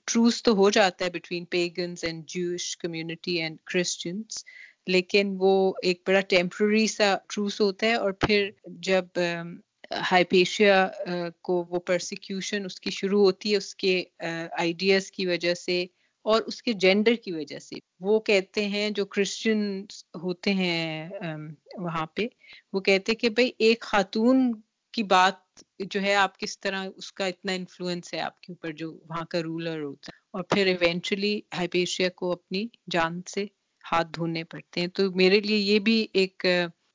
ٹروس 0.05 0.41
تو 0.43 0.53
ہو 0.53 0.69
جاتا 0.69 1.05
ہے 1.05 1.10
between 1.10 1.45
pagans 1.45 2.03
and 2.03 2.25
Jewish 2.27 2.75
community 2.77 3.41
and 3.41 3.58
Christians 3.65 4.43
لیکن 4.88 5.36
وہ 5.39 5.53
ایک 5.84 6.01
بڑا 6.08 6.19
ٹیمپرری 6.29 6.86
سا 6.88 7.15
ٹروس 7.29 7.62
ہوتا 7.62 7.88
ہے 7.88 7.93
اور 7.95 8.12
پھر 8.19 8.49
جب 8.81 9.05
ہائیپیشیا 10.12 10.88
کو 11.41 11.63
وہ 11.69 11.79
پرسیکیوشن 11.79 12.65
اس 12.65 12.79
کی 12.79 12.91
شروع 12.91 13.21
ہوتی 13.21 13.51
ہے، 13.51 13.58
اس 13.58 13.75
کے 13.75 14.03
آئیڈیاز 14.19 15.12
کی 15.12 15.25
وجہ 15.25 15.53
سے 15.55 15.86
اور 16.25 16.41
اس 16.41 16.61
کے 16.63 16.73
جینڈر 16.73 17.15
کی 17.15 17.31
وجہ 17.31 17.59
سے۔ 17.59 17.75
وہ 17.99 18.19
کہتے 18.19 18.65
ہیں، 18.67 18.89
جو 18.89 19.05
کرسچن 19.05 19.59
ہوتے 20.23 20.53
ہیں 20.53 21.09
وہاں 21.77 22.05
پہ، 22.05 22.27
وہ 22.73 22.79
کہتے 22.79 23.15
کہ 23.15 23.29
بھائی 23.29 23.51
ایک 23.57 23.79
خاتون 23.81 24.51
کی 24.93 25.03
بات 25.03 25.43
جو 25.79 26.01
ہے، 26.01 26.15
آپ 26.15 26.39
کس 26.39 26.59
طرح 26.59 26.88
اس 26.95 27.11
کا 27.11 27.25
اتنا 27.25 27.51
انفلوئنس 27.51 28.13
ہے 28.13 28.19
آپ 28.19 28.39
کے 28.41 28.51
اوپر 28.51 28.71
جو 28.71 28.91
وہاں 29.09 29.25
کا 29.29 29.41
رولر 29.41 29.81
ہوتا 29.81 30.11
ہے۔ 30.15 30.19
اور 30.31 30.43
پھر 30.43 30.65
ایونچولی 30.65 31.39
ہائیپیشیا 31.57 32.09
کو 32.15 32.31
اپنی 32.31 32.65
جان 32.91 33.21
سے 33.27 33.45
ہاتھ 33.83 34.07
دھونے 34.15 34.43
پڑتے 34.43 34.79
ہیں۔ 34.81 34.88
تو 34.88 35.11
میرے 35.11 35.39
لیے 35.39 35.57
یہ 35.57 35.79
بھی 35.79 36.07
ایک 36.13 36.45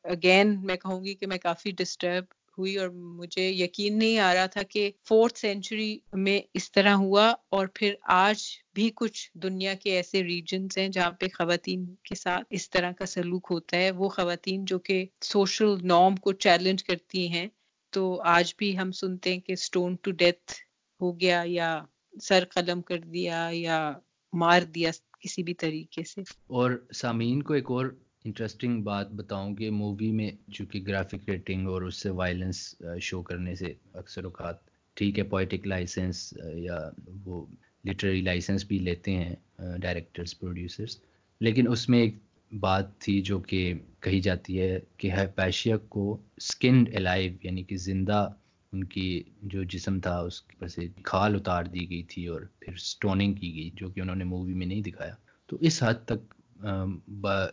اگین 0.04 0.66
میں 0.66 0.76
کہوں 0.76 1.04
گی 1.04 1.14
کہ 1.14 1.26
میں 1.26 1.38
کافی 1.38 1.70
ڈسٹرب 1.70 2.24
ہوئی 2.60 2.76
اور 2.78 2.88
مجھے 2.88 3.48
یقین 3.50 3.98
نہیں 3.98 4.18
آ 4.18 4.34
رہا 4.34 4.46
تھا 4.46 4.62
کہ 4.62 4.90
فورتھ 5.08 5.38
سینچری 5.38 5.98
میں 6.12 6.40
اس 6.54 6.72
طرح 6.72 6.94
ہوا 6.94 7.34
اور 7.48 7.66
پھر 7.74 7.94
آج 8.02 8.42
بھی 8.74 8.90
کچھ 8.94 9.30
دنیا 9.34 9.74
کے 9.74 9.96
ایسے 9.96 10.22
ریجنز 10.24 10.78
ہیں 10.78 10.88
جہاں 10.88 11.10
پہ 11.10 11.26
خواتین 11.38 11.94
کے 12.04 12.14
ساتھ 12.14 12.46
اس 12.50 12.70
طرح 12.70 12.92
کا 12.92 13.06
سلوک 13.06 13.48
ہوتا 13.50 13.76
ہے۔ 13.76 13.90
وہ 13.90 14.08
خواتین 14.08 14.64
جو 14.64 14.78
کہ 14.78 15.06
سوشل 15.20 15.74
نارم 15.82 16.16
کو 16.16 16.32
چیلنج 16.32 16.84
کرتی 16.84 17.28
ہیں۔ 17.28 17.46
تو 17.92 18.22
آج 18.24 18.54
بھی 18.58 18.78
ہم 18.78 18.92
سنتے 18.92 19.32
ہیں 19.32 19.40
کہ 19.40 19.52
اسٹون 19.52 19.96
ٹو 20.02 20.10
ڈیتھ 20.10 20.52
ہو 21.00 21.20
گیا 21.20 21.42
یا 21.46 21.84
سر 22.22 22.44
قلم 22.54 22.82
کر 22.82 22.98
دیا 22.98 23.48
یا 23.52 23.92
مار 24.32 24.62
دیا 24.62 24.90
کسی 25.20 25.42
بھی 25.42 25.54
طریقے 25.54 26.02
سے۔ 26.04 26.20
اور 26.46 26.70
سامعین 26.94 27.42
کو 27.42 27.54
ایک 27.54 27.70
اور 27.70 27.86
انٹرسٹنگ 28.24 28.82
بات 28.82 29.12
بتاؤں 29.12 29.54
کہ 29.56 29.70
مووی 29.70 30.10
میں 30.12 30.30
چونکہ 30.52 30.80
گرافک 30.86 31.28
ریٹنگ 31.28 31.68
اور 31.68 31.82
اس 31.82 31.96
سے 31.96 32.10
وائلنس 32.10 32.58
شو 33.02 33.22
کرنے 33.22 33.54
سے 33.54 33.72
اکثر 33.92 34.24
اوقات 34.24 34.58
ٹھیک 34.96 35.18
ہے 35.18 35.24
پوئٹک 35.24 35.66
لائسنس 35.66 36.34
یا 36.54 36.78
وہ 37.24 37.44
لٹری 37.84 38.20
لائسنس 38.20 38.64
بھی 38.64 38.78
لیتے 38.78 39.14
ہیں 39.14 39.34
ڈائریکٹرز 39.78 40.38
پروڈیوسرز 40.38 40.98
لیکن 41.40 41.68
اس 41.68 41.88
میں 41.88 42.00
ایک 42.00 42.18
بات 42.52 42.98
تھی 43.00 43.20
جو 43.22 43.38
کہ 43.40 43.72
کہی 44.00 44.20
جاتی 44.20 44.60
ہے 44.60 44.78
کہ 44.96 45.10
پیشیا 45.34 45.76
کو 45.88 46.04
اسکنڈ 46.36 46.94
الائیو 46.96 47.32
یعنی 47.42 47.62
کہ 47.64 47.76
زندہ 47.76 48.28
ان 48.72 48.84
کی 48.84 49.22
جو 49.42 49.62
جسم 49.62 49.98
تھا، 50.00 50.18
اس 50.18 50.46
پر 50.58 50.68
سے 50.68 50.86
کھال 51.04 51.34
اتار 51.34 51.64
دی 51.64 51.88
گئی 51.90 52.02
تھی 52.02 52.26
اور 52.26 52.40
پھر 52.60 52.76
سٹوننگ 52.76 53.34
کی 53.34 53.54
گئی، 53.54 53.70
جو 53.74 53.88
کہ 53.90 54.00
انہوں 54.00 54.16
نے 54.16 54.24
مووی 54.24 54.54
میں 54.54 54.66
نہیں 54.66 54.82
دکھایا۔ 54.82 55.14
تو 55.48 55.56
اس 55.60 55.82
حد 55.82 56.04
تک 56.04 56.34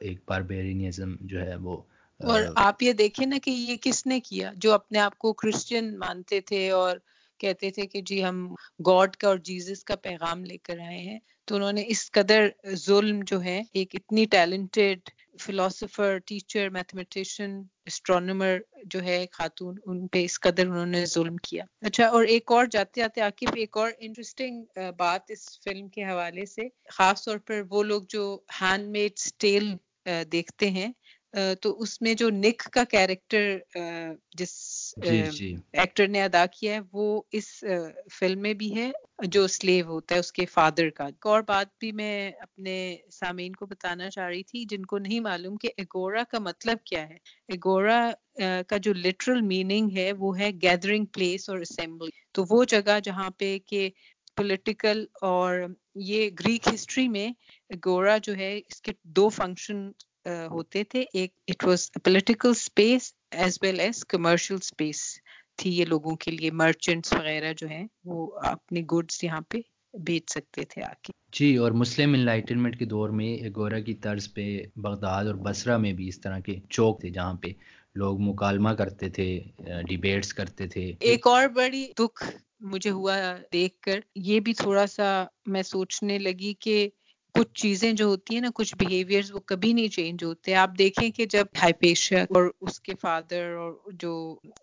ایک 0.01 0.19
باربیرینزم 0.25 1.15
جو 1.21 1.41
ہے 1.41 1.55
وہ 1.55 1.81
اور 2.19 2.41
آپ 2.55 2.83
یہ 2.83 2.93
دیکھیں 2.93 3.25
نا 3.27 3.37
کہ 3.43 3.51
یہ 3.51 3.75
کس 3.81 4.05
نے 4.05 4.19
کیا، 4.19 4.51
جو 4.55 4.73
اپنے 4.73 4.99
آپ 4.99 5.17
کو 5.17 5.33
کرسچن 5.33 5.97
مانتے 5.99 6.41
تھے 6.41 6.69
اور 6.71 6.97
کہتے 7.39 7.69
تھے 7.71 7.85
کہ 7.87 8.01
جی 8.01 8.23
ہم 8.23 8.47
گاڈ 8.85 9.15
کا 9.15 9.27
اور 9.27 9.37
جیزس 9.37 9.83
کا 9.83 9.95
پیغام 9.95 10.45
لے 10.45 10.57
کر 10.57 10.79
آئے 10.79 10.99
ہیں۔ 10.99 11.19
تو 11.47 11.55
انہوں 11.55 11.71
نے 11.71 11.83
اس 11.87 12.09
قدر 12.11 12.47
ظلم 12.85 13.19
جو 13.27 13.41
ہے، 13.43 13.61
ایک 13.73 13.95
اتنی 13.95 14.25
talented 14.31 15.09
philosopher 15.39 16.17
teacher 16.25 16.69
mathematician 16.69 17.61
astronomer 17.85 18.57
جو 18.83 19.03
ہے 19.03 19.25
خاتون، 19.31 19.75
ان 19.85 20.07
پہ 20.07 20.23
اس 20.23 20.39
قدر 20.39 20.67
انہوں 20.67 20.85
نے 20.85 21.05
ظلم 21.05 21.35
کیا۔ 21.37 21.63
اچھا 21.81 22.07
اور 22.07 22.23
ایک 22.25 22.51
اور 22.51 22.65
جاتے 22.65 23.01
جاتے 23.01 23.21
عاقب، 23.21 23.55
ایک 23.55 23.77
اور 23.77 23.91
انٹرسٹنگ 23.97 24.63
بات 24.97 25.31
اس 25.31 25.47
فلم 25.63 25.87
کے 25.89 26.03
حوالے 26.03 26.45
سے، 26.45 26.67
خاص 26.89 27.25
طور 27.25 27.37
پر 27.37 27.61
وہ 27.69 27.83
لوگ 27.83 28.01
جو 28.09 28.23
ہینڈ 28.61 28.89
میڈ 28.89 29.11
اسٹیل 29.15 29.73
دیکھتے 30.31 30.69
ہیں۔ 30.71 30.91
تو 31.61 31.75
اس 31.81 32.01
میں 32.01 32.13
جو 32.13 32.29
نک 32.29 32.63
کا 32.71 32.83
کیریکٹر 32.83 33.57
جس 34.31 34.53
ایکٹر 34.97 35.31
جی، 35.31 35.55
جی۔ 36.01 36.07
نے 36.07 36.23
ادا 36.23 36.45
کیا 36.45 36.73
ہے 36.73 36.79
وہ 36.93 37.21
اس 37.31 37.47
فلم 38.19 38.41
میں 38.41 38.53
بھی 38.53 38.75
ہے 38.75 38.89
جو 39.27 39.45
سلیو 39.47 39.85
ہوتا 39.85 40.15
ہے 40.15 40.19
اس 40.19 40.31
کے 40.31 40.45
فادر 40.45 40.89
کا۔ 40.89 41.05
ایک 41.05 41.25
اور 41.25 41.41
بات 41.41 41.67
بھی 41.79 41.91
میں 41.91 42.31
اپنے 42.39 42.75
سامعین 43.11 43.53
کو 43.53 43.65
بتانا 43.65 44.09
چاہ 44.09 44.27
رہی 44.27 44.43
تھی 44.43 44.63
جن 44.69 44.85
کو 44.85 44.97
نہیں 44.97 45.19
معلوم 45.19 45.55
کہ 45.57 45.69
ایگورا 45.77 46.23
کا 46.23 46.39
مطلب 46.39 46.83
کیا 46.85 47.07
ہے۔ 47.09 47.17
ایگورا 47.49 47.99
کا 48.67 48.77
جو 48.77 48.93
لٹرل 48.93 49.41
میننگ 49.41 49.97
ہے 49.97 50.11
وہ 50.11 50.37
ہے 50.39 50.49
گیدرنگ 50.61 51.05
پلیس 51.05 51.49
اور 51.49 51.59
اسمبلی 51.59 52.11
تو 52.31 52.45
وہ 52.49 52.63
جگہ 52.63 52.99
جہاں 53.03 53.29
پہ 53.29 53.57
کہ 53.65 53.89
پولیٹیکل 54.37 55.05
اور 55.21 55.59
یہ 56.05 56.29
گریک 56.39 56.67
ہسٹری 56.67 57.07
میں 57.07 57.29
گورا 57.85 58.17
جو 58.17 58.35
ہے 58.35 58.57
اس 58.57 58.81
کے 58.81 58.91
دو 59.15 59.27
فنکشن 59.29 59.89
ہوتے 60.51 60.83
تھے۔ 60.83 61.03
ایک 61.13 61.31
it 61.47 61.63
was 61.63 61.91
political 62.03 62.49
space 62.49 63.13
as 63.31 63.57
well 63.61 63.79
as 63.79 64.05
commercial 64.05 64.55
space 64.55 65.01
تھی 65.57 65.71
یہ 65.71 65.85
لوگوں 65.85 66.15
کے 66.15 66.31
لیے۔ 66.31 66.51
مرچنٹس 66.53 67.13
وغیرہ 67.13 67.53
جو 67.57 67.67
ہیں 67.67 67.85
وہ 68.05 68.27
اپنے 68.45 68.81
گڈس 68.93 69.23
یہاں 69.23 69.41
پہ 69.41 69.57
بیچ 69.93 70.29
سکتے 70.31 70.63
تھے 70.63 70.83
آ 70.83 70.91
کے۔ 71.03 71.11
جی 71.31 71.55
اور 71.55 71.71
مسلم 71.71 72.13
انلائٹنمنٹ 72.13 72.77
کے 72.79 72.85
دور 72.85 73.09
میں 73.09 73.37
گورا 73.55 73.79
کی 73.79 73.93
طرز 73.93 74.33
پہ 74.33 74.45
بغداد 74.75 75.25
اور 75.25 75.35
بصرہ 75.35 75.77
میں 75.77 75.93
بھی 75.93 76.07
اس 76.07 76.21
طرح 76.21 76.39
کے 76.39 76.55
چوک 76.69 77.01
تھے 77.01 77.09
جہاں 77.09 77.33
پہ 77.33 77.47
لوگ 77.95 78.19
مکالمہ 78.21 78.69
کرتے 78.69 79.09
تھے 79.09 79.27
ڈیبیٹس 79.87 80.33
کرتے 80.33 80.67
تھے۔ 80.67 80.91
ایک 80.99 81.27
اور 81.27 81.47
بڑی 81.47 81.85
دکھ 81.99 82.23
مجھے 82.61 82.89
ہوا 82.89 83.15
دیکھ 83.53 83.79
کر 83.81 83.99
یہ 84.15 84.39
بھی 84.39 84.53
تھوڑا 84.53 84.87
سا 84.87 85.07
میں 85.45 85.63
سوچنے 85.63 86.17
لگی 86.19 86.53
کہ 86.59 86.89
کچھ 87.37 87.53
چیزیں 87.53 87.91
جو 87.91 88.05
ہوتی 88.05 88.33
ہیں 88.33 88.41
نا 88.41 88.49
کچھ 88.53 88.75
بیہیویئر 88.75 89.33
وہ 89.33 89.39
کبھی 89.45 89.73
نہیں 89.73 89.87
چینج 89.89 90.23
ہوتے۔ 90.23 90.53
آپ 90.55 90.77
دیکھیں 90.77 91.09
کہ 91.11 91.25
جب 91.25 91.45
ہائیپیشیا 91.61 92.21
اور 92.29 92.49
اس 92.61 92.79
کے 92.79 92.93
فادر 93.01 93.53
اور 93.55 93.73
جو 93.99 94.13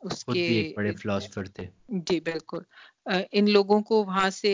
اس 0.03 0.25
کے 0.25 0.47
بڑے 0.77 0.93
فلاسفر 0.93 1.45
تھے۔ 1.49 1.67
جی 2.07 2.21
بالکل۔ 2.21 2.63
ان 3.33 3.51
لوگوں 3.51 3.81
کو 3.83 4.03
وہاں 4.05 4.31
سے 4.33 4.53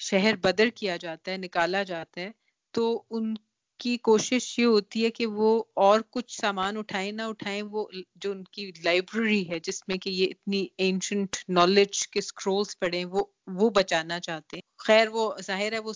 شہر 0.00 0.36
بدر 0.42 0.68
کیا 0.74 0.96
جاتا 0.96 1.30
ہے 1.32 1.36
نکالا 1.36 1.82
جاتا 1.82 2.20
ہے۔ 2.20 2.30
تو 2.74 2.84
ان 3.10 3.34
کی 3.80 3.96
کوشش 4.02 4.58
یہ 4.58 4.64
ہوتی 4.64 5.04
ہے 5.04 5.10
کہ 5.10 5.26
وہ 5.28 5.48
اور 5.76 6.00
کچھ 6.10 6.40
سامان 6.40 6.76
اٹھائیں 6.76 7.12
نہ 7.12 7.22
اٹھائیں 7.22 7.62
وہ 7.62 7.86
جو 8.16 8.30
ان 8.32 8.44
کی 8.44 8.70
لائبریری 8.84 9.48
ہے 9.48 9.58
جس 9.62 9.82
میں 9.88 9.96
کہ 9.96 10.10
یہ 10.10 10.26
اتنی 10.26 10.66
اینشنٹ 10.78 11.36
نالج 11.48 12.08
کے 12.08 12.18
اسکرولس 12.18 12.78
پڑے 12.78 13.04
وہ 13.04 13.24
وہ 13.54 13.70
بچانا 13.70 14.20
چاہتے 14.20 14.56
ہیں۔ 14.56 14.62
خیر 14.78 15.08
وہ 15.08 15.32
ظاہر 15.46 15.72
ہے 15.72 15.78
وہ 15.78 15.92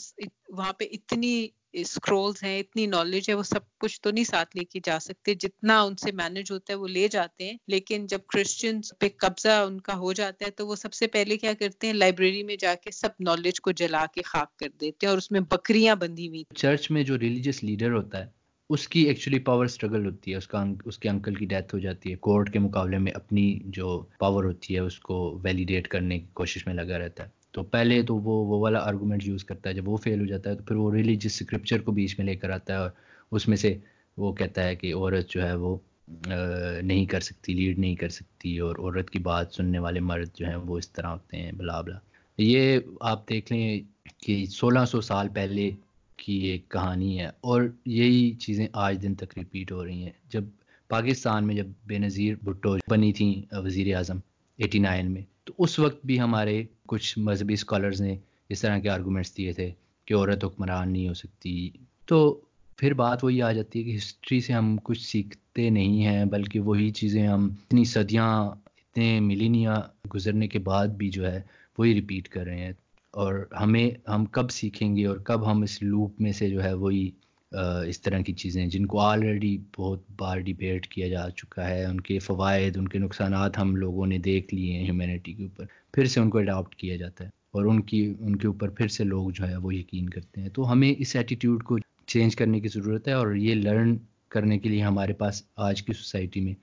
وہاں 0.49 0.73
پہ 0.73 0.85
اتنی 0.93 1.33
اسکرولس 1.81 2.43
ہیں، 2.43 2.59
اتنی 2.59 2.87
نالج 2.87 3.31
ہے، 3.31 3.35
وہ 3.35 3.43
سب 3.43 3.79
کچھ 3.79 4.01
تو 4.01 4.11
نہیں 4.11 4.25
ساتھ 4.25 4.57
لے 4.57 4.65
کے 4.65 4.81
جا 4.85 4.99
سکتے۔ 4.99 5.35
جتنا 5.35 5.83
ان 5.83 5.97
سے 5.97 6.13
مینج 6.13 6.53
ہوتا 6.53 6.73
ہے، 6.73 6.79
وہ 6.79 6.89
لے 6.89 7.09
جاتے 7.09 7.45
ہیں۔ 7.45 7.57
لیکن 7.69 8.07
جب 8.07 8.19
کرسچنس 8.27 8.93
پہ 8.99 9.09
قبضہ 9.17 9.49
ان 9.49 9.81
کا 9.81 9.97
ہو 9.97 10.13
جاتا 10.13 10.47
ہے، 10.47 10.51
تو 10.51 10.67
وہ 10.67 10.77
سب 10.77 10.93
سے 10.93 11.07
پہلے 11.07 11.37
کیا 11.37 11.53
کرتے 11.59 11.87
ہیں؟ 11.87 11.95
لائبریری 11.95 12.43
میں 12.43 12.57
جا 12.57 12.75
کے 12.75 12.91
سب 12.91 13.09
نالج 13.21 13.61
کو 13.61 13.71
جلا 13.71 14.05
کے 14.15 14.23
خاک 14.23 14.57
کر 14.57 14.69
دیتے 14.81 15.07
ہیں 15.07 15.11
اور 15.11 15.19
اس 15.19 15.31
میں 15.31 15.41
بکریاں 15.41 15.97
بندھی 15.97 16.29
ہوئی 16.29 16.45
چرچ 16.55 16.91
میں 16.91 17.03
جو 17.03 17.19
ریلیجیس 17.19 17.65
لیڈر 17.65 17.93
ہوتا 17.93 18.25
ہے، 18.25 18.37
اس 18.71 18.89
کی 18.89 19.03
ایکچولی 19.03 19.39
پاور 19.39 19.67
سٹرگل 19.67 20.07
ہوتی 20.07 20.31
ہے۔ 20.31 20.37
اس 20.37 20.49
کا 20.49 20.65
اس 20.85 20.99
کے 20.99 21.09
انکل 21.09 21.35
کی 21.35 21.47
ڈیتھ 21.47 21.75
ہو 21.75 21.79
جاتی 21.79 22.11
ہے۔ 22.11 22.17
کورٹ 22.17 22.53
کے 22.53 22.59
مقابلے 22.59 22.99
میں 22.99 23.13
اپنی 23.13 23.61
جو 23.65 24.07
پاور 24.19 24.45
ہوتی 24.45 24.75
ہے، 24.75 24.81
اس 24.81 24.99
کو 24.99 25.39
ویلیڈیٹ 25.43 25.89
کرنے 25.89 26.19
کی 26.19 26.27
کوشش 26.33 26.67
میں 26.67 26.75
لگا 26.75 26.99
رہتا 26.99 27.25
ہے۔ 27.25 27.29
تو 27.57 27.63
پہلے 27.65 28.03
تو 28.03 28.17
وہ 28.17 28.45
وہ 28.47 28.59
والا 28.61 28.79
آرگومنٹ 28.81 29.27
یوز 29.27 29.45
کرتا 29.45 29.69
ہے، 29.69 29.75
جب 29.75 29.89
وہ 29.89 29.97
فیل 29.97 30.21
ہو 30.21 30.27
جاتا 30.27 30.51
ہے 30.51 30.55
تو 30.55 30.65
پھر 30.65 30.77
وہ 30.77 30.93
ریلیجیس 30.93 31.41
اسکرپچر 31.41 31.81
کو 31.81 31.93
بیچ 31.93 32.19
میں 32.19 32.27
لے 32.27 32.35
کر 32.35 32.51
آتا 32.51 32.73
ہے 32.73 32.79
اور 32.79 32.91
اس 33.33 33.47
میں 33.49 33.57
سے 33.57 33.75
وہ 34.19 34.33
کہتا 34.33 34.65
ہے 34.65 34.75
کہ 34.77 34.93
عورت 34.95 35.31
جو 35.31 35.43
ہے 35.43 35.55
وہ 35.55 35.77
نہیں 36.09 37.05
کر 37.07 37.21
سکتی 37.21 37.55
لیڈ 37.55 37.79
نہیں 37.79 37.95
کر 37.95 38.09
سکتی 38.09 38.59
اور 38.59 38.77
عورت 38.79 39.11
کی 39.11 39.19
بات 39.23 39.55
سننے 39.55 39.79
والے 39.79 40.01
مرد 40.01 40.29
جو 40.35 40.47
ہیں 40.47 40.57
وہ 40.57 40.79
اس 40.79 40.91
طرح 40.91 41.09
ہوتے 41.09 41.37
ہیں، 41.37 41.53
بلا 41.53 41.81
بلا۔ 41.81 41.99
یہ 42.39 42.79
آپ 43.03 43.29
دیکھ 43.29 43.53
لیں 43.53 43.81
کہ 44.19 44.45
سولہ 44.51 44.85
سو 44.85 45.01
سال 45.01 45.29
پہلے 45.35 45.71
کی 46.19 46.35
ایک 46.49 46.69
کہانی 46.69 47.19
ہے 47.21 47.27
اور 47.43 47.63
یہی 47.87 48.31
چیزیں 48.41 48.67
آج 48.85 49.03
دن 49.03 49.15
تک 49.15 49.39
ریپیٹ 49.39 49.73
ہو 49.73 49.85
رہی 49.85 50.03
ہیں۔ 50.03 50.13
جب 50.31 50.45
پاکستان 50.91 51.47
میں 51.47 51.55
جب 51.55 51.67
بے 51.87 51.99
نظیر 51.99 52.35
بھٹو 52.45 52.77
بنی 52.89 53.13
تھیں 53.13 53.35
وزیر 53.65 53.95
اعظم 53.97 54.19
ایٹی 54.59 54.79
نائن 54.79 55.11
میں 55.13 55.23
تو 55.47 55.55
اس 55.59 55.79
وقت 55.79 56.07
بھی 56.07 56.21
ہمارے 56.21 56.65
کچھ 56.87 57.19
مذہبی 57.19 57.55
اسکالرز 57.55 58.01
نے 58.01 58.17
اس 58.49 58.61
طرح 58.61 58.79
کے 58.79 58.89
آرگومنٹس 58.89 59.37
دیے 59.37 59.53
تھے 59.53 59.71
کہ 60.05 60.15
عورت 60.15 60.45
حکمران 60.45 60.93
نہیں 60.93 61.09
ہو 61.09 61.15
سکتی۔ 61.15 61.71
تو 62.07 62.41
پھر 62.77 62.95
بات 62.95 63.25
وہی 63.25 63.43
آ 63.43 63.53
جاتی 63.53 63.79
ہے 63.79 63.85
کہ 63.85 63.97
ہسٹری 63.97 64.41
سے 64.41 64.53
ہم 64.53 64.77
کچھ 64.83 65.03
سیکھتے 65.03 65.71
نہیں 65.71 66.05
ہیں، 66.05 66.25
بلکہ 66.25 66.61
وہی 66.61 66.91
چیزیں 66.91 67.27
ہم 67.27 67.45
اتنی 67.45 67.85
صدیاں، 67.85 68.45
اتنے 68.77 69.21
ملینیا 69.21 69.81
گزرنے 70.15 70.49
کے 70.49 70.59
بعد 70.59 70.87
بھی 70.87 71.11
جو 71.11 71.33
ہے 71.33 71.41
وہی 71.79 71.95
ریپیٹ 71.95 72.29
کر 72.29 72.45
رہے 72.45 72.65
ہیں۔ 72.65 72.73
اور 73.11 73.49
ہمیں 73.61 74.11
ہم 74.11 74.25
کب 74.25 74.51
سیکھیں 74.51 74.97
گے 74.97 75.07
اور 75.07 75.17
کب 75.17 75.51
ہم 75.51 75.63
اس 75.63 75.83
لوپ 75.83 76.21
میں 76.21 76.33
سے 76.33 76.51
جو 76.51 76.65
ہے 76.65 76.73
وہی 76.73 77.11
اس 77.57 78.01
طرح 78.01 78.21
کی 78.21 78.33
چیزیں 78.33 78.67
جن 78.67 78.87
کو 78.87 78.99
آلریڈی 79.01 79.59
بہت 79.77 80.03
بار 80.17 80.39
ڈیبیٹ 80.39 80.87
کیا 80.87 81.09
جا 81.09 81.29
چکا 81.31 81.69
ہے، 81.69 81.85
ان 81.85 82.01
کے 82.01 82.19
فوائد، 82.19 82.77
ان 82.77 82.89
کے 82.89 82.99
نقصانات 82.99 83.59
ہم 83.59 83.75
لوگوں 83.77 84.07
نے 84.07 84.19
دیکھ 84.19 84.55
لیے 84.55 84.73
ہیں 84.73 84.85
ہیومینٹی 84.85 85.33
کے 85.33 85.43
اوپر، 85.43 85.67
پھر 85.95 86.05
سے 86.05 86.21
ان 86.21 86.31
کو 86.31 86.39
اڈاپٹ 86.39 86.75
کیا 86.75 86.97
جاتا 86.97 87.25
ہے 87.25 87.31
اور 87.53 87.65
ان 87.65 87.81
کی، 87.83 88.15
ان 88.21 88.37
کے 88.37 88.47
اوپر 88.47 88.69
پھر 88.69 88.89
سے 88.89 89.05
لوگ 89.05 89.31
جو 89.31 89.49
ہے 89.49 89.57
وہ 89.57 89.75
یقین 89.75 90.09
کرتے 90.09 90.41
ہیں۔ 90.41 90.49
تو 90.49 90.71
ہمیں 90.73 90.95
اس 90.99 91.17
ایٹیٹیوڈ 91.17 91.63
کو 91.65 91.79
چینج 92.07 92.37
کرنے 92.37 92.61
کی 92.61 92.69
ضرورت 92.69 93.09
ہے 93.09 93.13
اور 93.13 93.35
یہ 93.35 93.55
لرن 93.55 93.97
کرنے 94.29 94.59
کے 94.59 94.69
لیے 94.69 94.83
ہمارے 94.83 95.13
پاس 95.13 95.43
آج 95.57 95.83
کی 95.83 95.93
سوسائٹی 95.93 96.41
میں 96.41 96.55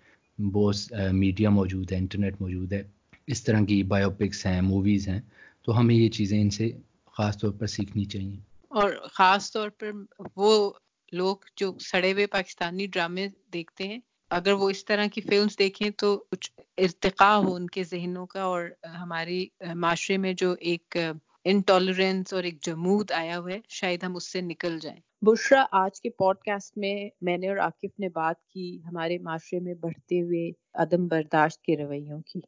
بہت 0.41 0.75
میڈیا 1.11 1.49
موجود 1.49 1.91
ہے 1.91 1.97
انٹرنیٹ 1.97 2.41
موجود 2.41 2.73
ہے، 2.73 2.83
اس 3.27 3.43
طرح 3.43 3.63
کی 3.65 3.83
بایوپکس 3.83 4.45
ہیں 4.45 4.61
موویز 4.61 5.07
ہیں، 5.07 5.19
تو 5.65 5.79
ہمیں 5.79 5.95
یہ 5.95 6.09
چیزیں 6.09 6.41
ان 6.41 6.49
سے 6.49 6.71
خاص 7.17 7.37
طور 7.37 7.51
پر 7.51 7.67
سیکھنی 7.67 8.05
چاہیے۔ 8.05 8.37
اور 8.69 8.89
خاص 9.11 9.51
طور 9.51 9.69
پر 9.69 9.91
وہ 10.35 10.71
لوگ 11.13 11.35
جو 11.55 11.71
سڑے 11.79 12.11
ہوئے 12.13 12.25
پاکستانی 12.27 12.85
ڈرامے 12.87 13.27
دیکھتے 13.53 13.87
ہیں، 13.87 13.99
اگر 14.31 14.51
وہ 14.51 14.69
اس 14.69 14.85
طرح 14.85 15.07
کی 15.13 15.21
فلمز 15.21 15.57
دیکھیں 15.59 15.89
تو 15.89 16.17
کچھ 16.31 16.51
ارتقاء 16.77 17.35
ہو 17.37 17.55
ان 17.55 17.67
کے 17.67 17.83
ذہنوں 17.83 18.25
کا 18.25 18.43
اور 18.43 18.67
ہماری 18.99 19.45
معاشرے 19.75 20.17
میں 20.17 20.33
جو 20.33 20.55
ایک 20.59 20.97
انٹالرنس 21.45 22.33
اور 22.33 22.43
ایک 22.43 22.61
جمود 22.61 23.11
آیا 23.11 23.39
ہوا 23.39 23.51
ہے، 23.51 23.59
شاید 23.69 24.03
ہم 24.03 24.15
اس 24.15 24.31
سے 24.31 24.41
نکل 24.41 24.79
جائیں۔ 24.79 24.99
بشرا، 25.21 25.65
آج 25.71 26.01
کے 26.01 26.09
پوڈ 26.09 26.37
کاسٹ 26.37 26.77
میں 26.77 27.09
میں 27.21 27.37
نے 27.37 27.49
اور 27.49 27.57
عاقف 27.57 27.99
نے 27.99 28.09
بات 28.09 28.47
کی 28.47 28.79
ہمارے 28.85 29.17
معاشرے 29.17 29.59
میں 29.59 29.73
بڑھتے 29.73 30.21
ہوئے 30.21 30.51
عدم 30.73 31.07
برداشت 31.07 31.61
کے 31.61 31.77
رویوں 31.77 32.19
کی۔ 32.21 32.39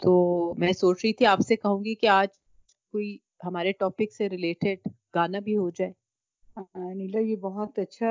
تو 0.00 0.54
میں 0.58 0.72
سوچ 0.72 1.04
رہی 1.04 1.12
تھی 1.12 1.26
آپ 1.26 1.40
سے 1.40 1.56
کہوں 1.56 1.84
گی 1.84 1.94
کہ 1.94 2.06
آج 2.06 2.28
کوئی 2.92 3.16
ہمارے 3.44 3.72
ٹاپک 3.72 4.12
سے 4.18 4.28
ریلیٹڈ 4.28 4.88
گانا 5.14 5.38
بھی 5.38 5.56
ہو 5.56 5.70
جائے۔ 5.70 5.92
نیلا، 6.56 7.20
یہ 7.20 7.36
بہت 7.36 7.78
اچھا 7.78 8.08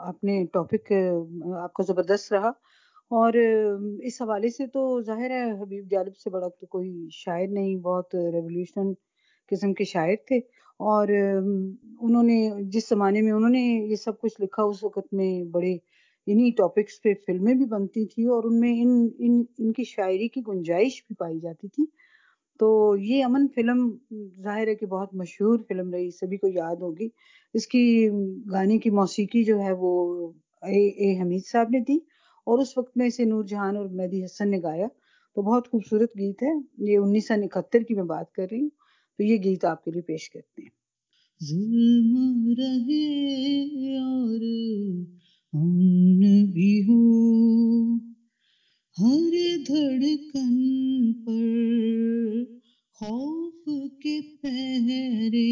آپ 0.00 0.24
نے 0.24 0.44
ٹاپک 0.52 0.92
آپ 1.56 1.72
کا 1.72 1.82
زبردست 1.82 2.32
رہا۔ 2.32 2.48
اور 3.10 3.32
اس 4.02 4.20
حوالے 4.22 4.48
سے 4.48 4.66
تو 4.66 4.82
ظاہر 5.02 5.30
ہے، 5.30 5.42
حبیب 5.60 5.90
جالب 5.90 6.16
سے 6.16 6.30
بڑا 6.30 6.48
تو 6.48 6.66
کوئی 6.66 7.08
شاعر 7.12 7.46
نہیں، 7.48 7.76
بہت 7.80 8.14
ریولیوشن 8.32 8.92
قسم 9.50 9.72
کے 9.74 9.84
شاعر 9.84 10.14
تھے۔ 10.26 10.38
اور 10.80 11.08
انہوں 11.08 12.22
نے، 12.22 12.38
جس 12.72 12.88
زمانے 12.88 13.22
میں 13.22 13.32
انہوں 13.32 13.50
نے 13.50 13.62
یہ 13.90 13.96
سب 13.96 14.18
کچھ 14.20 14.40
لکھا، 14.40 14.62
اس 14.62 14.82
وقت 14.84 15.12
میں 15.12 15.44
بڑے 15.50 15.72
انہی 16.26 16.50
ٹاپکس 16.50 17.00
پہ 17.02 17.12
فلمیں 17.26 17.54
بھی 17.54 17.64
بنتی 17.66 18.06
تھی 18.06 18.24
اور 18.26 18.44
ان 18.44 18.60
میں 18.60 18.72
ان 18.82 18.90
ان 19.18 19.42
ان 19.58 19.72
کی 19.72 19.84
شاعری 19.84 20.28
کی 20.28 20.40
گنجائش 20.48 21.02
بھی 21.06 21.14
پائی 21.18 21.38
جاتی 21.40 21.68
تھی۔ 21.68 21.84
تو 22.58 22.96
یہ 22.98 23.24
امن 23.24 23.46
فلم 23.54 23.96
ظاہر 24.42 24.66
ہے 24.68 24.74
کہ 24.74 24.86
بہت 24.86 25.14
مشہور 25.14 25.58
فلم 25.68 25.90
رہی، 25.90 26.10
سبھی 26.10 26.36
کو 26.36 26.48
یاد 26.48 26.76
ہوگی۔ 26.76 27.08
اس 27.54 27.66
کی 27.66 28.10
گانے 28.50 28.78
کی 28.78 28.90
موسیقی 28.90 29.44
جو 29.44 29.60
ہے 29.60 29.72
وہ 29.78 30.32
اے 30.62 30.88
اے 30.88 31.22
حمید 31.22 31.40
صاحب 31.52 31.66
نے 31.70 31.80
دی 31.80 31.96
اور 32.46 32.58
اس 32.58 32.78
وقت 32.78 32.96
میں 32.96 33.06
اسے 33.06 33.24
نور 33.24 33.44
جہان 33.44 33.76
اور 33.76 33.88
مہدی 33.88 34.24
حسن 34.24 34.50
نے 34.50 34.58
گایا۔ 34.62 34.86
تو 35.34 35.42
بہت 35.42 35.70
خوبصورت 35.70 36.10
گیت 36.18 36.42
ہے۔ 36.42 36.52
یہ 36.78 36.98
انیس 36.98 37.28
سو 37.28 37.34
اکہتر 37.34 37.80
کی 37.80 37.94
میں 37.94 38.04
بات 38.04 38.32
کر 38.32 38.46
رہی 38.50 38.60
ہوں۔ 38.60 38.70
تو 39.16 39.22
یہ 39.22 39.36
گیت 39.36 39.64
آپ 39.64 39.84
کے 39.84 39.90
لیے 39.90 40.02
پیش 40.02 40.30
کرتے 40.30 40.62
ہیں۔ 40.62 40.70
ظلم 41.44 42.54
رہے 42.58 43.96
اور 43.96 44.38
بھی 46.52 46.80
ہو۔ 46.88 48.15
ہر 48.96 49.32
دھڑکن 49.66 50.52
پر 51.24 52.44
خوف 52.98 53.64
کے 54.02 54.20
پہرے 54.42 55.42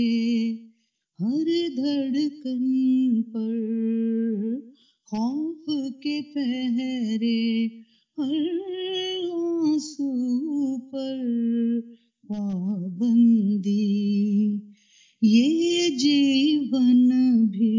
ہر 1.18 1.50
دھڑکن 1.76 2.62
پر 3.32 3.58
خوف 5.08 5.68
کے 6.02 6.20
پہرے 6.34 7.66
ہر 8.18 8.48
آنسو 9.32 10.78
پر 10.90 11.20
پابندی 12.30 13.76
یہ 15.22 15.88
جیون 15.98 17.08
بھی 17.50 17.74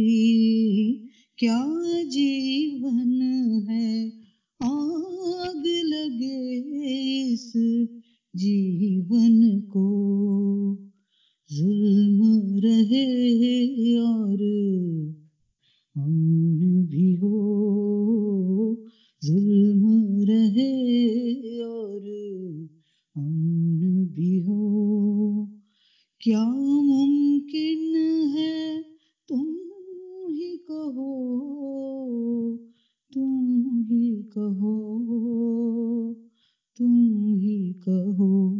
کیا 1.37 1.63
جیون 2.11 3.21
ہے 3.69 4.24
آگ 4.65 5.65
لگے 5.83 6.53
اس 7.33 7.53
جیون 8.33 9.61
کو۔ 9.61 10.05
ظلم 11.53 12.23
رہے 12.63 13.95
اور 13.97 14.39
امن 15.95 16.85
بھی 16.85 17.15
ہو۔ 17.15 17.55
ظلم 19.25 19.87
رہے 20.27 21.61
اور 21.61 22.01
امن 23.15 24.05
بھی 24.05 24.39
ہو۔ 24.39 25.45
کیا 26.19 26.49
ممکن 26.81 27.95
ہے 28.35 28.81
تم 29.27 29.57
ہی 30.29 30.57
کہو؟ 30.57 31.54
کہو 34.35 36.13
تم 36.77 37.15
ہی 37.25 37.73
کہو۔ 37.73 38.55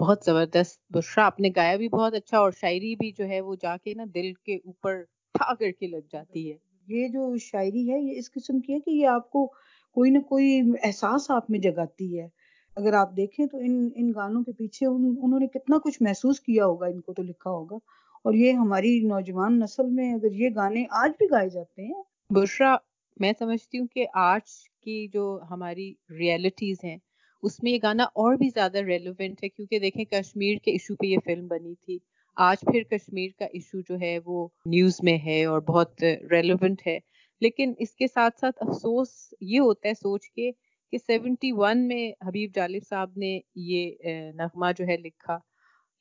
بہت 0.00 0.20
زبردست 0.26 0.92
بشرا 0.92 1.26
آپ 1.26 1.40
نے 1.40 1.48
گایا 1.56 1.76
بھی 1.76 1.88
بہت 1.88 2.14
اچھا 2.14 2.38
اور 2.38 2.52
شاعری 2.60 2.96
بھی 2.96 3.12
جو 3.18 3.28
ہے 3.28 3.40
وہ 3.40 3.54
جا 3.62 3.76
کے 3.76 3.94
نا 3.94 4.04
دل 4.14 4.32
کے 4.32 4.56
اوپر 4.56 5.02
ٹھا 5.34 5.54
کر 5.54 5.70
کے 5.70 5.86
لگ 5.86 5.96
جاتی 6.12 6.52
ہے۔ 6.52 6.56
یہ 6.88 7.08
جو 7.08 7.36
شاعری 7.36 7.92
ہے 7.92 8.00
یہ 8.00 8.18
اس 8.18 8.30
قسم 8.30 8.60
کی 8.60 8.72
ہے 8.72 8.80
کہ 8.80 8.90
یہ 8.90 9.06
آپ 9.06 9.30
کو 9.30 9.46
کوئی 9.92 10.10
نہ 10.10 10.18
کوئی 10.18 10.60
احساس 10.82 11.30
آپ 11.30 11.50
میں 11.50 11.58
جگاتی 11.58 12.20
ہے۔ 12.20 12.28
اگر 12.76 12.92
آپ 12.92 13.16
دیکھیں 13.16 13.46
تو 13.46 13.58
ان 13.58 13.88
ان 13.94 14.12
گانوں 14.14 14.44
کے 14.44 14.52
پیچھے 14.52 14.86
ان, 14.86 15.14
انہوں 15.22 15.40
نے 15.40 15.46
کتنا 15.46 15.78
کچھ 15.78 16.02
محسوس 16.02 16.40
کیا 16.40 16.66
ہوگا 16.66 16.86
ان 16.86 17.00
کو 17.00 17.12
تو 17.12 17.22
لکھا 17.22 17.50
ہوگا۔ 17.50 17.76
اور 18.24 18.34
یہ 18.34 18.52
ہماری 18.52 19.00
نوجوان 19.00 19.58
نسل 19.58 19.90
میں 19.90 20.14
اگر 20.14 20.32
یہ 20.32 20.48
گانے 20.56 20.84
آج 20.90 21.10
بھی 21.18 21.26
گائے 21.30 21.48
جاتے 21.48 21.82
ہیں۔ 21.82 22.02
بشرا 22.30 22.76
میں 23.20 23.32
سمجھتی 23.38 23.78
ہوں 23.78 23.86
کہ 23.86 24.06
آج 24.14 24.42
کی 24.84 25.08
جو 25.08 25.40
ہماری 25.50 25.94
ریئلٹیز 26.10 26.76
ہیں، 26.84 26.96
اس 27.42 27.62
میں 27.62 27.72
یہ 27.72 27.78
گانا 27.82 28.04
اور 28.04 28.34
بھی 28.34 28.48
زیادہ 28.48 28.78
ریلیونٹ 28.78 29.44
ہے، 29.44 29.48
کیونکہ 29.48 29.78
دیکھیں 29.78 30.04
کشمیر 30.04 30.56
کے 30.56 30.70
ایشو 30.70 30.94
پہ 30.94 31.06
یہ 31.06 31.18
فلم 31.24 31.46
بنی 31.46 31.74
تھی۔ 31.74 31.98
آج 32.36 32.56
پھر 32.60 32.82
کشمیر 32.82 33.30
کا 33.38 33.44
ایشو 33.44 33.80
جو 33.80 34.00
ہے 34.00 34.18
وہ 34.24 34.48
نیوز 34.66 34.96
میں 35.02 35.18
ہے 35.24 35.44
اور 35.44 35.60
بہت 35.60 36.02
ریلیونٹ 36.30 36.86
ہے۔ 36.86 36.98
لیکن 37.40 37.72
اس 37.78 37.94
کے 37.94 38.06
ساتھ 38.06 38.38
ساتھ 38.40 38.62
افسوس 38.68 39.34
یہ 39.40 39.60
ہوتا 39.60 39.88
ہے 39.88 39.94
سوچ 39.94 40.30
کے 40.30 40.50
کہ 40.92 40.98
سیونٹی 41.06 41.52
ون 41.52 41.88
میں 41.88 42.12
حبیب 42.26 42.50
جالب 42.54 42.82
صاحب 42.88 43.10
نے 43.16 43.40
یہ 43.54 43.92
نغمہ 44.34 44.66
جو 44.78 44.86
ہے 44.86 44.96
لکھا۔ 44.96 45.38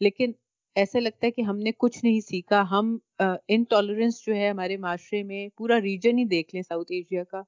لیکن 0.02 0.32
ایسا 0.76 1.00
لگتا 1.00 1.26
ہے 1.28 1.32
کہ 1.32 1.42
ہم 1.42 1.58
نے 1.58 1.72
کچھ 1.78 2.04
نہیں 2.04 2.20
سیکھا۔ 2.20 2.64
ہم 2.72 2.98
انٹالرنس 3.48 4.22
جو 4.26 4.36
ہے 4.36 4.50
ہمارے 4.50 4.78
معاشرے 4.78 5.22
میں 5.24 5.48
پورا 5.58 5.80
ریجن 5.82 6.18
ہی 6.20 6.26
دیکھ 6.26 6.54
لیں 6.56 6.62
ساؤتھ 6.62 6.92
ایشیا 6.92 7.24
کا۔ 7.24 7.42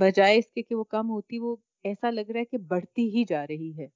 بجائے 0.00 0.36
اس 0.38 0.50
کے 0.54 0.62
کہ 0.62 0.74
وہ 0.74 0.84
کم 0.84 1.10
ہوتی، 1.10 1.38
وہ 1.38 1.56
ایسا 1.84 2.10
لگ 2.10 2.30
رہا 2.30 2.40
ہے 2.40 2.44
کہ 2.44 2.58
بڑھتی 2.68 3.08
ہی 3.16 3.24
جا 3.28 3.46
رہی 3.46 3.72
ہے۔ 3.78 3.86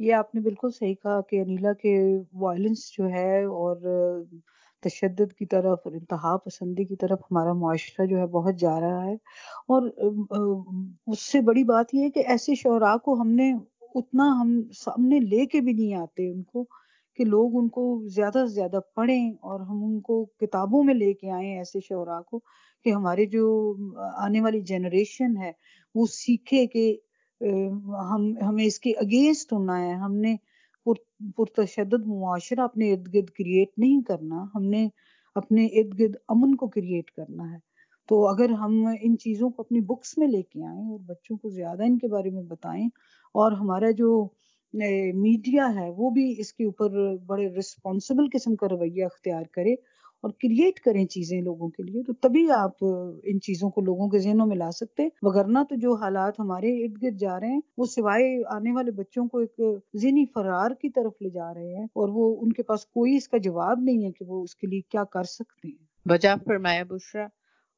یہ 0.00 0.14
آپ 0.14 0.34
نے 0.34 0.40
بالکل 0.40 0.70
صحیح 0.70 0.94
کہا 0.94 1.20
کہ 1.20 1.40
انیلا 1.40 1.72
کے 1.72 1.94
وائلنس 2.32 2.90
جو 2.98 3.08
ہے 3.08 3.42
اور 3.44 3.76
تشدد 4.82 5.32
کی 5.32 5.46
طرف 5.46 5.78
اور 5.84 5.92
انتہا 5.92 6.36
پسندی 6.36 6.84
کی 6.84 6.96
طرف 6.96 7.20
ہمارا 7.30 7.52
معاشرہ 7.52 8.06
جو 8.06 8.18
ہے 8.18 8.26
بہت 8.26 8.54
جا 8.54 8.78
رہا 8.80 9.04
ہے۔ 9.04 9.14
اور 9.68 9.88
اس 11.12 11.22
سے 11.22 11.40
بڑی 11.40 11.64
بات 11.64 11.94
یہ 11.94 12.02
ہے 12.04 12.10
کہ 12.10 12.22
ایسے 12.26 12.54
شعراء 12.54 12.96
کو 12.96 13.20
ہم 13.20 13.30
نے 13.30 13.52
اتنا 13.94 14.30
ہم 14.40 14.60
سامنے 14.76 15.18
لے 15.20 15.44
کے 15.46 15.60
بھی 15.60 15.72
نہیں 15.72 15.94
آتے 15.94 16.30
ان 16.32 16.42
کو۔ 16.42 16.64
کہ 17.18 17.24
لوگ 17.24 17.56
ان 17.56 17.68
کو 17.68 17.84
زیادہ 18.14 18.44
سے 18.46 18.54
زیادہ 18.54 18.80
پڑھیں 18.94 19.30
اور 19.42 19.60
ہم 19.60 19.84
ان 19.84 20.00
کو 20.00 20.24
کتابوں 20.40 20.82
میں 20.84 20.94
لے 20.94 21.12
کے 21.14 21.30
آئیں 21.30 21.56
ایسے 21.56 21.80
شعراء 21.80 22.20
کو 22.20 22.38
کہ 22.86 22.90
ہمارے 22.90 23.24
جو 23.26 23.44
آنے 24.16 24.40
والی 24.40 24.60
جنریشن 24.62 25.36
ہے 25.36 25.52
وہ 25.94 26.06
سیکھے 26.10 26.66
کہ 26.66 26.84
ہم، 28.10 28.32
ہمیں 28.38 28.64
اس 28.64 28.78
کے 28.80 28.92
اگینسٹ 28.96 29.52
ہونا 29.52 29.80
ہے، 29.80 29.92
ہم 29.94 30.14
نے 30.16 30.36
پرتشدد 31.36 32.06
معاشرہ 32.06 32.60
اپنے 32.60 32.92
ارد 32.92 33.14
گرد 33.14 33.30
کریٹ 33.30 33.78
نہیں 33.78 34.02
کرنا، 34.02 34.44
ہم 34.54 34.64
نے 34.64 34.88
اپنے 35.36 35.66
ارد 35.72 35.98
گرد 36.00 36.16
امن 36.28 36.54
کو 36.56 36.68
کریٹ 36.68 37.10
کرنا 37.10 37.50
ہے۔ 37.52 37.58
تو 38.08 38.26
اگر 38.28 38.50
ہم 38.50 38.74
ان 39.02 39.16
چیزوں 39.18 39.50
کو 39.50 39.62
اپنی 39.62 39.80
بکس 39.86 40.16
میں 40.18 40.26
لے 40.28 40.42
کے 40.42 40.64
آئیں 40.64 40.88
اور 40.90 40.98
بچوں 41.06 41.36
کو 41.36 41.48
زیادہ 41.50 41.82
ان 41.82 41.98
کے 41.98 42.08
بارے 42.08 42.30
میں 42.30 42.42
بتائیں 42.42 42.86
اور 43.34 43.52
ہمارا 43.52 43.90
جو 43.90 44.08
میڈیا 44.74 45.66
ہے، 45.74 45.88
وہ 45.96 46.10
بھی 46.10 46.34
اس 46.38 46.52
کے 46.52 46.64
اوپر 46.64 47.16
بڑے 47.26 47.48
رسپانسبل 47.50 48.26
قسم 48.32 48.56
کا 48.56 48.68
رویہ 48.68 49.04
اختیار 49.04 49.42
کرے 49.52 49.72
اور 50.24 50.30
کریٹ 50.40 50.78
کریں 50.80 51.04
چیزیں 51.06 51.40
لوگوں 51.42 51.68
کے 51.68 51.82
لیے، 51.82 52.02
تو 52.02 52.12
تبھی 52.20 52.46
آپ 52.52 52.84
ان 52.84 53.40
چیزوں 53.40 53.70
کو 53.70 53.80
لوگوں 53.80 54.08
کے 54.08 54.18
ذہنوں 54.18 54.46
میں 54.46 54.56
لا 54.56 54.70
سکتے۔ 54.70 55.06
وگرنہ 55.22 55.58
تو 55.68 55.74
جو 55.74 55.94
حالات 55.94 56.40
ہمارے 56.40 56.72
ارد 56.76 57.02
گرد 57.02 57.18
جا 57.20 57.38
رہے 57.40 57.48
ہیں، 57.48 57.60
وہ 57.78 57.84
سوائے 57.86 58.26
آنے 58.54 58.72
والے 58.72 58.90
بچوں 58.92 59.26
کو 59.28 59.38
ایک 59.38 59.60
ذہنی 60.02 60.24
فرار 60.34 60.70
کی 60.80 60.90
طرف 60.90 61.12
لے 61.22 61.30
جا 61.30 61.52
رہے 61.54 61.74
ہیں 61.76 61.84
اور 61.84 62.08
وہ 62.08 62.34
ان 62.42 62.52
کے 62.52 62.62
پاس 62.62 62.86
کوئی 62.86 63.16
اس 63.16 63.28
کا 63.28 63.38
جواب 63.38 63.82
نہیں 63.82 64.04
ہے 64.04 64.10
کہ 64.10 64.24
وہ 64.24 64.42
اس 64.42 64.54
کے 64.56 64.66
لیے 64.66 64.80
کیا 64.90 65.04
کر 65.04 65.24
سکتے 65.28 65.68
ہیں۔ 65.68 65.76
بجا 66.06 66.34
فرمایا 66.46 66.82
بشرا، 66.88 67.24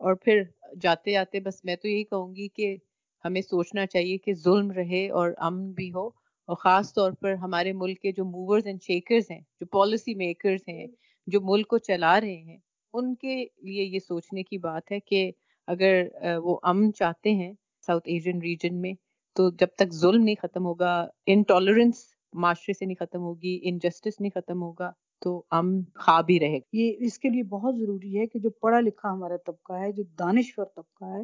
اور 0.01 0.14
پھر 0.14 0.43
جاتے 0.82 1.12
جاتے 1.12 1.41
بس 1.41 1.64
میں 1.64 1.76
تو 1.76 1.88
یہی 1.88 2.05
کہوں 2.05 2.34
گی 2.36 2.49
کہ 2.49 2.76
ہمیں 3.24 3.41
سوچنا 3.41 3.86
چاہیے 3.86 4.16
کہ 4.18 4.34
ظلم 4.34 4.70
رہے 4.70 5.09
اور 5.11 5.30
امن 5.38 5.70
بھی 5.72 5.93
ہو۔ 5.93 6.09
اور 6.51 6.57
خاص 6.57 6.92
طور 6.94 7.12
پر 7.12 7.34
ہمارے 7.34 7.72
ملک 7.72 8.01
کے 8.03 8.12
جو 8.12 8.24
موورز 8.24 8.66
اینڈ 8.66 8.82
شیکرز 8.82 9.30
ہیں، 9.30 9.40
جو 9.61 9.66
پالیسی 9.66 10.14
میکرز 10.14 10.61
ہیں، 10.68 10.86
جو 11.26 11.40
ملک 11.40 11.66
کو 11.68 11.78
چلا 11.78 12.20
رہے 12.20 12.36
ہیں، 12.36 12.59
ان 12.94 13.14
کے 13.14 13.36
لیے 13.36 13.84
یہ 13.84 13.98
سوچنے 13.98 14.42
کی 14.42 14.59
بات 14.59 14.92
ہے 14.92 15.01
کہ 15.01 15.30
اگر 15.68 16.03
وہ 16.44 16.59
امن 16.62 16.92
چاہتے 16.92 17.34
ہیں 17.34 17.53
ساؤتھ 17.86 18.09
ایشین 18.09 18.42
ریجن 18.42 18.80
میں، 18.80 18.92
تو 19.36 19.51
جب 19.51 19.68
تک 19.76 19.92
ظلم 19.92 20.24
نہیں 20.24 20.34
ختم 20.42 20.66
ہوگا 20.66 21.07
انٹالرنس 21.26 22.05
معاشرے 22.32 22.72
سے 22.72 22.84
نہیں 22.84 23.01
ختم 23.01 23.20
ہوگی 23.20 23.59
انجسٹس 23.62 24.20
نہیں 24.20 24.30
ختم 24.30 24.62
ہوگا، 24.62 24.92
تو 25.22 25.42
امن 25.51 25.80
خواب 25.96 26.30
ہی 26.30 26.40
رہے 26.40 26.59
گا۔ 26.59 26.76
یہ 26.76 26.92
اس 26.98 27.18
کے 27.18 27.28
لیے 27.28 27.42
بہت 27.42 27.78
ضروری 27.78 28.18
ہے 28.18 28.26
کہ 28.26 28.38
جو 28.38 28.51
پڑھا 28.51 28.80
لکھا 28.80 29.12
ہمارا 29.12 29.36
طبقہ 29.46 29.72
ہے، 29.72 29.92
جو 29.92 30.03
دانشور 30.18 30.64
طبقہ 30.64 31.05
ہے، 31.05 31.22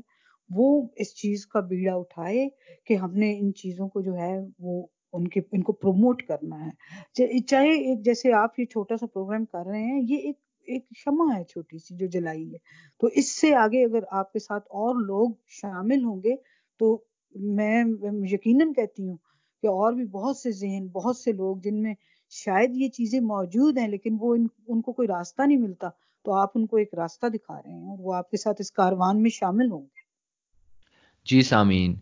وہ 0.50 0.88
اس 0.96 1.14
چیز 1.14 1.46
کا 1.46 1.60
بیڑا 1.60 1.94
اٹھائے 1.94 2.48
کہ 2.84 2.94
ہم 2.94 3.14
نے 3.14 3.38
ان 3.38 3.54
چیزوں 3.54 3.88
کو 3.88 4.00
جو 4.00 4.14
ہے، 4.14 4.34
وہ 4.58 4.86
ان 5.16 5.28
کے 5.28 5.40
ان 5.52 5.62
کو 5.62 5.72
پروموٹ 5.72 6.22
کرنا 6.22 6.66
ہے۔ 6.66 7.40
چاہے 7.40 7.70
ایک 7.70 8.04
جیسے 8.04 8.32
آپ 8.32 8.58
یہ 8.58 8.64
چھوٹا 8.64 8.96
سا 8.96 9.06
پروگرام 9.06 9.44
کر 9.44 9.66
رہے 9.66 9.82
ہیں 9.82 10.02
یہ 10.08 10.16
ایک 10.16 10.36
ایک 10.66 10.84
شمع 10.96 11.36
ہے 11.36 11.44
چھوٹی 11.44 11.78
سی 11.78 11.96
جو 11.96 12.06
جلائی 12.06 12.52
ہے۔ 12.52 12.58
تو 13.00 13.06
اس 13.06 13.40
سے 13.40 13.54
آگے 13.54 13.84
اگر 13.84 13.98
آپ 14.10 14.32
کے 14.32 14.38
ساتھ 14.38 14.64
اور 14.64 14.94
لوگ 14.94 15.30
شامل 15.46 16.04
ہوں 16.04 16.22
گے 16.22 16.36
تو 16.78 17.02
میں 17.34 17.84
یقیناً 18.22 18.72
کہتی 18.72 19.08
ہوں 19.08 19.16
کہ 19.62 19.66
اور 19.66 19.92
بھی 19.92 20.04
بہت 20.04 20.36
سے 20.36 20.50
ذہن 20.50 20.86
بہت 20.86 21.16
سے 21.16 21.32
لوگ 21.32 21.56
جن 21.56 21.82
میں 21.82 21.94
شاید 22.30 22.70
یہ 22.74 22.88
چیزیں 22.88 23.20
موجود 23.20 23.78
ہیں 23.78 23.88
لیکن 23.88 24.16
وہ 24.20 24.34
ان, 24.34 24.46
ان 24.68 24.80
کو 24.80 24.92
کوئی 24.92 25.08
راستہ 25.08 25.42
نہیں 25.42 25.58
ملتا 25.58 25.88
تو 26.24 26.32
آپ 26.32 26.50
ان 26.54 26.66
کو 26.66 26.76
ایک 26.76 26.94
راستہ 26.94 27.26
دکھا 27.26 27.58
رہے 27.58 27.72
ہیں 27.72 27.88
اور 27.88 27.98
وہ 28.00 28.14
آپ 28.14 28.30
کے 28.30 28.36
ساتھ 28.36 28.60
اس 28.60 28.72
کاروان 28.72 29.22
میں 29.22 29.30
شامل 29.30 29.70
ہوں 29.70 29.82
گے۔ 29.82 30.06
جی 31.24 31.42
سامعین 31.42 31.94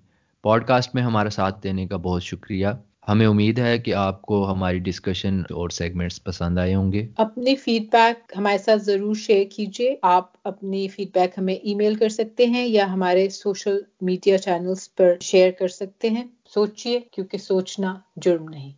پوڈ 0.42 0.66
کاسٹ 0.66 0.94
میں 0.94 1.02
ہمارا 1.02 1.30
ساتھ 1.30 1.62
دینے 1.62 1.86
کا 1.86 1.96
بہت 1.96 2.22
شکریہ۔ 2.22 2.66
ہمیں 3.08 3.26
امید 3.26 3.58
ہے 3.58 3.78
کہ 3.78 3.94
آپ 3.94 4.22
کو 4.22 4.52
ہماری 4.52 4.78
ڈسکشن 4.78 5.40
اور 5.40 5.70
سیگمنٹس 5.70 6.24
پسند 6.24 6.58
آئے 6.58 6.74
ہوں 6.74 6.92
گے۔ 6.92 7.06
اپنی 7.16 7.54
فیڈ 7.54 7.82
بیک 7.92 8.32
ہمارے 8.36 8.58
ساتھ 8.58 8.82
ضرور 8.82 9.14
شیئر 9.14 9.44
کیجیے۔ 9.56 9.96
آپ 10.02 10.24
اپنی 10.44 10.88
فیڈ 10.88 11.08
بیک 11.14 11.38
ہمیں 11.38 11.54
ای 11.54 11.74
میل 11.74 11.94
کر 11.94 12.08
سکتے 12.08 12.46
ہیں 12.46 12.66
یا 12.66 12.92
ہمارے 12.92 13.28
سوشل 13.28 13.78
میڈیا 14.00 14.38
چینلز 14.38 14.94
پر 14.94 15.14
شیئر 15.20 15.50
کر 15.50 15.68
سکتے 15.68 16.10
ہیں۔ 16.10 16.24
سوچئے 16.54 17.00
کیونکہ 17.10 17.38
سوچنا 17.38 17.94
جرم 18.16 18.48
نہیں۔ 18.48 18.72